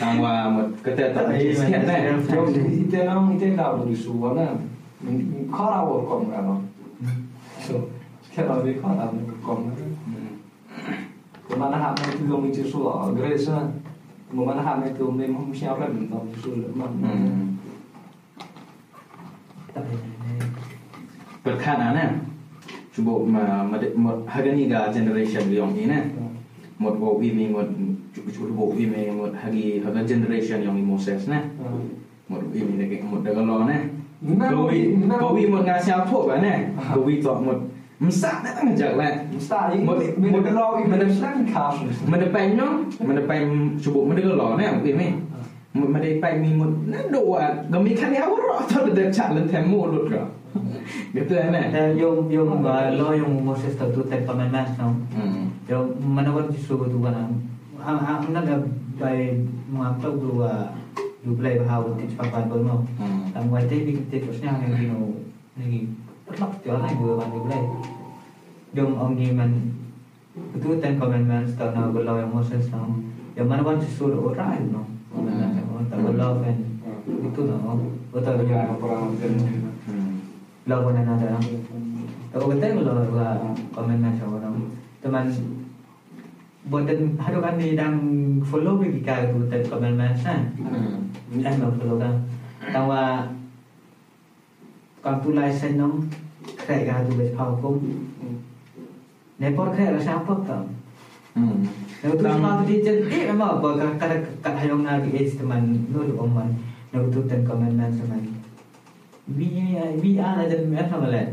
[0.00, 2.12] tăng qua một cái tên tập Iya, hiện này iya.
[2.28, 4.46] Yang itu nang itu dah beri suara na
[5.52, 6.44] Kau rawat kau kan
[7.64, 7.74] So
[8.36, 9.12] dia kau rawat
[9.46, 9.56] kau
[11.48, 13.81] Ke mana hak itu yang mencuri suara Grace na
[14.32, 16.88] Ngomana hame tu me mo mo siapa me mo mo sul mo.
[21.44, 22.04] Perkhana na.
[22.96, 26.00] Cuba ma ma hagani ga generation yang ini na.
[26.80, 27.76] Mod bo wi me mod
[28.16, 31.44] cuba bo wi me mod hagi hagan generation yang ini Moses na.
[32.32, 33.84] Mod wi me dek mod dagalon na.
[34.48, 36.72] Kau wi kau wi mod ngasih apa na?
[36.80, 37.68] Kau wi tak mod
[38.02, 39.08] Msak na tang jak la.
[39.36, 39.80] Msak ik.
[39.88, 39.92] Mo
[40.32, 41.76] mo de lo ik men slang kaas.
[42.10, 42.66] Men de pai no.
[43.06, 43.38] Men de pai
[43.82, 45.08] chubu men de lo na ok me.
[45.80, 50.22] มันไม่ได้ไปมีหมดนั่นดูอะก็มีคะแนนว่ารอตอนเด็กฉันเล่นแถมมูหลุดก็
[51.12, 54.92] เดี๋ยวเตือนแม่แต่ยมยาลอยมมอสสตัตุตัวเต็มไปแม้สเนาะ
[55.64, 55.80] เดี๋ยว
[56.16, 57.24] มันวันที่สุดตัวนะ
[57.86, 58.56] ฮะฮะนั่นก็
[59.00, 59.04] ไป
[59.78, 60.52] มาตัวดูว่า
[61.24, 62.76] ดูไปบ่าวติดฟังไปบ่เนา
[63.32, 65.00] แต่ว่าได้มีติดตระชาชนอย่างนี้เนาะ
[65.58, 65.82] นี่
[66.32, 67.62] Jualan aja dulu kan dibelai.
[68.72, 69.52] Dom om man
[70.32, 72.88] itu ten commandments tau na belau yang Moses tau.
[73.36, 74.82] Yang mana kan disuruh orang itu,
[75.92, 76.56] Tak belau kan.
[77.04, 77.76] Itu no.
[78.12, 78.60] Betul betul.
[80.64, 81.36] Belau pun ada.
[82.32, 83.36] Tapi betul belau lah
[83.76, 84.56] commandments orang.
[85.04, 85.26] Teman
[86.62, 87.98] Buatan haru kan ni dan
[88.46, 90.54] follow bagi kau tu ten commandments kan.
[91.34, 92.14] Dan follow kan.
[92.70, 93.26] Tawa
[95.02, 95.50] kampulai
[96.66, 97.78] khay ga tu bet phao kum
[99.38, 100.64] ne por khay ra sa pak tam
[102.02, 104.08] nếu tu ma tu chân đi mà bỏ cả cả
[104.42, 106.54] cả hai cái ấy thì mình nó được ông mình
[106.92, 107.92] nếu tu tên comment mình
[109.38, 111.26] thì là chân em không là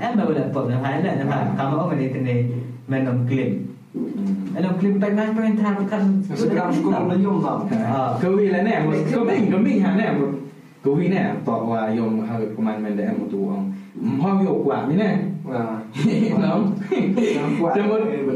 [0.00, 2.50] em mà là bỏ nó phải là nó phải cảm ơn mình thì này
[2.88, 3.52] mình làm clip
[4.56, 6.22] Eller om klimpar man på en tarm kan...
[6.36, 8.18] Så kan man skola jobba.
[8.22, 8.82] Gå vi eller nej,
[9.14, 10.14] gå vi, gå vi här nej.
[10.82, 13.74] Gå vi nej, bara jobba här på man med det här mot om.
[13.94, 15.30] mami né?
[16.34, 16.74] Não?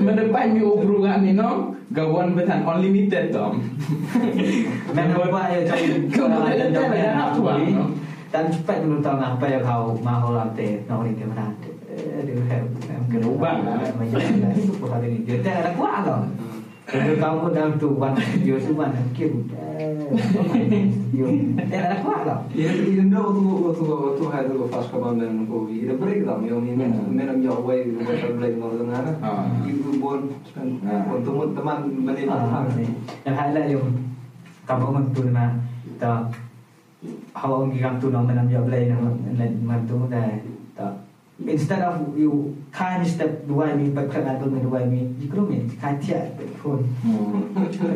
[0.05, 1.75] Mana pai o obruga ni no?
[1.91, 3.59] Gawan betan unlimited tom.
[4.95, 7.61] Mana pai ya jadi kalau ada yang nak tuan.
[8.29, 11.49] Dan cepat dulu tahu apa yang kau mau lantai, nak ni kemana?
[11.97, 12.63] Dia kan
[13.09, 13.57] kerubah.
[13.97, 16.29] Macam ni, dia tak ada kuat loh.
[16.89, 19.45] Kalau kau pun dalam tu wan, dia semua nak kim.
[19.45, 19.61] Tak
[21.69, 22.41] ada kuat kau.
[22.57, 23.45] Ya, Indo tu
[23.77, 23.85] tu
[24.17, 24.65] tu hai tu
[26.01, 29.13] break yo ni men men am yo way ko ta break no na na.
[29.69, 30.33] Itu bon
[30.81, 32.65] bon teman teman meni Ah, ma.
[33.29, 33.89] Yang hal lain yung
[34.65, 35.61] kamu mentu na
[36.01, 36.25] ta
[37.37, 38.25] hawa ang gigam tu yo na
[40.09, 40.25] na
[40.73, 41.08] ta
[41.47, 46.83] instead of you can't step dua ini berkenal dengan dua ini dikrumin kaca pun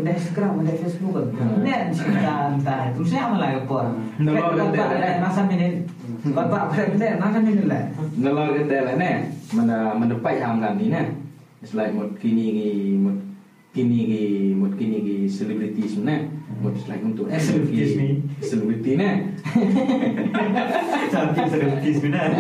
[0.07, 1.35] dah sekarang dah Facebook
[1.67, 3.91] dan sekarang tak itu saya malah ekor
[4.23, 5.83] kalau kita ada masa ini
[6.31, 7.85] bapak berada masa ini lah
[8.23, 9.11] kalau kita lah ne
[9.51, 11.03] mana mendepai kan ini ne
[11.67, 12.47] selain mod kini
[13.03, 13.19] mod
[13.75, 16.31] kini mod kini selebriti sebenarnya
[16.63, 18.23] What's like untuk eh, Excuse me.
[18.39, 19.19] Selebriti nah
[21.13, 22.31] Sampai selebriti nah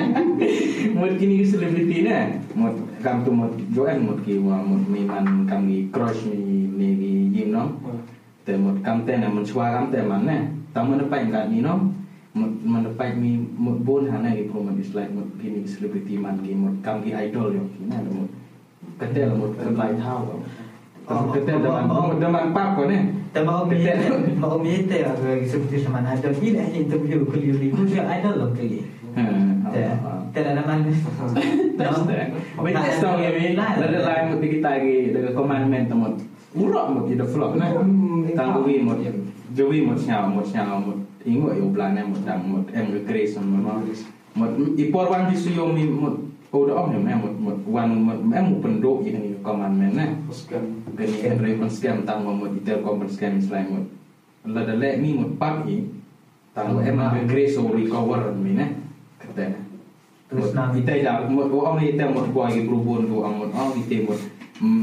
[0.94, 6.30] Mod kini selebriti nah Mod kam tu join joen mod ki miman kam ni crush
[6.30, 7.98] ni ni ki yim no oh.
[8.46, 11.58] Te mod kamu teh nih mod suara kam te man nah Tamu nepai kat ni
[11.58, 11.90] no
[12.32, 16.38] Mod menepai mi mod bon hana ki gitu, pro mod dislike mod kini selebriti man
[16.40, 17.64] ki mod kam idol yo.
[17.76, 18.30] Kena mod
[19.02, 20.40] Ketel mod terbaik tahu.
[21.06, 23.22] 그때 너만 너만 빠고 네.
[23.34, 23.72] تمام
[24.44, 28.80] امنيته يا سبتي شمان هذا في الاهل انترفيو كل يوم يقول شو انا لو كي
[30.34, 30.92] ترى انا ما
[32.62, 33.58] Baik, tahun ini.
[33.58, 36.12] dari lain mesti kita lagi dari commandment teman.
[36.54, 37.74] Urak mut di flop nah.
[37.80, 39.10] Hmm, Tangguwi mut ya.
[39.56, 41.00] Jowi mut nyaw mut nyaw mut.
[41.24, 41.50] Ingo
[45.32, 45.84] disuyomi
[46.52, 50.08] mi một order of em một một wan một em một penduk ini commandment này.
[51.22, 53.82] Em ray pun scam tang một itel common scam selain một
[54.44, 55.76] là đã lệ mi một pub ý.
[56.54, 58.68] Tang em cái grace or recover mi này
[59.18, 59.50] kata
[60.30, 63.72] Terus Một- nanti kita dah một ni kita một cái perubun tu ông một ông
[63.88, 64.16] kita một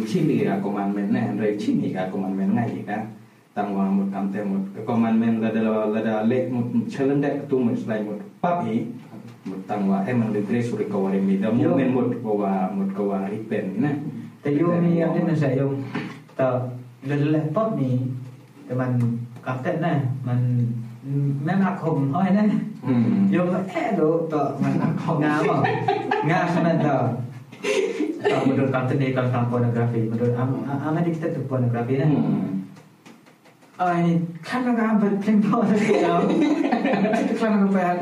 [0.08, 1.28] chini ra commandment này.
[1.40, 3.06] Ray chini ra commandment ngay gì cả
[3.54, 5.52] tang wa một kam te một commandment là
[5.86, 8.80] là đã lệ một challenge tu một selain một pub ý
[9.48, 12.90] mutang wa eh mandek re suri kawa re mi da mu men mut kawa mut
[12.92, 13.92] kawa ri pen na
[14.44, 15.72] te yo mi ya ne sa yo
[16.38, 16.68] ta
[17.08, 17.90] le le pot mi
[18.68, 18.92] te man
[19.46, 19.92] kap te na
[20.28, 20.42] man
[21.46, 22.46] แม่หักคมห้อยนะ
[23.32, 24.74] โยมก็แค่ดูต่อมัน
[25.24, 25.62] งามอะ
[26.30, 26.98] งามขนาดต่อ
[28.20, 32.08] kalau menurut kamu nih kalau tentang pornografi menurut am am ada kita tuh pornografi ya
[33.80, 34.14] oh ini
[34.44, 35.72] kan nggak ambil playboy
[36.04, 36.16] ya
[37.24, 37.98] itu kan nggak bayar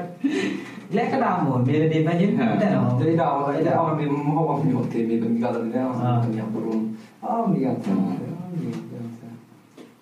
[0.91, 3.05] Lekadamo, meillä ei päin mitään ole.
[3.05, 6.37] Ei tämä ole, ei tämä ole minun homma minun otti, mitä mikä oli ne on
[6.37, 6.89] ja purun.
[7.21, 8.27] Ah, mikä tämä.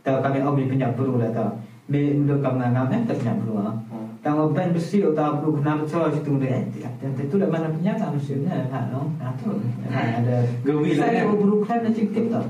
[0.04, 1.52] Tämä ở omi pinja puru leta.
[1.88, 3.60] Me ulo kamna ngamne tas nya puru.
[4.24, 6.64] Tämä on ben besi ota puru kena becoy situ de.
[7.02, 9.10] Tapi itu dah mana pinja tahu sih ne, ha no.
[9.20, 9.50] Ha tu.
[9.90, 10.46] Ada.
[10.66, 10.98] nè.
[10.98, 11.08] lah.
[11.10, 12.44] Saya puru kan nak cik tip tau.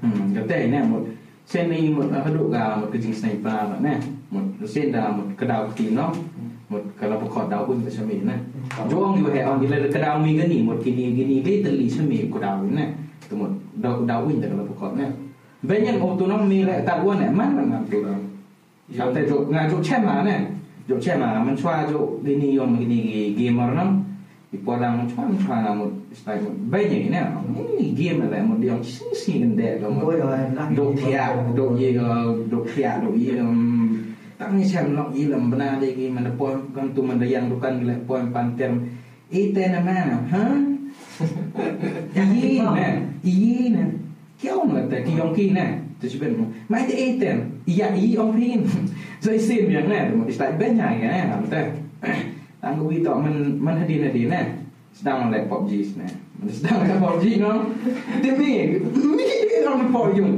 [0.00, 1.04] Hmm, kata ini một
[1.46, 4.00] sen ni một hadu ga một cái gì jenis sniper nè,
[4.30, 6.12] một sen là một cái đào tím nó
[6.72, 8.36] một kalau bukan dau pun macam ni na.
[8.78, 12.40] ông you hai cái gila kalau cái nỉ một kini gini dia teli semi ko
[12.40, 12.86] dau ni na.
[13.28, 13.48] Tu một
[13.82, 14.90] dau dau nè, kalau bukan
[16.00, 18.08] ông tu autonom mi lại tar wan na man na tu chỗ
[18.98, 20.40] Sampai jok ngajok chem ma na.
[20.88, 24.04] Jok chem ma man chua jok gini yom gini gamer nam.
[24.52, 27.30] Ipolang chua man chua na một style một banyak na.
[27.78, 30.20] Ini game là một điều xinh xinh đẹp rồi.
[30.76, 31.20] Đồ thiệt,
[31.56, 31.92] đồ gì
[32.50, 33.30] đồ thiệt, đồ gì
[34.42, 37.94] tang siam nok ilam bana de gi mana poem kan tu mana yang dukan gila
[38.10, 38.74] poem panter
[39.30, 40.44] ite na mana ha
[42.18, 42.86] iye na
[43.22, 43.82] iye na
[44.42, 46.34] kau na ta ki yong ki na tu si ben
[46.66, 47.38] mai te iten
[47.70, 48.66] iya i ong pin
[49.22, 51.60] so isim yang na tu mo istai ben yang ya ta
[52.58, 54.42] tang wi to man man hadin hadin na
[54.92, 56.16] sedang melek PUBG sebenarnya.
[56.48, 57.52] Sedang melek PUBG no.
[58.22, 59.24] Dia ni, ni
[59.64, 60.32] orang nampak yung.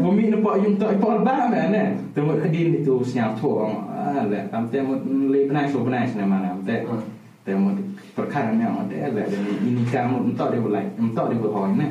[0.00, 1.88] Bumi nampak yung tak ipar bam kan eh.
[2.16, 3.86] Temu din itu senyap tu orang.
[3.92, 4.98] Ala, tam temu
[5.30, 6.56] le benar so benar sana mana.
[6.66, 7.00] Tam
[7.44, 7.76] temu
[8.16, 11.88] perkara ni orang dia ala dan ini kamu entak dia boleh, entak dia boleh ni.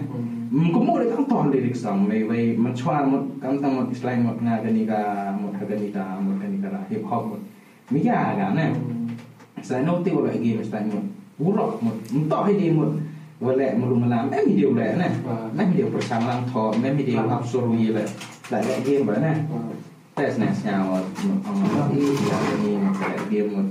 [0.57, 5.01] มันก็หมดเลยทั้งตอนเลยดิสัมไว้ไว้มันชวนหมดกันทั้งหมดอิสลามหมดงานกันนิกา
[5.39, 7.41] หมดกันนิกาหมดกันนิกาฮิปฮอปหมด
[7.93, 8.69] มียากอะนะ
[9.69, 11.05] สายโน้ตที่ว่าไอ้เกมอิสลามหมด
[11.43, 11.91] urok một
[12.29, 12.87] to hay đi một
[13.39, 15.09] và lệ một mà làm em điều lệ này.
[15.23, 15.49] Vâng.
[15.53, 18.05] Và em điều của sáng lang thọ em điều học sổ lùng gì vậy.
[18.49, 19.35] Lại lệ game vậy này.
[19.53, 19.69] Vâng.
[20.15, 20.85] Test này sao
[21.27, 23.63] một ông nó đi cái như một lại game một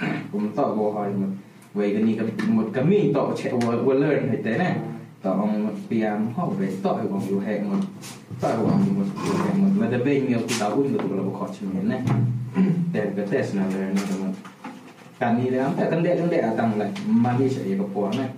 [0.32, 1.26] cũng to vô hỏi một
[1.74, 4.76] về cái này một cái mình tọ chạy vừa vừa lên hay thế này.
[5.22, 7.76] Tọ ông piam họ về tọ còn yêu hệ một
[8.40, 9.68] tọ còn một yêu hệ một.
[9.78, 12.00] Mà là bên nhiều tao cũng được là khó chịu này.
[12.92, 14.26] Để cái test này là nó
[15.18, 18.30] kanila kan dia kan dia atang lai mani sa iya kapor nai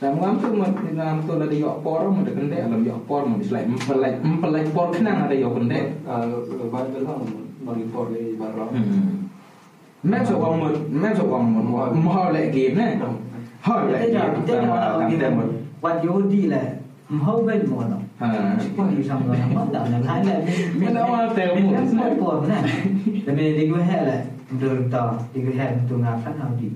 [0.00, 2.96] sam ngam tu mo ngam tu la yo por mo de kan dia lam yo
[3.08, 5.84] por mo dislai mempelai mempelai por kenang ada yo kan dia
[6.72, 7.20] bar dal ham
[7.60, 8.72] mari por le bar ram
[10.02, 11.60] men so wang mo men so wang mo
[11.92, 12.96] mo ha le game nai
[13.60, 15.44] ha le game ta ma ta mo
[15.84, 16.62] wat yo di le
[17.12, 17.98] mho ben mo no
[18.76, 20.40] có nhiều xong rồi mất đầu là hai là
[20.78, 22.62] mình đâu mà tèo một mất buồn nè
[23.26, 24.56] tại vì đi quê hệ là lah.
[24.60, 25.12] Betul tak.
[25.32, 26.68] Dia gua untuk ngafan hau di.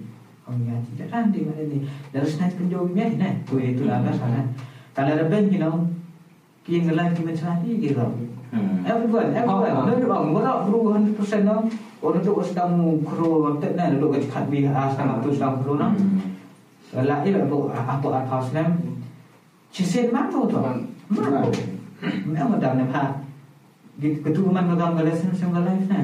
[0.48, 1.52] Ông nhà chỉ rất ăn đi mà
[2.12, 2.68] để nó snack cái
[4.18, 4.44] sao này
[4.94, 5.72] tại là bên kia nó
[6.64, 8.06] kia người lại kia mình snack đi kia rồi
[8.84, 11.62] everyone everyone bằng có đó bro hơn persen nó
[12.02, 15.92] orang tu sedang kru tak nak duduk kat kat bi asal tu sedang kru nó
[16.92, 18.72] lại là bộ apa apa house nam
[19.72, 20.62] chỉ xem mắt thôi thôi
[22.26, 23.14] mắt
[24.01, 25.99] keturunan magam galasan sang galai na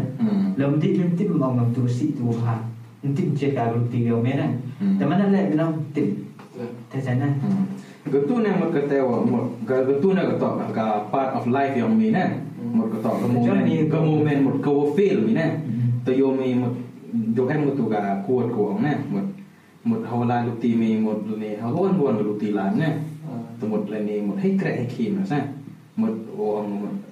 [0.58, 2.56] lam di lam tim mong ngam tu si tu ha
[3.02, 4.48] tim cek kalau tiga mena
[5.00, 6.08] teman ada lek minum tim
[6.90, 7.28] te sana
[8.14, 11.76] Getu nè một cái tèo một cái getu nè cái tọ cái part of life
[11.76, 12.26] yang mi nè
[12.74, 15.58] một cái tọ cái moment cái moment một cái feel mi nè
[16.06, 16.74] tôi yo mi một
[17.38, 19.26] yo em một tu cái kuat của ông nè một
[19.84, 22.92] một hầu la lục tì mi một này hầu buồn buồn lục tì lan nè
[23.62, 24.44] สมุดเลยนี่หมดใ
[25.97, 26.15] mut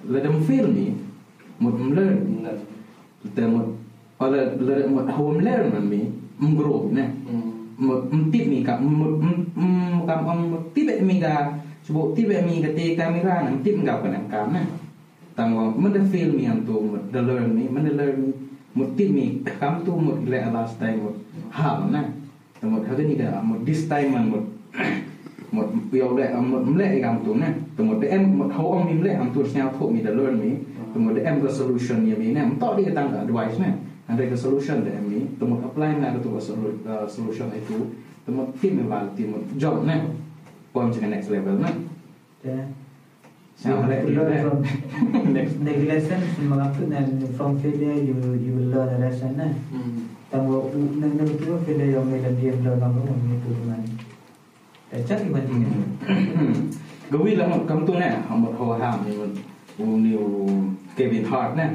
[0.07, 0.95] let them feel me
[1.59, 2.43] mut learn
[3.53, 3.67] mut,
[4.19, 6.11] or let mut home learn on me
[6.57, 6.91] grow
[7.77, 9.17] mut mutip mi ka mut
[10.05, 10.19] kam
[10.51, 14.67] mutip mi ka sebab tiba mi ketika mi kan mutip enggak pernah karena eh.
[15.35, 18.31] tanggung mende feel mi antu mut the learn me mende learn
[18.77, 21.17] mutip mi kam tu mut le last time mut
[21.51, 22.07] ham nah
[22.61, 22.67] eh.
[22.67, 24.45] mut hari ni ka mut this time mut
[25.57, 28.07] មកពីអរដែរមកម្លេះឯងទៅណាទៅមកទេ
[28.39, 30.51] មកហៅអមមិលហាំទួស្ញាធុមីដលឺនមី
[30.93, 33.69] ទៅមកទេមក solution យាមីណាមតតិកតាំងដួយណា
[34.07, 36.29] ហើយក៏ solution ដែរមីទៅមក apply ណាក៏ទៅ
[37.15, 37.77] solution ឯទៅ
[38.25, 39.95] ទៅមកទីមវាលទីមក job ណា
[40.73, 41.71] ពំជា next level ណា
[42.45, 42.55] ចា
[43.61, 44.11] សាមរេពី
[45.37, 46.99] next next lesson សម្រាប់ណា
[47.37, 49.47] from failure you you will learn a lesson ណា
[50.31, 50.63] តើមក
[51.01, 54.02] នឹងនឹងទៅ failure យ៉ាងមិនដែលយើងលើកឡើងមកមានទូទាំង
[55.07, 56.53] chất thì mình, gì nữa
[57.11, 59.25] gấu là một công tu này một hồ hàm thì một
[59.77, 60.49] một điều
[60.95, 61.69] kể về thọt này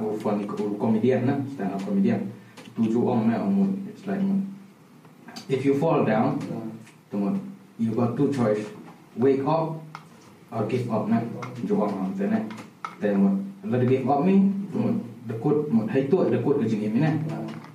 [0.00, 0.46] một phần
[0.80, 1.36] comedian này
[1.74, 2.20] up comedian
[2.76, 4.22] tujuh orang lah umur it's like
[5.48, 6.36] if you fall down
[7.12, 7.20] ờ.
[7.20, 7.36] yeah.
[7.78, 8.78] you got two choice.
[9.18, 9.82] Wake up
[10.50, 11.22] or give up nah
[11.68, 12.42] jawab orang thế nah
[13.00, 14.32] then what let give up ni
[14.74, 14.80] ừ.
[15.28, 15.58] the code
[15.88, 17.12] hay tu the code ke jenis ni nah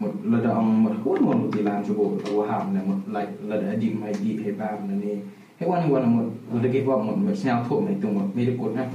[0.04, 2.84] một là đã ông một hút một một thì làm cho bộ là hàm này
[2.88, 5.16] một lại là đã đi hay đi hay ba là nè
[5.60, 6.24] hay quan quan là một
[6.54, 8.88] là cái vọng một một sao thuộc này tụng một mấy cái cột này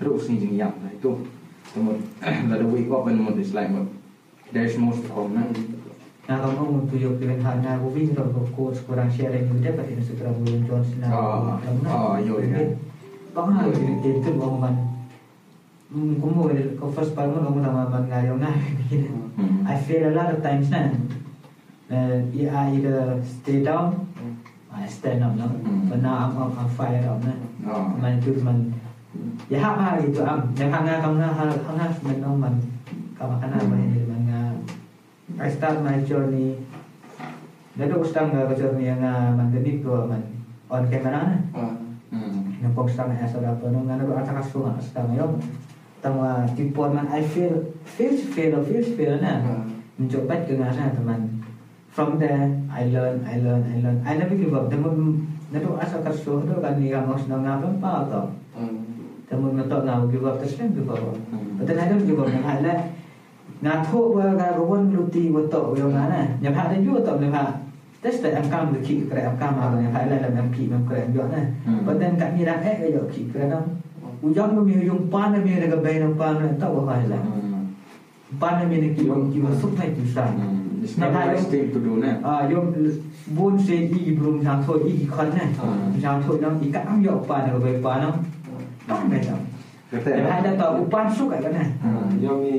[0.00, 1.18] rồi xin dừng dặm này tụng
[1.74, 3.84] tụng một là đã quay qua bên một thì lại một
[4.52, 5.64] there's most problem này
[6.28, 9.10] na long long mun tuyo kiven ha na wo vin ro ko ko ko rang
[9.10, 11.58] share ni de pa tin sutra wo yon jones na oh
[11.90, 12.76] oh yo ne
[13.34, 14.74] bang ha ni de tu bang man
[15.90, 18.50] Hmm, ko first part mo kamu tama man ngayon na.
[19.40, 19.64] Hmm.
[19.64, 20.92] I feel a lot of times na.
[21.88, 24.04] Uh, I either stay down,
[24.68, 25.48] I stand up no.
[25.48, 25.88] Hmm.
[25.88, 27.34] But now I'm I'm, I'm fired up na.
[27.66, 28.70] oh Man itu man.
[29.48, 30.52] Ya hak hak itu am.
[30.54, 32.54] Yang hanga kamu na hanga man no man.
[33.16, 34.42] Kamu kana man ini man nga.
[35.42, 36.60] I start my journey.
[37.74, 40.22] Dado ustang nga journey nga man gani ko man
[40.68, 41.36] on camera na.
[41.56, 41.74] Ah.
[42.12, 42.60] hmm.
[42.60, 44.76] Yang pok stang asa dapat no nga nado ataka sunga
[46.00, 46.08] yo.
[46.08, 49.44] Tama tipon man I feel feels feel feels feel na.
[49.44, 49.64] Ah.
[50.00, 51.44] Mencoba ke ngasa teman.
[51.90, 54.00] From there I learn I learn I learn.
[54.06, 54.70] I never give up.
[54.70, 54.88] Tama
[55.52, 58.22] nado asa kaso do kan ni ngamos na nga pa to.
[59.28, 61.16] Tama nato nga give up terus kan give up.
[61.58, 62.74] But then I don't give up na hala.
[63.60, 66.20] Nga tho ba ga ron luti wa to yo nga na.
[66.40, 67.60] Nya pha da ju to le pha.
[68.00, 70.48] That's the am kam the ki kre am kam ma nya pha la la am
[70.48, 71.44] ki mam kre yo na.
[71.84, 73.60] But then kat ni ra eh yo ki kre na.
[74.22, 76.92] Ujang mo mi yung pan na mi na ga bay ng pan na to wa
[76.92, 77.16] ha la.
[77.16, 77.72] Hmm.
[78.40, 79.50] Pan na mi na ki yung ki na
[80.82, 82.72] it's not the best thing to do nè À, yung
[83.92, 85.68] y brum sang thôi y khăn này À.
[86.02, 88.12] sang thôi nó y cả am yok pa nó về pa nó
[88.88, 89.36] bắt này đâu
[89.90, 91.06] cái để hai ta tàu upan
[91.52, 92.52] này Ah, Yang ni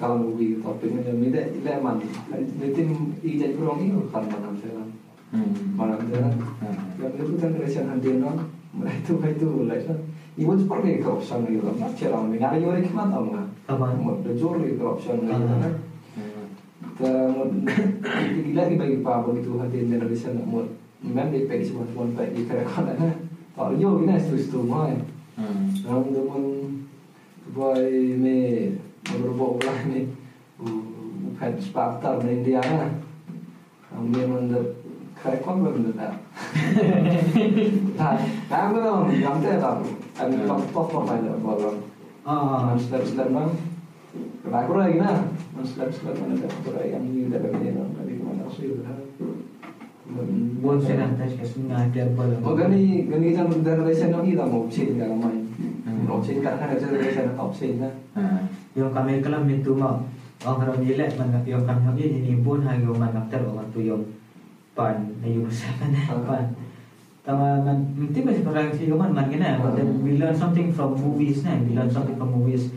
[0.00, 2.00] kalau movie topik ni yang ni dek leman.
[2.30, 2.82] Nanti
[3.22, 4.24] i jadi kurang ni kan
[5.32, 5.78] hmm.
[5.78, 6.28] Mana saya.
[6.60, 7.02] Hmm.
[7.02, 8.30] Yang itu kan relation handir no.
[8.82, 13.38] Itu itu seperti corruption ಇವತ್ತು ಕೊಟ್ಟೆ ಕರಪ್ಷನ್ ಇರೋದನ್ನ ಚಲಾವಣೆ ನಾಳೆ ಇವರಿಗೆ ಮಾತಾಡೋಣ
[14.06, 15.22] ಮೊದಲು ಜೋರು corruption
[18.58, 20.64] lagi bagi Pak begitu hati Indonesia nak mula
[21.04, 23.12] memang dia pergi semua tuan tak di kerana kan
[23.56, 24.96] tak yo ini tu tu mai
[25.84, 26.44] ram demun
[27.56, 27.84] boy
[28.22, 28.38] me
[29.08, 30.00] berbok lah ni
[30.64, 32.88] upat spaktar di India lah
[33.92, 34.64] ram dia mandar
[35.20, 36.14] kerana kan belum dah
[38.00, 38.14] tak
[38.48, 39.76] tak belum jam tak
[54.88, 55.04] ta.
[56.06, 57.52] Mau change kan kan generation top
[63.52, 63.80] man tu
[64.76, 66.65] pan na yung sa na pan
[67.26, 69.26] tama man mesti masih perang sih man man
[69.58, 72.70] but then we learn something from movies na we learn something from movies.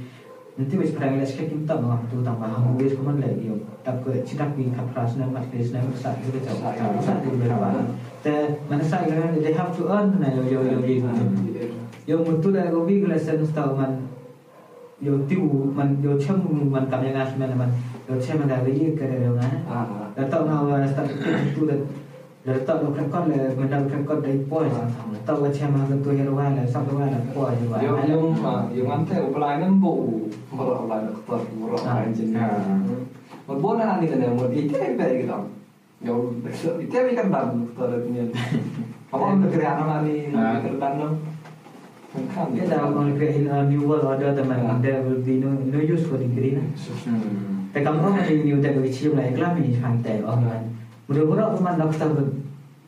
[0.57, 2.17] Nanti wis perang les kita kita mga tu
[2.65, 3.45] movies ko man lagi.
[3.45, 6.57] Yung tak ke cidak wi kapras na mat kris na sa itu ke sa
[6.97, 7.93] sa itu berapa
[8.25, 8.57] te
[8.89, 8.97] sa
[9.37, 11.05] they have to earn na yo yo yo yo
[12.09, 14.09] yo mutu da go big lesson tau man
[14.97, 16.41] yo tiu man yo chem
[16.73, 17.21] man kam yang
[17.53, 17.69] man.
[18.09, 19.47] Yo chem da ri ke da na
[20.17, 21.05] da tau na wa sta
[21.53, 21.77] tu da
[22.47, 23.27] Lertak berkekal
[23.59, 24.71] benda berkekal dari puas.
[25.27, 27.83] Tak wajah mahu tu heruan lah, sampai mana puas juga.
[27.83, 28.23] Yang yang
[28.71, 30.23] yang mantai upalai nembu,
[30.55, 32.47] merah upalai doktor, merah anjingnya.
[33.43, 35.37] Merbola ni kan yang merah itu yang baik kita.
[35.99, 36.15] Ya,
[36.79, 38.23] itu yang ikan dan doktor punya.
[39.11, 41.19] Apa negeri anak ni ikan dan?
[42.09, 44.63] Kita akan create new world order teman.
[44.63, 46.17] ada will be no no use for.
[46.17, 48.71] Tapi kamu kan macam ni udah
[49.13, 50.78] lah, iklan ini santai, orang.
[51.09, 52.25] mudah-mudahan umat dokter tu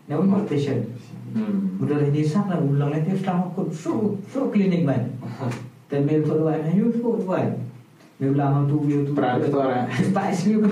[0.06, 0.86] yang umat patient
[1.34, 1.82] hmm.
[1.82, 5.10] mudah ini sang lah ulang nanti setelah aku suruh suruh klinik baik
[5.90, 7.50] dan mel tu baik ayo ah, suruh baik
[8.22, 9.18] mel lama tu mel tu.
[9.18, 9.58] Perang tu eh?
[9.66, 10.70] orang sebab sih kau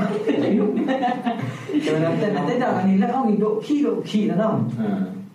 [1.82, 4.60] kalau nanti nanti dah kan hilang orang hidup ki hidup ki lah dong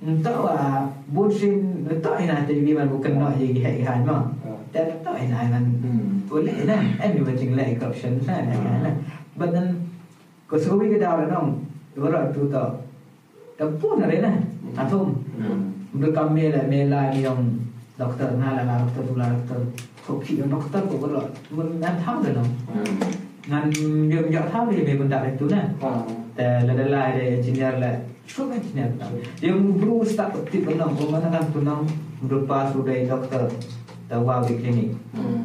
[0.04, 4.22] entah lah bukan entah ini nanti biar bukan nak jadi haikan mah
[4.70, 5.74] dan entah ini nanti
[6.34, 8.94] boleh lah, everything like option lah, lah.
[9.38, 9.86] But then,
[10.50, 11.62] kau sebab kita dah orang
[11.94, 12.64] ตัวเราตัวต่อ
[13.56, 14.34] แต่พูดอะไรนะ
[14.78, 15.06] อาทุ่ม
[15.90, 17.40] มันก็เมลเมลายอง
[18.00, 19.66] ด็อกเตอร์น่าลาด็อกเตอร์ตุลาด็อกเตอร์
[20.04, 21.24] ขบขี่ด็อกเตอร์ก็ว่า
[21.56, 22.48] มันนั่นทำเลยนาะ
[23.50, 23.64] นงาน
[24.10, 25.62] เยอะเยอะทำเลยเป็นดาบตัวนะ
[26.36, 27.92] แต่ละลายเลยจินยาละ
[28.32, 29.06] ช่วยจินยาละ
[29.44, 31.80] ยังรู้สักติดปนน้องผมมันนั่งตัวน้อง
[32.30, 33.50] รูปาสุดเลยด็อกเตอร์
[34.08, 34.88] แต่ว่าวิคลินิก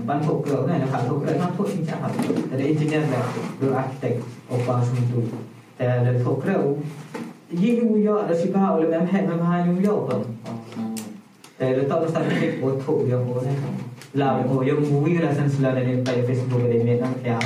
[0.07, 2.09] บันพกเกลือเนี่ยนะครับพกเกลือนทุกจริงจะงครั
[2.47, 3.21] แต่ได้จินยาละ
[3.59, 4.13] ดูอาร์เคเต็ก
[4.47, 5.19] โอบาสุนตุ
[10.07, 10.21] แบบ
[10.75, 10.99] Hmm.
[11.59, 13.55] แต่เราต้องสั่งเช็คโอทุกอย่างโอ้นะ
[14.17, 17.41] เราโอ้ยังมูวี่เราสั่งสลาในไปเฟซบุ๊กอะไรเนี่ยนั่งแถว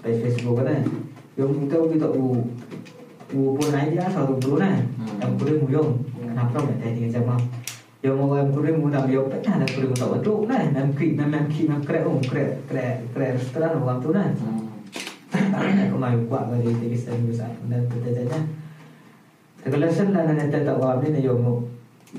[0.00, 0.78] ไปเฟซบุ๊กนะ
[1.38, 2.24] ยังมูเต้าวิตอู
[3.32, 4.70] อูปนไหนที่อาสาถูกรู้นะ
[5.20, 5.88] ยังกูเรื่องมูยง
[6.38, 7.36] นับต้องแต่ที่จะมา
[8.04, 14.24] ยังมูยังกูเรื่องมูดำยังไปหาแต่กูเรื่องตัวจุนะนั่นคิดนั่นนั่นคิดนั่นแกระองแกระแกระแกระสตราร์วันตัวนะ
[15.90, 18.38] kumayo ka rin tigis sa inyo sa nagtatanya.
[19.64, 21.66] Nagalasan na nanatatawa ni na yung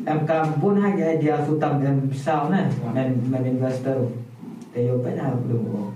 [0.04, 4.12] ang kampun ha gaya di ako tamgam sao na man man investor.
[4.76, 5.96] Tayo pa na ako mo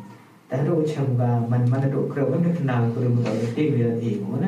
[0.50, 3.84] taro chang ba man man do kro man do na ko mo tayo ti bi
[4.00, 4.48] ti mo na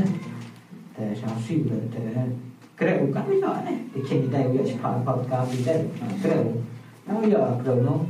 [0.95, 1.99] ta sang si ba ta
[2.80, 5.84] kro ka mi no na ti ken dai yo pa pa ka bi dai
[6.24, 6.57] kro
[7.05, 8.07] na yo kro no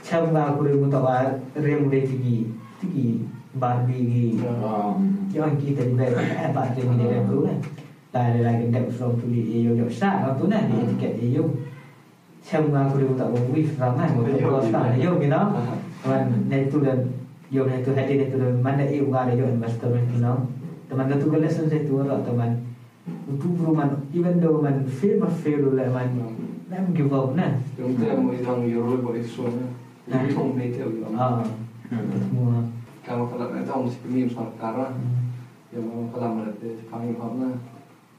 [0.00, 1.28] chang ba ko mo tawa
[1.58, 2.38] rem le ti gi
[2.78, 3.08] ti gi
[3.54, 4.38] bạn bị gì
[5.34, 7.54] cho anh kia tình về em bạn tình mình đẹp cứu này.
[8.12, 11.12] Lại là cái đẹp from tu đi yêu đẹp xa nó tu này thì cái
[11.12, 11.44] yêu
[12.42, 15.14] xem qua cái điều tạo một vi phạm này một cái lo sợ này yêu
[15.20, 15.52] cái đó.
[15.54, 15.66] Vâng,
[16.02, 17.06] Và này tu đơn
[17.50, 19.60] yêu này tu hay đi này tu đơn mang này yêu qua để yêu em
[19.60, 20.36] bắt đầu mình nó
[20.88, 22.56] teman tu cái lesson saya tu rồi teman
[23.26, 26.08] untuk perumahan even though man fail mà fail rồi lại man
[26.70, 27.48] em give up nè.
[27.78, 29.44] Chúng ta mới thằng yêu rồi bởi số
[30.06, 31.44] nè không biết theo yêu à ờ.
[31.90, 31.96] ừ.
[32.36, 32.52] mua.
[33.04, 34.94] kalau itu musik ini misalnya sekarang
[35.70, 37.48] ya memang kalau mereka kami karena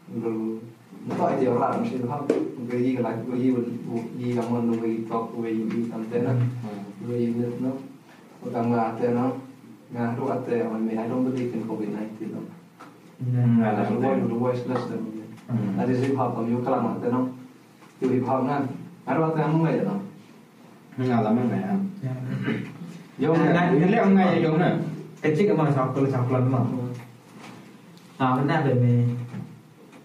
[0.10, 0.64] dulu
[1.02, 2.22] itu aja orang mesti kan
[2.70, 6.34] beri kalau beri beri yang mana beri top beri ini sampai na
[7.04, 7.72] beri ini na
[8.46, 9.26] orang nggak ada na
[9.92, 12.38] nggak ada ada yang mana ada yang beri kan covid 19
[13.60, 15.02] na ada semua itu voiceless dan
[15.78, 17.22] ada sih hal kami kalau ada na
[18.02, 18.56] itu hal na
[19.06, 19.96] ada ada yang mana na
[21.02, 21.74] nggak ada mana ya
[23.22, 24.82] yung na ile ang nga yung na
[25.22, 26.66] kecil ke mana sakul sakul mana
[28.18, 28.94] ah mana be me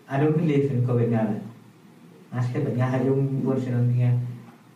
[0.04, 1.40] aduh ni lesen kau be ngala
[2.36, 4.12] asyik be ngah yung bor senang dia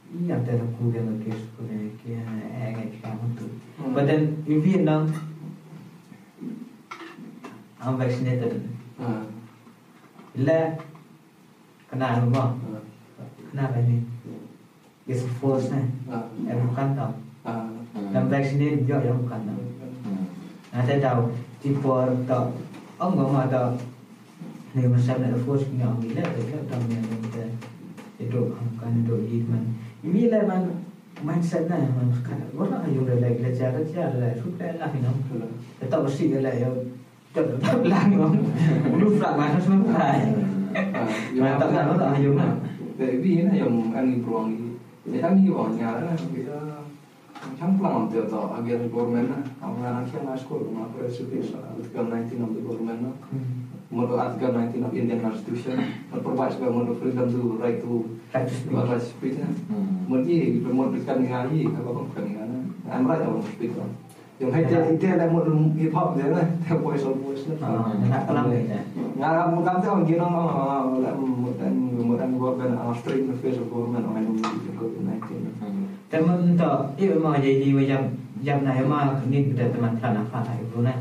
[0.08, 3.44] ini ada tak kau yang kes kau ni ke agak kamu tu
[3.92, 5.12] but then in Vietnam
[7.84, 8.64] I'm vaccinated
[10.32, 10.80] இல்லை
[11.92, 12.56] kenalumah
[13.50, 14.06] kenapa ini
[15.10, 15.90] Yesus Fosnya,
[16.46, 17.18] Ebu Kantong,
[17.94, 17.98] ni.
[17.98, 18.12] ah, bukan ah.
[18.12, 19.62] Dan vaksin juga yang bukan tahu.
[20.70, 21.22] Nanti tahu
[21.60, 22.46] tipe tak
[22.96, 23.74] ông ngomong ada
[24.72, 27.44] ni masa nak punya orang gila tu kan tahu yang kita
[28.22, 28.46] hidup
[28.78, 29.76] kan hidup di man
[30.06, 30.86] ini lah man
[31.20, 35.16] mindset nah man kan orang ayo dah lagi belajar belajar lah suka lah know
[35.82, 36.70] tetap bersih lah ya
[37.34, 38.30] tetap lah you know
[38.94, 40.16] lu prak mana semua lah
[41.34, 42.54] mantap kan orang ayo mah
[43.00, 44.64] Tại vì nó dùng anh đi buồn đi
[45.12, 45.78] để thằng đi buồn
[47.46, 50.00] nhà đó vì đó chẳng plan làm tiêu tỏ again government na ông ra nó
[50.12, 53.00] khen last school mà có sự việc là article 19 of the government
[53.90, 55.78] một article 19 of Indian Constitution
[56.12, 57.88] nó provide sebagai một freedom to right to
[58.88, 59.46] right speech na
[60.08, 62.58] một gì một bukan nga gì kalau bukan nga na
[62.92, 63.88] I'm right on speak on
[64.40, 65.44] yung hay dia dia là một
[65.76, 68.50] hip hop thế này theo voice of voice na ah nak kelam
[69.82, 70.30] thấy ông kia nó
[71.02, 74.36] là một anh một anh government uh, straight in the face of government anh
[74.80, 75.79] COVID-19
[76.10, 78.02] teman tak ia mah jadi macam
[78.42, 80.98] jam nak mah ni kita teman kan apa lah itu nah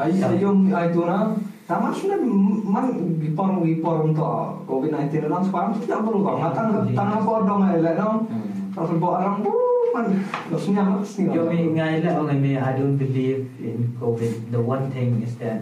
[0.00, 1.36] Ay, ay yung ito na,
[1.68, 2.24] tama siya na,
[2.64, 4.32] man, bipor, bipor to,
[4.64, 8.24] COVID-19 na lang, sekarang sudah berubah, matang, tanga po dong ay lang, no?
[8.72, 10.16] Tapos po, alam, oh, man,
[10.48, 14.48] terus nyamak, Yo mi ngai la orang mi I don't believe in COVID.
[14.48, 15.60] The one thing is that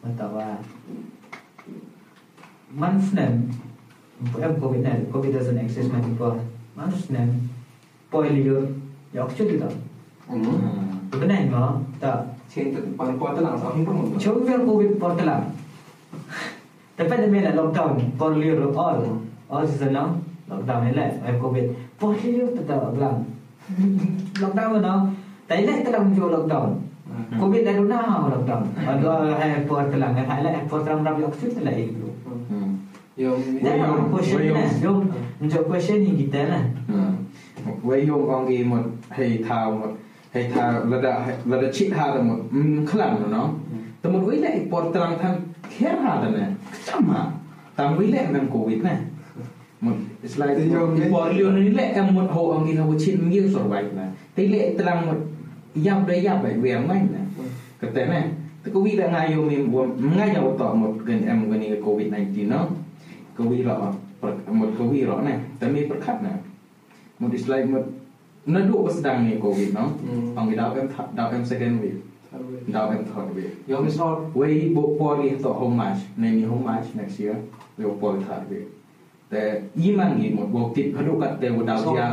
[0.00, 0.56] matawa
[2.72, 3.52] man snem
[4.40, 6.40] em COVID na COVID doesn't exist man people
[6.72, 7.49] Manus nan
[8.10, 8.58] Polio
[9.10, 9.72] Ya aku cuti tau
[10.30, 11.10] Hmm.
[11.10, 14.14] Benar mo Tak Chen tu pan po ta lang sa hin pun.
[14.14, 15.42] Cuma biar COVID portalam
[16.94, 19.02] Tapi ada mana lockdown Polio ro all
[19.50, 20.14] All season now
[20.46, 21.66] Lockdown ni lah eh, COVID
[21.98, 23.26] Polio tetap belang
[24.38, 24.94] Lockdown no
[25.46, 26.70] Tapi lah telah muncul lockdown
[27.34, 28.00] COVID dah duna
[28.30, 32.06] lockdown Ada hai portalam Hai lah portalam rabi oksigen lah itu
[33.18, 34.78] Yo Jangan question Wei lah Yong.
[34.78, 34.98] Jom
[35.42, 36.62] Menjawab question ni kita lah
[37.85, 38.83] ไว้โยมกองกีหมด
[39.15, 39.91] ให้เท้าหมด
[40.31, 41.17] ให้เท้าระดับ
[41.51, 43.47] ระดับชิดหาหมดอืมขลังเนาะ
[43.99, 45.33] แต่หมดวิเล่ปอดตรังทาง
[45.71, 46.49] แค่หาแต่เนี่ย
[46.87, 47.21] จำมา
[47.77, 48.97] ตามวิเล่มันโควิดนะ
[49.83, 50.55] หมด it's like
[51.13, 55.19] ปอดเรียวนี่แหละหมดโหอังกีเขาชิดมันยิ่งสดไว้นะแต่เล่ตรังหมด
[55.87, 57.25] ยับได้ยับไปเวียงไม่นะ
[57.79, 58.23] ก็แต่เนี่ย
[58.59, 62.65] แต่ก็วิเล่ง่ายโยมมีบวมง่ายยาวต่อหมดกันแอมกันนี่โควิด19เนาะ
[63.35, 63.75] ก็วิเรา
[64.57, 64.99] หมดก็วิ
[67.20, 67.84] Mut is like mut
[68.46, 69.84] nó đủ có sedang ni covid no.
[70.34, 72.00] Pang vi dau em dau em second wave.
[72.66, 73.52] Dau em third wave.
[73.68, 75.98] Yo mi so we bo poli to how much?
[76.16, 77.36] Nei mi how much next year?
[77.76, 78.68] We bo poli third wave.
[79.30, 79.42] แต่
[79.80, 82.06] ยี่มันนี่หมดบอกติดพนุกัดแต่วดาวจา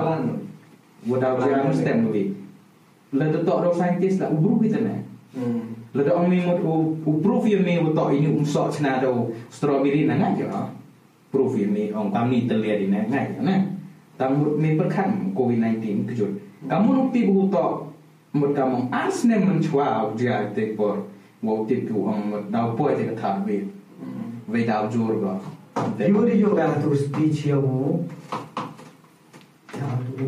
[1.11, 2.25] วดาวจามุสเต็มเลย
[3.17, 4.97] แล้วตัวเรา scientist ละอุบรูกิตนะ
[5.93, 6.57] แล้วตัวมีหมด
[7.07, 9.05] อุบรูฟิมีวตัวอินุอุมสอชนาโด
[9.55, 10.63] สตรอเบอรี่นั่นไงเหรอ
[11.31, 13.59] proof ini om kami terlihat ini ngai ngai
[14.18, 16.30] tang member kham covid 19 kujur
[16.65, 17.65] kamu nupi bu to
[18.34, 21.06] mut kamu ars ne mun chwa dia te por
[21.41, 23.69] wo te ku am mut dau po te tha be
[24.49, 25.34] ve dau jor ga
[26.02, 28.02] yuri yo ga tu speech ya wo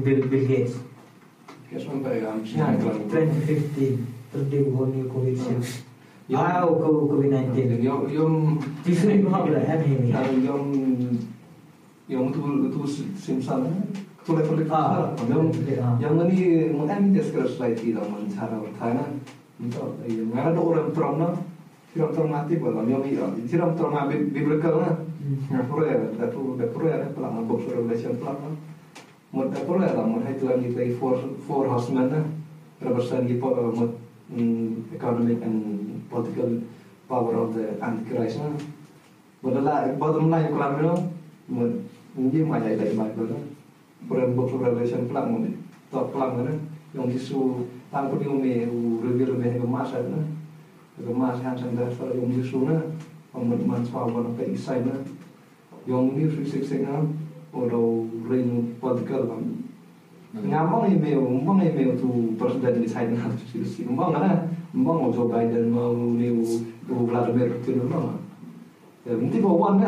[0.06, 0.78] bill bill gates
[1.70, 3.98] kes mon pegam 2015
[4.32, 5.90] terdi wo ni covid -19.
[6.30, 6.78] Ah, o
[7.10, 7.82] COVID-19.
[7.82, 8.61] Yung, yung...
[8.86, 10.14] Different mo ka pala, happy me.
[10.45, 10.70] Yung
[12.10, 13.84] 영두 두실 심사는
[14.26, 15.52] 돌에 돌에 다 영,
[16.02, 19.22] 영원히 뭐 엠디스 그럴 수가 있기도 하면 잘하고 다는
[19.60, 21.34] 이거 영화가 또 오랜 드럼나
[21.94, 23.15] 드럼 드럼 하티 보다 명이
[23.48, 24.98] 드럼 드럼 하 비블카나
[25.69, 28.57] 프로야 다투 다 프로야 플랑 복서를 레션 플랑
[29.31, 31.06] 뭐 프로야 다 뭐해 들랑 이제 4
[31.48, 32.26] 4 하스맨나
[32.80, 33.98] 그러버선 이 포뭐
[34.94, 36.61] economic and political
[37.07, 38.64] power of the anti-crisis.
[39.41, 41.10] Badalah, bottom line kurang
[41.48, 41.65] mo,
[42.15, 43.38] mun ini mah jadi dari mana tu?
[44.10, 45.53] Book revelation kelam mun,
[45.91, 46.57] top kelam kan?
[46.95, 48.65] Yang Yesus tangkap yang me
[49.03, 50.26] reveal me ke masa kan?
[50.98, 52.81] Ke masa yang dasar yang Yesus na,
[53.86, 54.95] swab mana ke isai na,
[55.86, 57.14] yang ni sih sih kan?
[57.53, 59.41] Orang ring political kan?
[60.34, 64.53] Ngomong email, ngomong email tu presiden di sana sih sih, ngomong kan?
[64.73, 66.30] Ngomong Joe Biden mau ni
[66.86, 68.18] Vladimir Putin ngomong.
[69.06, 69.80] Thì cũng tiếp vào one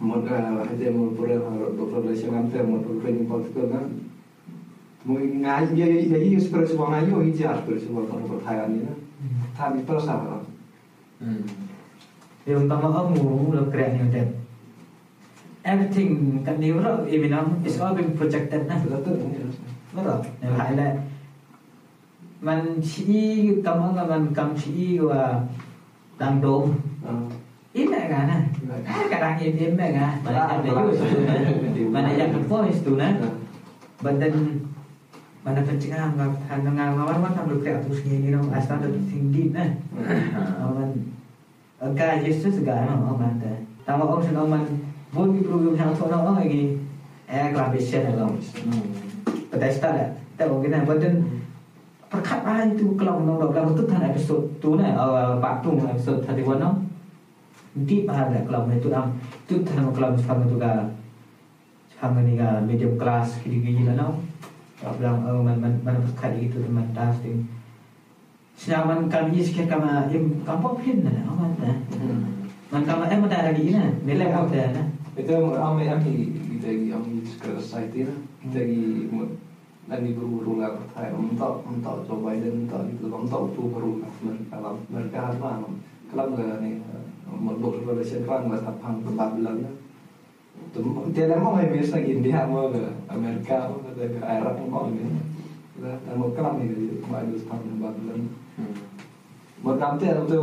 [0.00, 1.28] hanya motor
[1.76, 3.80] motor lesung ante motor training partikel na
[5.04, 8.64] mo ngai ye ye ye spre suwa ngai yo ija spre suwa kono ko thai
[8.64, 8.94] ani na
[9.56, 10.36] tha mi par sa ha
[12.46, 14.28] ye um tama ang mo lo kre ni dem
[15.64, 19.12] everything kan ni ro even am is all been projected na lo to
[19.96, 20.88] lo ro ne hai la
[22.40, 25.44] man chi kam ang man kam chi wa
[26.16, 26.76] tam dom
[32.18, 33.14] yang voice tu nè
[34.02, 34.34] but then
[35.46, 39.70] mana pencegah nggak hanya ngawal kan sambil kayak terus gini dong asal ada tinggi nah
[40.66, 40.90] man
[41.94, 43.54] ga Jesus ga no man ta
[43.86, 44.66] tama ông sen ông man
[45.14, 46.76] vô cái program hàng thọ nó lagi
[47.30, 48.34] eh collaboration là lòng
[49.50, 50.06] Bethesda là
[50.36, 51.22] ta có cái này but then
[52.10, 54.90] perkat ah itu kalau nong dok dalam tu tan episode tu na
[55.38, 56.89] part tu episode 31 no
[58.10, 59.14] ah lah kalau itu am.
[59.46, 60.90] Tu tan kalau sekarang tu ga
[61.94, 66.88] sekarang ni ga medium class kiri kiri bilang oh man man man perkat itu teman
[66.96, 67.44] dasting
[68.56, 71.76] Senyaman kami sekian kama im kampung pin na oh man na
[72.72, 74.82] man kama em ada lagi na nilai out dah na
[75.12, 78.16] itu ame ame kita lagi ame sekarang society lah.
[78.40, 79.12] Kita lagi
[79.84, 84.56] lagi berburu lah percaya untuk untuk Joe Biden untuk itu untuk tu baru mereka
[84.88, 85.60] mereka apa
[86.08, 86.80] kalau nggak nih
[87.38, 89.74] một bộ revelation kan nggak tapang ke Babylon lah
[91.14, 95.06] tidak mau nggak bisa India mau ke Amerika mau ke ke Arab mau ini
[95.82, 98.20] lah dan mau kelam nih mau ada ke Babylon
[99.60, 100.40] một kamte itu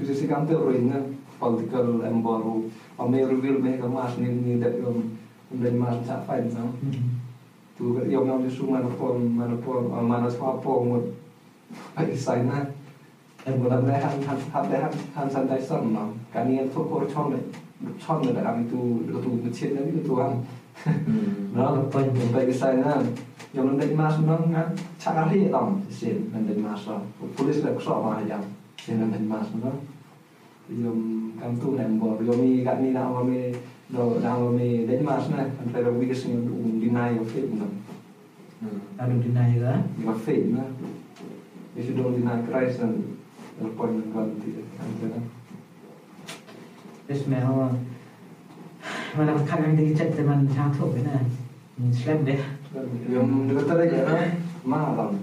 [0.00, 1.02] sisi kamte ruinnya
[1.40, 2.62] political embaru
[3.00, 5.02] ame reveal me ke mas ni ni dak yom
[5.58, 6.70] dan mas cak fine no
[7.74, 10.96] tu yom yom disu mana pun mana pun mana swapo mo
[11.96, 12.44] ai sai
[13.48, 13.76] এগুলো
[15.14, 15.28] হাম
[16.34, 17.38] কানি এত কোর ছন্দে
[18.02, 18.78] ছন্দে আমি তু
[19.12, 20.32] লতু গুছে নাবি তু হাম
[21.56, 22.92] রাল পাই পাই গসাই না
[23.54, 24.62] যেমন দেখ মাস নং না
[25.02, 26.82] ছাকা হি দম সিন নন দেখ মাস
[27.36, 28.42] পুলিশ লেক সব মা যাম
[28.82, 29.76] সিন নন দেখ মাস নং
[30.70, 33.52] yom kam tu nam bo yom mi kat ni na ma me
[33.90, 37.36] do na ma me deñ mas na kan pe ro wiges ni du dinai of
[37.36, 37.66] it no
[38.96, 40.62] ta du dinai ga ma fe na
[41.74, 42.94] if you don't deny Christ then
[43.60, 45.20] God tidak antara
[47.04, 47.76] Terus memang
[49.12, 51.26] mana kadang dia chat teman satu kena
[51.90, 52.38] slap deh.
[53.10, 55.18] Yung nagtarig na, malam.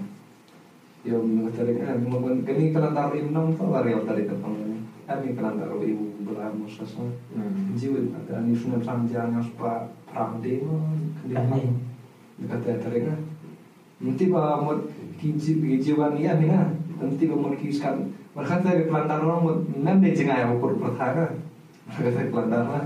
[1.08, 4.78] Yung nagtarig na, mga kani kalantaro yung nang to, ari ang tarig ang pangani.
[5.08, 7.00] Kami kalantaro yung beramo sa sa
[7.32, 7.72] Hmm.
[7.72, 9.32] jiwit na ani sunod sang jang
[14.00, 14.06] na.
[14.06, 14.72] Nanti ba mo
[15.18, 16.70] kinji kijiwan niya mina.
[17.02, 18.14] Nanti ba mo kiskan.
[18.34, 19.50] Berkata kalantaro mo
[19.82, 21.34] nanti jengay mo pur pertara.
[21.90, 22.82] Nagtarig kalantaro na.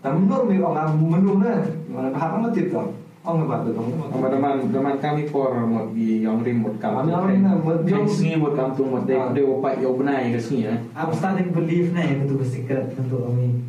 [0.00, 1.60] Tapi menurut mi orang menurut na,
[1.92, 2.80] mana bahasa mati tu.
[3.20, 3.72] Orang ngebat tu.
[4.16, 7.04] Ama daman daman kami por mot di yang rim mot kam.
[7.04, 9.28] Kami orang ni mot Yang sengi mot kam tu mot de Ah.
[9.28, 10.80] de opat yo benai ke sengi eh.
[10.96, 13.60] I'm starting believe na yang betul secret untuk kami.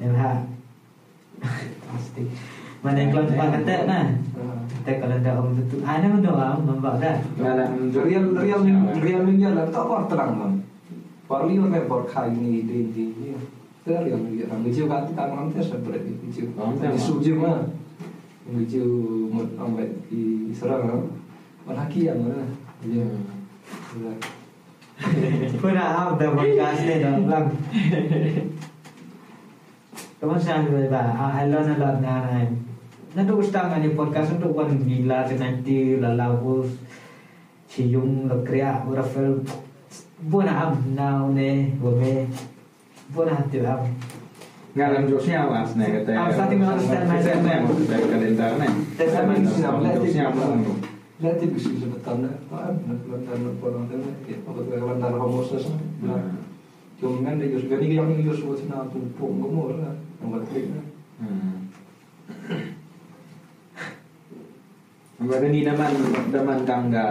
[0.00, 0.24] MH.
[1.92, 2.22] Pasti.
[2.78, 4.00] Mana yang keluar tempat kata na.
[4.68, 5.78] Kita kalau ada om betul.
[5.82, 7.16] Ada mana orang membak dah.
[7.34, 8.60] Real real
[9.26, 10.54] real lah tak apa terang orang
[11.90, 13.34] buat kai ni di di ni.
[13.82, 14.14] Real
[14.46, 14.62] orang
[15.82, 16.46] berarti ngi jiu.
[16.54, 17.66] Orang tes Ngi su jiu mah.
[18.46, 18.86] Ngi jiu
[19.34, 21.02] mot ambai di serang lah.
[21.66, 22.46] Mana kian mana.
[25.58, 27.46] Kau nak am dah podcast ni dah lang.
[30.18, 30.34] Kamu
[31.78, 32.66] lot now.
[33.16, 36.68] Nanti ustaz ni podcast untuk wan gila nanti lalabus
[37.72, 39.40] cium lekria urafel
[40.28, 42.28] buana am now ne gome
[43.08, 43.88] buana hati am
[44.76, 46.10] ngalam Josnya was nih kata.
[46.14, 47.42] I'm starting to understand myself.
[47.88, 48.72] Dari kalender nih.
[48.94, 50.38] That's why I'm saying, let it Josnya be.
[50.38, 50.44] apa?
[51.18, 52.30] Nanti bisa sebetul na.
[52.54, 55.64] Ah, nak porong dan apa tu lantar homoses.
[56.98, 59.98] Cuma kan dia juga ni yang ni Yusuf tu nak tumpuk gemur lah.
[60.22, 60.78] Nombor tiga.
[61.18, 61.57] Hmm.
[65.18, 65.90] Baga ni daman
[66.30, 67.06] daman tangga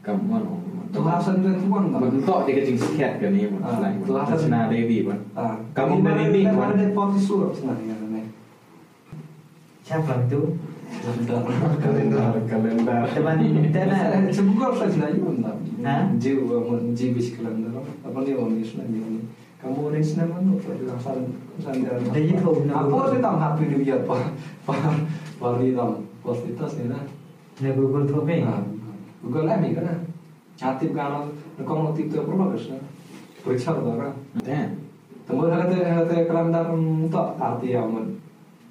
[0.00, 0.50] kamu mana?
[0.90, 2.02] Tu Hasan dan Tuan tak?
[2.02, 4.38] Bentuk dia kecil sikit kan ni, Ah, selain tu Hasan.
[4.40, 5.18] Sena Devi pun.
[5.34, 6.74] Ah, Kamu dari ni, Wan?
[6.74, 8.22] ada poti surat sebenarnya ni.
[9.82, 10.54] siapa itu
[10.90, 11.46] Sebentar.
[11.78, 13.02] Kalender, kalender.
[13.08, 15.54] teman kita na Sebuah saya sudah yun na.
[15.80, 15.94] Ha?
[16.18, 17.70] Jiw, mo jiw bis kalender.
[18.02, 19.22] Apa ni orang ni sudah yun.
[19.58, 20.50] Kamu ni sudah mana?
[20.58, 21.86] Dan.
[22.10, 24.18] Dari itu, nak- Apa sih tam happy new year pa?
[24.64, 24.74] Pa
[25.38, 27.04] pari tam Cositas ni dah.
[27.60, 28.44] Ya Google tu me.
[28.44, 28.60] Ha,
[29.24, 30.04] Google lah me kan.
[30.60, 31.24] Cantik kan,
[31.64, 32.80] kalau tip tu perlu bagus lah.
[33.40, 34.12] Periksa tu dah.
[34.44, 34.66] Dah.
[35.24, 36.64] Temu hari tu hari tu kalau dah
[37.08, 38.18] tak arti yang mun.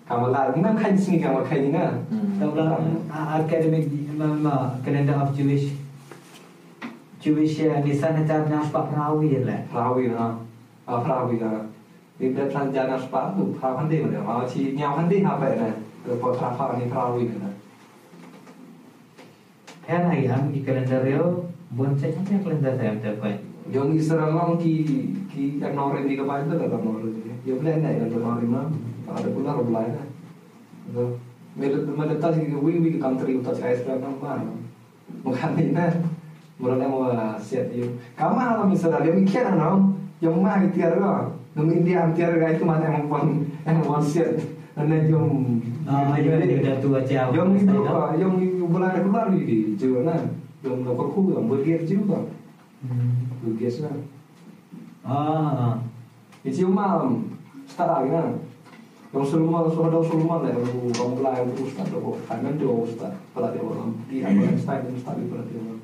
[0.09, 2.01] Kamu lah, mungkin kain sini kamu kain ni kan.
[2.41, 2.81] Tahu lah.
[3.13, 3.85] Academic
[4.81, 5.69] calendar of Jewish
[7.19, 9.61] Jewish nisan itu nasbah perawi lah.
[9.69, 10.33] Perawi lah.
[10.89, 11.67] Ah perawi lah.
[12.19, 14.19] Ini dah tanjana sebab tu, perawan dia mana.
[14.19, 15.71] Mau cik nyawan dia apa ya?
[16.09, 17.37] Lepas perawi ni perawi ni.
[19.85, 23.29] Kan lagi am di calendar yo bonceng apa yang calendar saya macam apa?
[23.69, 24.73] Yang Israel lang ki
[25.29, 27.09] ki ignore di kapal itu lah ignore.
[27.45, 28.65] Yo boleh ni yang ignore mah.
[29.09, 30.07] Ada pula orang lain lah.
[30.93, 31.01] So,
[31.57, 34.53] Mereka mereka sih wi wi country utas Israel nang mana?
[35.25, 35.89] Bukan ni na.
[36.61, 37.05] Murah mau
[37.41, 37.85] siap yo.
[38.13, 41.33] Kamu alam Israel yang mikir nang yang mah itu ada.
[41.57, 44.58] Nung India antiar itu mana yang pun yang mau siap.
[44.79, 47.33] Ane yung Ah, yo ni dah tua jauh.
[47.33, 47.75] yung itu
[48.15, 50.15] yung bulan keluar di juga na.
[50.63, 52.23] Yung lokal ku yang bergiat juga.
[53.43, 53.91] Bergiat na.
[55.03, 55.81] Ah,
[56.45, 57.33] Itu malam
[57.67, 58.37] start lagi na.
[59.09, 63.49] Yung sulman, suhadaw sulman lah, yung kamu mulai yung ustad ako, kangen dia ustad, pala
[63.49, 65.81] dia orang, di apa yang style yang pala dia orang.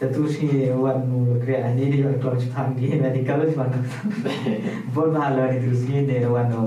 [0.00, 3.66] de tusi wannu kreani di wannu kalau cuma di medical cuma
[4.94, 6.64] बहुत बाहर लड़ी थी उसकी देर वानो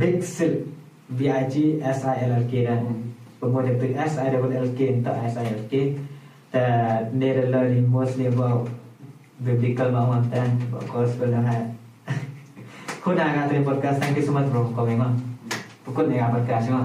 [0.00, 0.52] बिग सिल
[1.12, 2.82] B I G S I L L के रन
[3.42, 5.82] पमोटे तो एस आई डबल एल के तो एस आई एल के
[6.54, 8.48] तो देर लड़ी मोस्टली वो
[9.42, 10.58] बिब्लिकल माउंट टेन
[10.92, 11.60] कोर्स पर है
[13.04, 15.22] खुद आगा तो podcast thank you so much bro coming on
[15.94, 16.78] खुद ने पॉडकास्ट में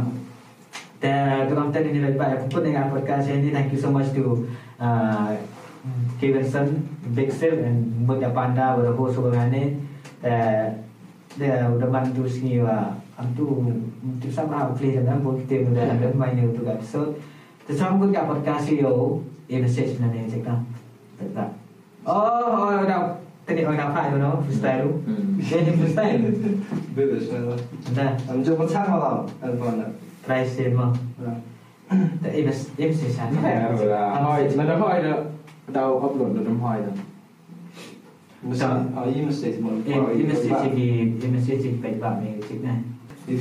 [1.02, 4.24] तो हम तो नहीं लग पाया खुद ने पॉडकास्ट है thank you so much to
[4.78, 5.34] ini uh,
[6.22, 6.86] Kevinson,
[7.18, 9.34] Big Sil and Muda Panda were the host of
[11.74, 13.66] udah bantu sini wa antu
[14.22, 17.18] tu sama play dan pun kita udah ada main untuk episode.
[17.66, 20.60] Terus aku dapat kasih yo, ya message nanti cek tak.
[21.34, 21.50] Tak.
[22.06, 23.18] Oh, oh, dah.
[23.48, 24.44] Tadi orang dapat tu, no?
[24.44, 24.92] Freestyle.
[25.40, 26.24] Dia ni freestyle.
[26.96, 27.44] Bebas kan.
[27.96, 28.12] Dah.
[28.28, 28.88] Am jo pun sang
[32.22, 32.48] แต่เอฟ
[32.78, 33.54] เอฟเซชัน Hè,
[33.94, 35.14] là hoi, là nó hoi đó.
[35.74, 36.96] Đâu hấp lộn được đâm hoi rồi.
[38.44, 38.86] Mà sao?
[38.96, 40.14] Ờ, ý mà sẽ một เอ hoi.
[40.30, 40.88] ฟเซชันที
[41.20, 42.76] เอฟเซชันเป็นแบบเมจิกนะ
[43.28, 43.36] Ý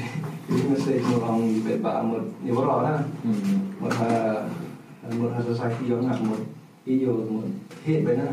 [0.70, 2.98] mà sẽ một lòng về bà một nhiều bất lọ đó.
[3.24, 3.30] Ừ.
[3.80, 4.34] Một hà
[5.20, 6.36] một hà society giống hạt một
[6.84, 7.42] ý dù một
[7.84, 8.24] hết vậy đó.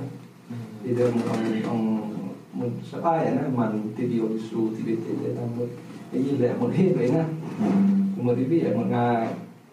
[0.83, 2.13] Thì đều một ông ông
[2.53, 5.65] một sợ ai ấy đó mà thì điều su thì biết thế là một
[6.11, 7.23] cái gì lẽ một hết vậy đó.
[7.59, 7.71] Ừ.
[8.23, 9.27] Một cái việc một ngày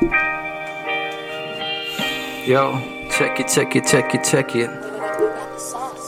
[0.00, 0.08] Yo,
[3.10, 4.70] check it, check it, check it, check it.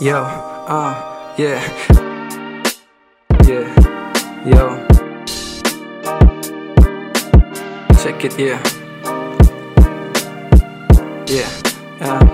[0.01, 1.60] Yo, uh, yeah.
[3.44, 3.69] Yeah,
[4.47, 4.86] yo.
[8.02, 8.62] Check it, yeah.
[11.27, 11.51] Yeah,
[12.01, 12.24] uh,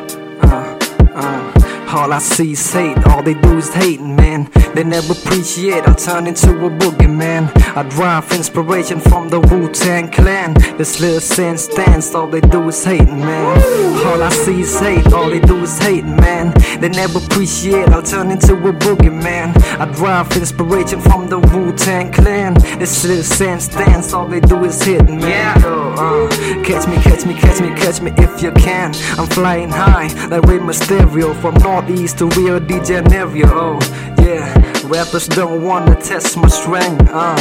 [0.43, 0.79] uh,
[1.15, 1.97] uh.
[1.97, 4.49] All I see is hate, all they do is hating, man.
[4.75, 7.51] They never appreciate, I turn into a boogeyman.
[7.79, 10.55] I drive inspiration from the Wu Tang Clan.
[10.77, 13.57] This little sin stands, all they do is hating, man.
[14.05, 16.53] All I see is hate, all they do is hating, man.
[16.81, 19.57] They never appreciate, I'll turn into a boogeyman.
[19.79, 22.55] I drive inspiration from the Wu Tang Clan.
[22.81, 25.61] This little sin stands, all they do is hitting, man.
[25.63, 26.29] Yo, uh,
[26.65, 28.93] catch me, catch me, catch me, catch me if you can.
[29.17, 33.79] I'm flying high like Rey Mysterio from Northeast to Rio de Janeiro.
[33.79, 34.68] Oh, yeah.
[34.89, 37.11] Rappers don't wanna test my strength.
[37.13, 37.37] Uh,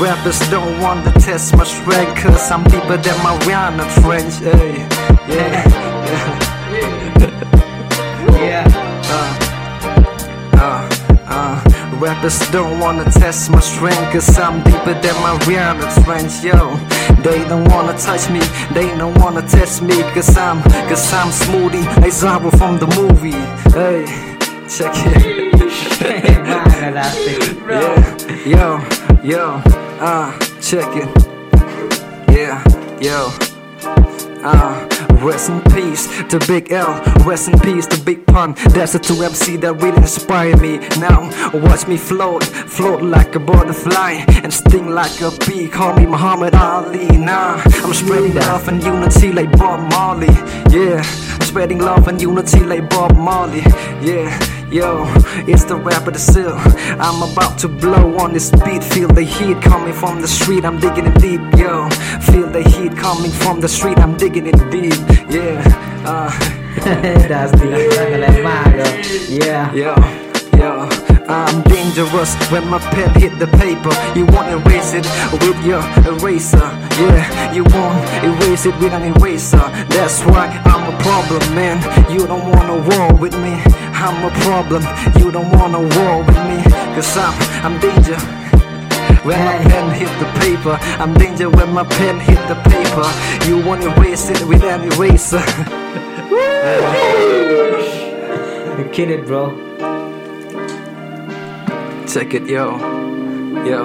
[0.00, 4.34] rappers don't wanna test my strength, cause I'm deeper than Mariana Trench.
[4.40, 4.86] Hey,
[5.28, 5.62] yeah,
[8.34, 8.64] Yeah.
[10.54, 10.88] uh,
[11.28, 11.64] uh.
[12.00, 16.76] Rappers don't wanna test my strength Cause I'm deeper than Mariana Trench, yo
[17.24, 18.38] They don't wanna touch me,
[18.72, 23.32] they don't wanna test me Cause I'm, cause I'm smoothie like Zara from the movie
[23.74, 24.04] Hey,
[24.68, 25.47] check it
[27.68, 28.80] Yeah, yo,
[29.22, 29.62] yo,
[30.00, 31.08] uh, check it.
[32.30, 32.62] Yeah,
[33.00, 33.30] yo,
[34.42, 34.88] uh,
[35.22, 38.54] rest in peace to Big L, rest in peace to Big Pun.
[38.70, 40.78] That's the two MC that really inspire me.
[40.98, 45.68] Now, watch me float, float like a butterfly, and sting like a bee.
[45.68, 47.18] Call me Muhammad Ali.
[47.18, 50.32] Nah, I'm spreading love and unity like Bob Marley.
[50.70, 51.02] Yeah,
[51.34, 53.62] I'm spreading love and unity like Bob Marley.
[54.00, 54.57] Yeah.
[54.70, 55.04] Yo,
[55.48, 56.52] it's the rapper the seal.
[57.00, 58.84] I'm about to blow on this beat.
[58.84, 60.66] Feel the heat coming from the street.
[60.66, 61.40] I'm digging it deep.
[61.56, 61.88] Yo,
[62.20, 63.98] feel the heat coming from the street.
[63.98, 64.92] I'm digging it deep.
[65.32, 65.64] Yeah,
[66.04, 66.28] uh,
[67.28, 67.88] dah stick.
[67.96, 68.64] Jangan lemah
[69.72, 70.27] kau.
[70.58, 70.90] Yeah.
[71.28, 73.94] I'm dangerous when my pen hit the paper.
[74.18, 75.78] You won't erase it with your
[76.10, 76.66] eraser.
[76.98, 79.62] Yeah, you won't erase it with an eraser.
[79.94, 81.78] That's why I'm a problem, man.
[82.10, 83.62] You don't wanna war with me.
[83.94, 84.82] I'm a problem.
[85.20, 86.58] You don't wanna war with me.
[86.96, 87.32] Cause I'm,
[87.62, 88.18] I'm danger.
[89.22, 93.06] When my pen hit the paper, I'm danger when my pen hit the paper.
[93.48, 95.38] You won't erase it with an eraser.
[98.78, 99.67] You kill it, bro.
[102.08, 102.78] Check it, yo,
[103.68, 103.84] yo.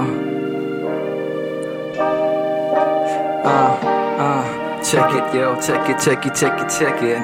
[3.44, 3.76] Uh,
[4.18, 4.44] uh,
[4.82, 7.20] check it, yo, check it, check it, check it, check it.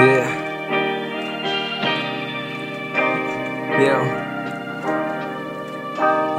[0.00, 0.24] Yeah.
[3.84, 3.96] Yo.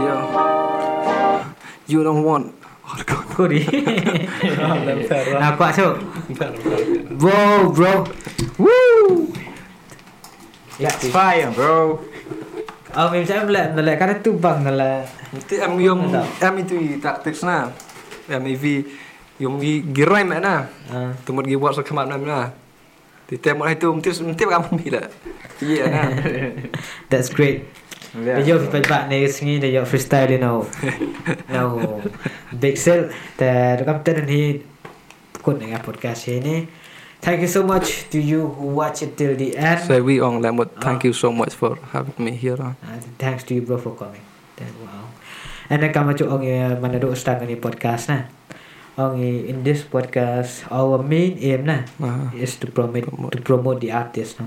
[0.01, 0.15] Yo.
[1.85, 2.55] You don't want.
[2.89, 3.25] Oh, God.
[3.35, 3.67] Kuri.
[5.35, 5.93] Nampak tu?
[7.19, 8.07] Bro, bro.
[8.57, 9.29] Woo.
[10.79, 11.99] That's fire, bro.
[12.95, 15.03] Oh, mim saya belak belak kan tu bang belak.
[15.35, 17.67] Itu am yang am itu tak tips na.
[18.31, 18.87] Am maybe
[19.35, 20.71] yang vi gerai mana?
[20.87, 21.11] Ah.
[21.27, 22.55] Tumbuh mesti gi buat sok kemat mana.
[23.27, 24.87] Di tempat itu mesti mesti bukan mi.
[25.59, 26.03] Iya na.
[27.11, 27.67] That's great.
[28.15, 28.39] Ya.
[28.39, 30.63] Dia jauh lebih baik ni sini dia jauh freestyle you know.
[31.51, 31.99] No.
[32.55, 34.63] big sell that kapten ni
[35.43, 36.84] kun dengan podcast ini.
[37.25, 39.81] Thank you so much to you who watch it till the end.
[39.89, 42.53] So we on that thank you so much for having me here.
[42.61, 42.77] Uh,
[43.17, 44.21] thanks to you bro for coming.
[44.61, 45.09] Wow.
[45.73, 48.29] And then kamu cuk orang yang mana duk start ni podcast nah.
[49.01, 52.29] only in this podcast our main aim nah Ah.
[52.37, 54.45] is to promote to promote the artist no.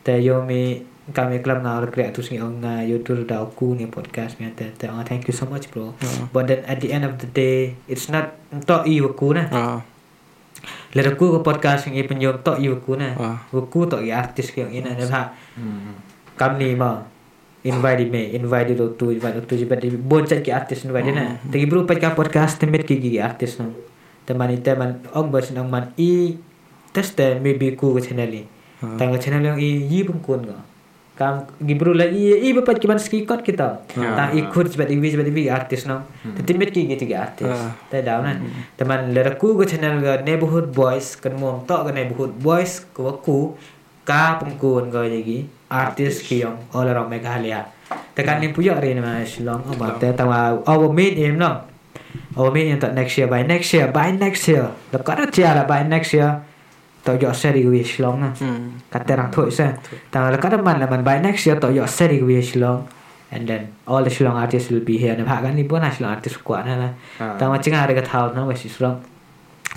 [0.00, 4.40] Te yo mi kami kelam na orang kreatus ni orang uh, YouTube aku ni podcast
[4.40, 5.92] ni te te oh, thank you so much bro.
[6.00, 6.32] Ah.
[6.32, 9.52] But then at the end of the day it's not untuk i aku nah.
[9.52, 9.78] Ah.
[10.96, 13.12] Lera aku ke podcast yang i penyom tok i aku nah.
[13.20, 13.38] Ah.
[13.52, 15.22] Tok i artis ke yang ina dah ha.
[16.38, 17.04] Kami ma
[17.66, 21.36] invite me invite do tu invite tu jibat di boncet ke artis invite na.
[21.44, 23.74] Tagi bro pat ka podcast temet ke gigi artis no.
[24.24, 26.40] Teman itu teman ong bos nang man i
[26.96, 28.48] test te maybe ku ke channel ni.
[28.80, 30.56] Tang ke channel yang i yi pun kun ko.
[31.18, 33.82] Kam gibru la i i bapat kiban ski kot kita.
[33.90, 36.06] Tang ikut jibat di jibat di artis no.
[36.46, 37.50] Temet ke gitu artis.
[37.50, 37.74] Ah.
[37.90, 38.38] Te daw na.
[38.78, 43.18] Teman lera ku ke channel ke neighborhood boys kan mong tok ke neighborhood boys ko
[43.18, 43.58] aku
[44.06, 47.66] ka pengkun ko lagi artis kiyong all around Meghalaya.
[48.14, 51.66] Tekan ni puyak rin na Shillong about te tawa our main aim no.
[52.38, 54.70] Our main aim tak next year by next year by next year.
[54.94, 55.02] The
[55.34, 56.46] chia lah by next year.
[57.08, 58.30] toyo seri wi shlong na
[58.92, 59.72] katerang thoi sa
[60.12, 62.84] ta la kada man la man by next year toyo seri wi shlong
[63.30, 65.16] and then all the shlong artists will be here.
[65.16, 68.44] Na bhagan ni bona shlong artists kwa na ta ma chinga re ka thau na
[68.44, 69.00] wa shlong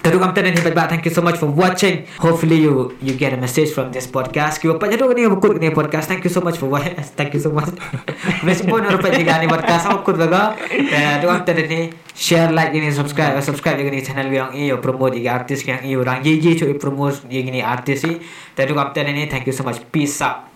[0.03, 2.71] तो रुकमते नहीं बच thank you so much for watching hopefully you
[3.03, 6.09] you get a message from this podcast कि वो पजरो नहीं वो कुछ नहीं podcast
[6.09, 6.87] thank you so much for
[7.19, 10.43] thank you so much वैसे बोन और पे गाने पॉडकास्ट हम खुद लगा
[10.73, 15.65] रुकमते नहीं share like and subscribe subscribe ये चैनल भी रंग ये प्रमोट ये आर्टिस्ट
[15.65, 18.13] के ये रंग ये ये जो प्रमोट ये आर्टिस्ट ही
[18.57, 20.50] तो रुकमते नहीं thank you so much peace out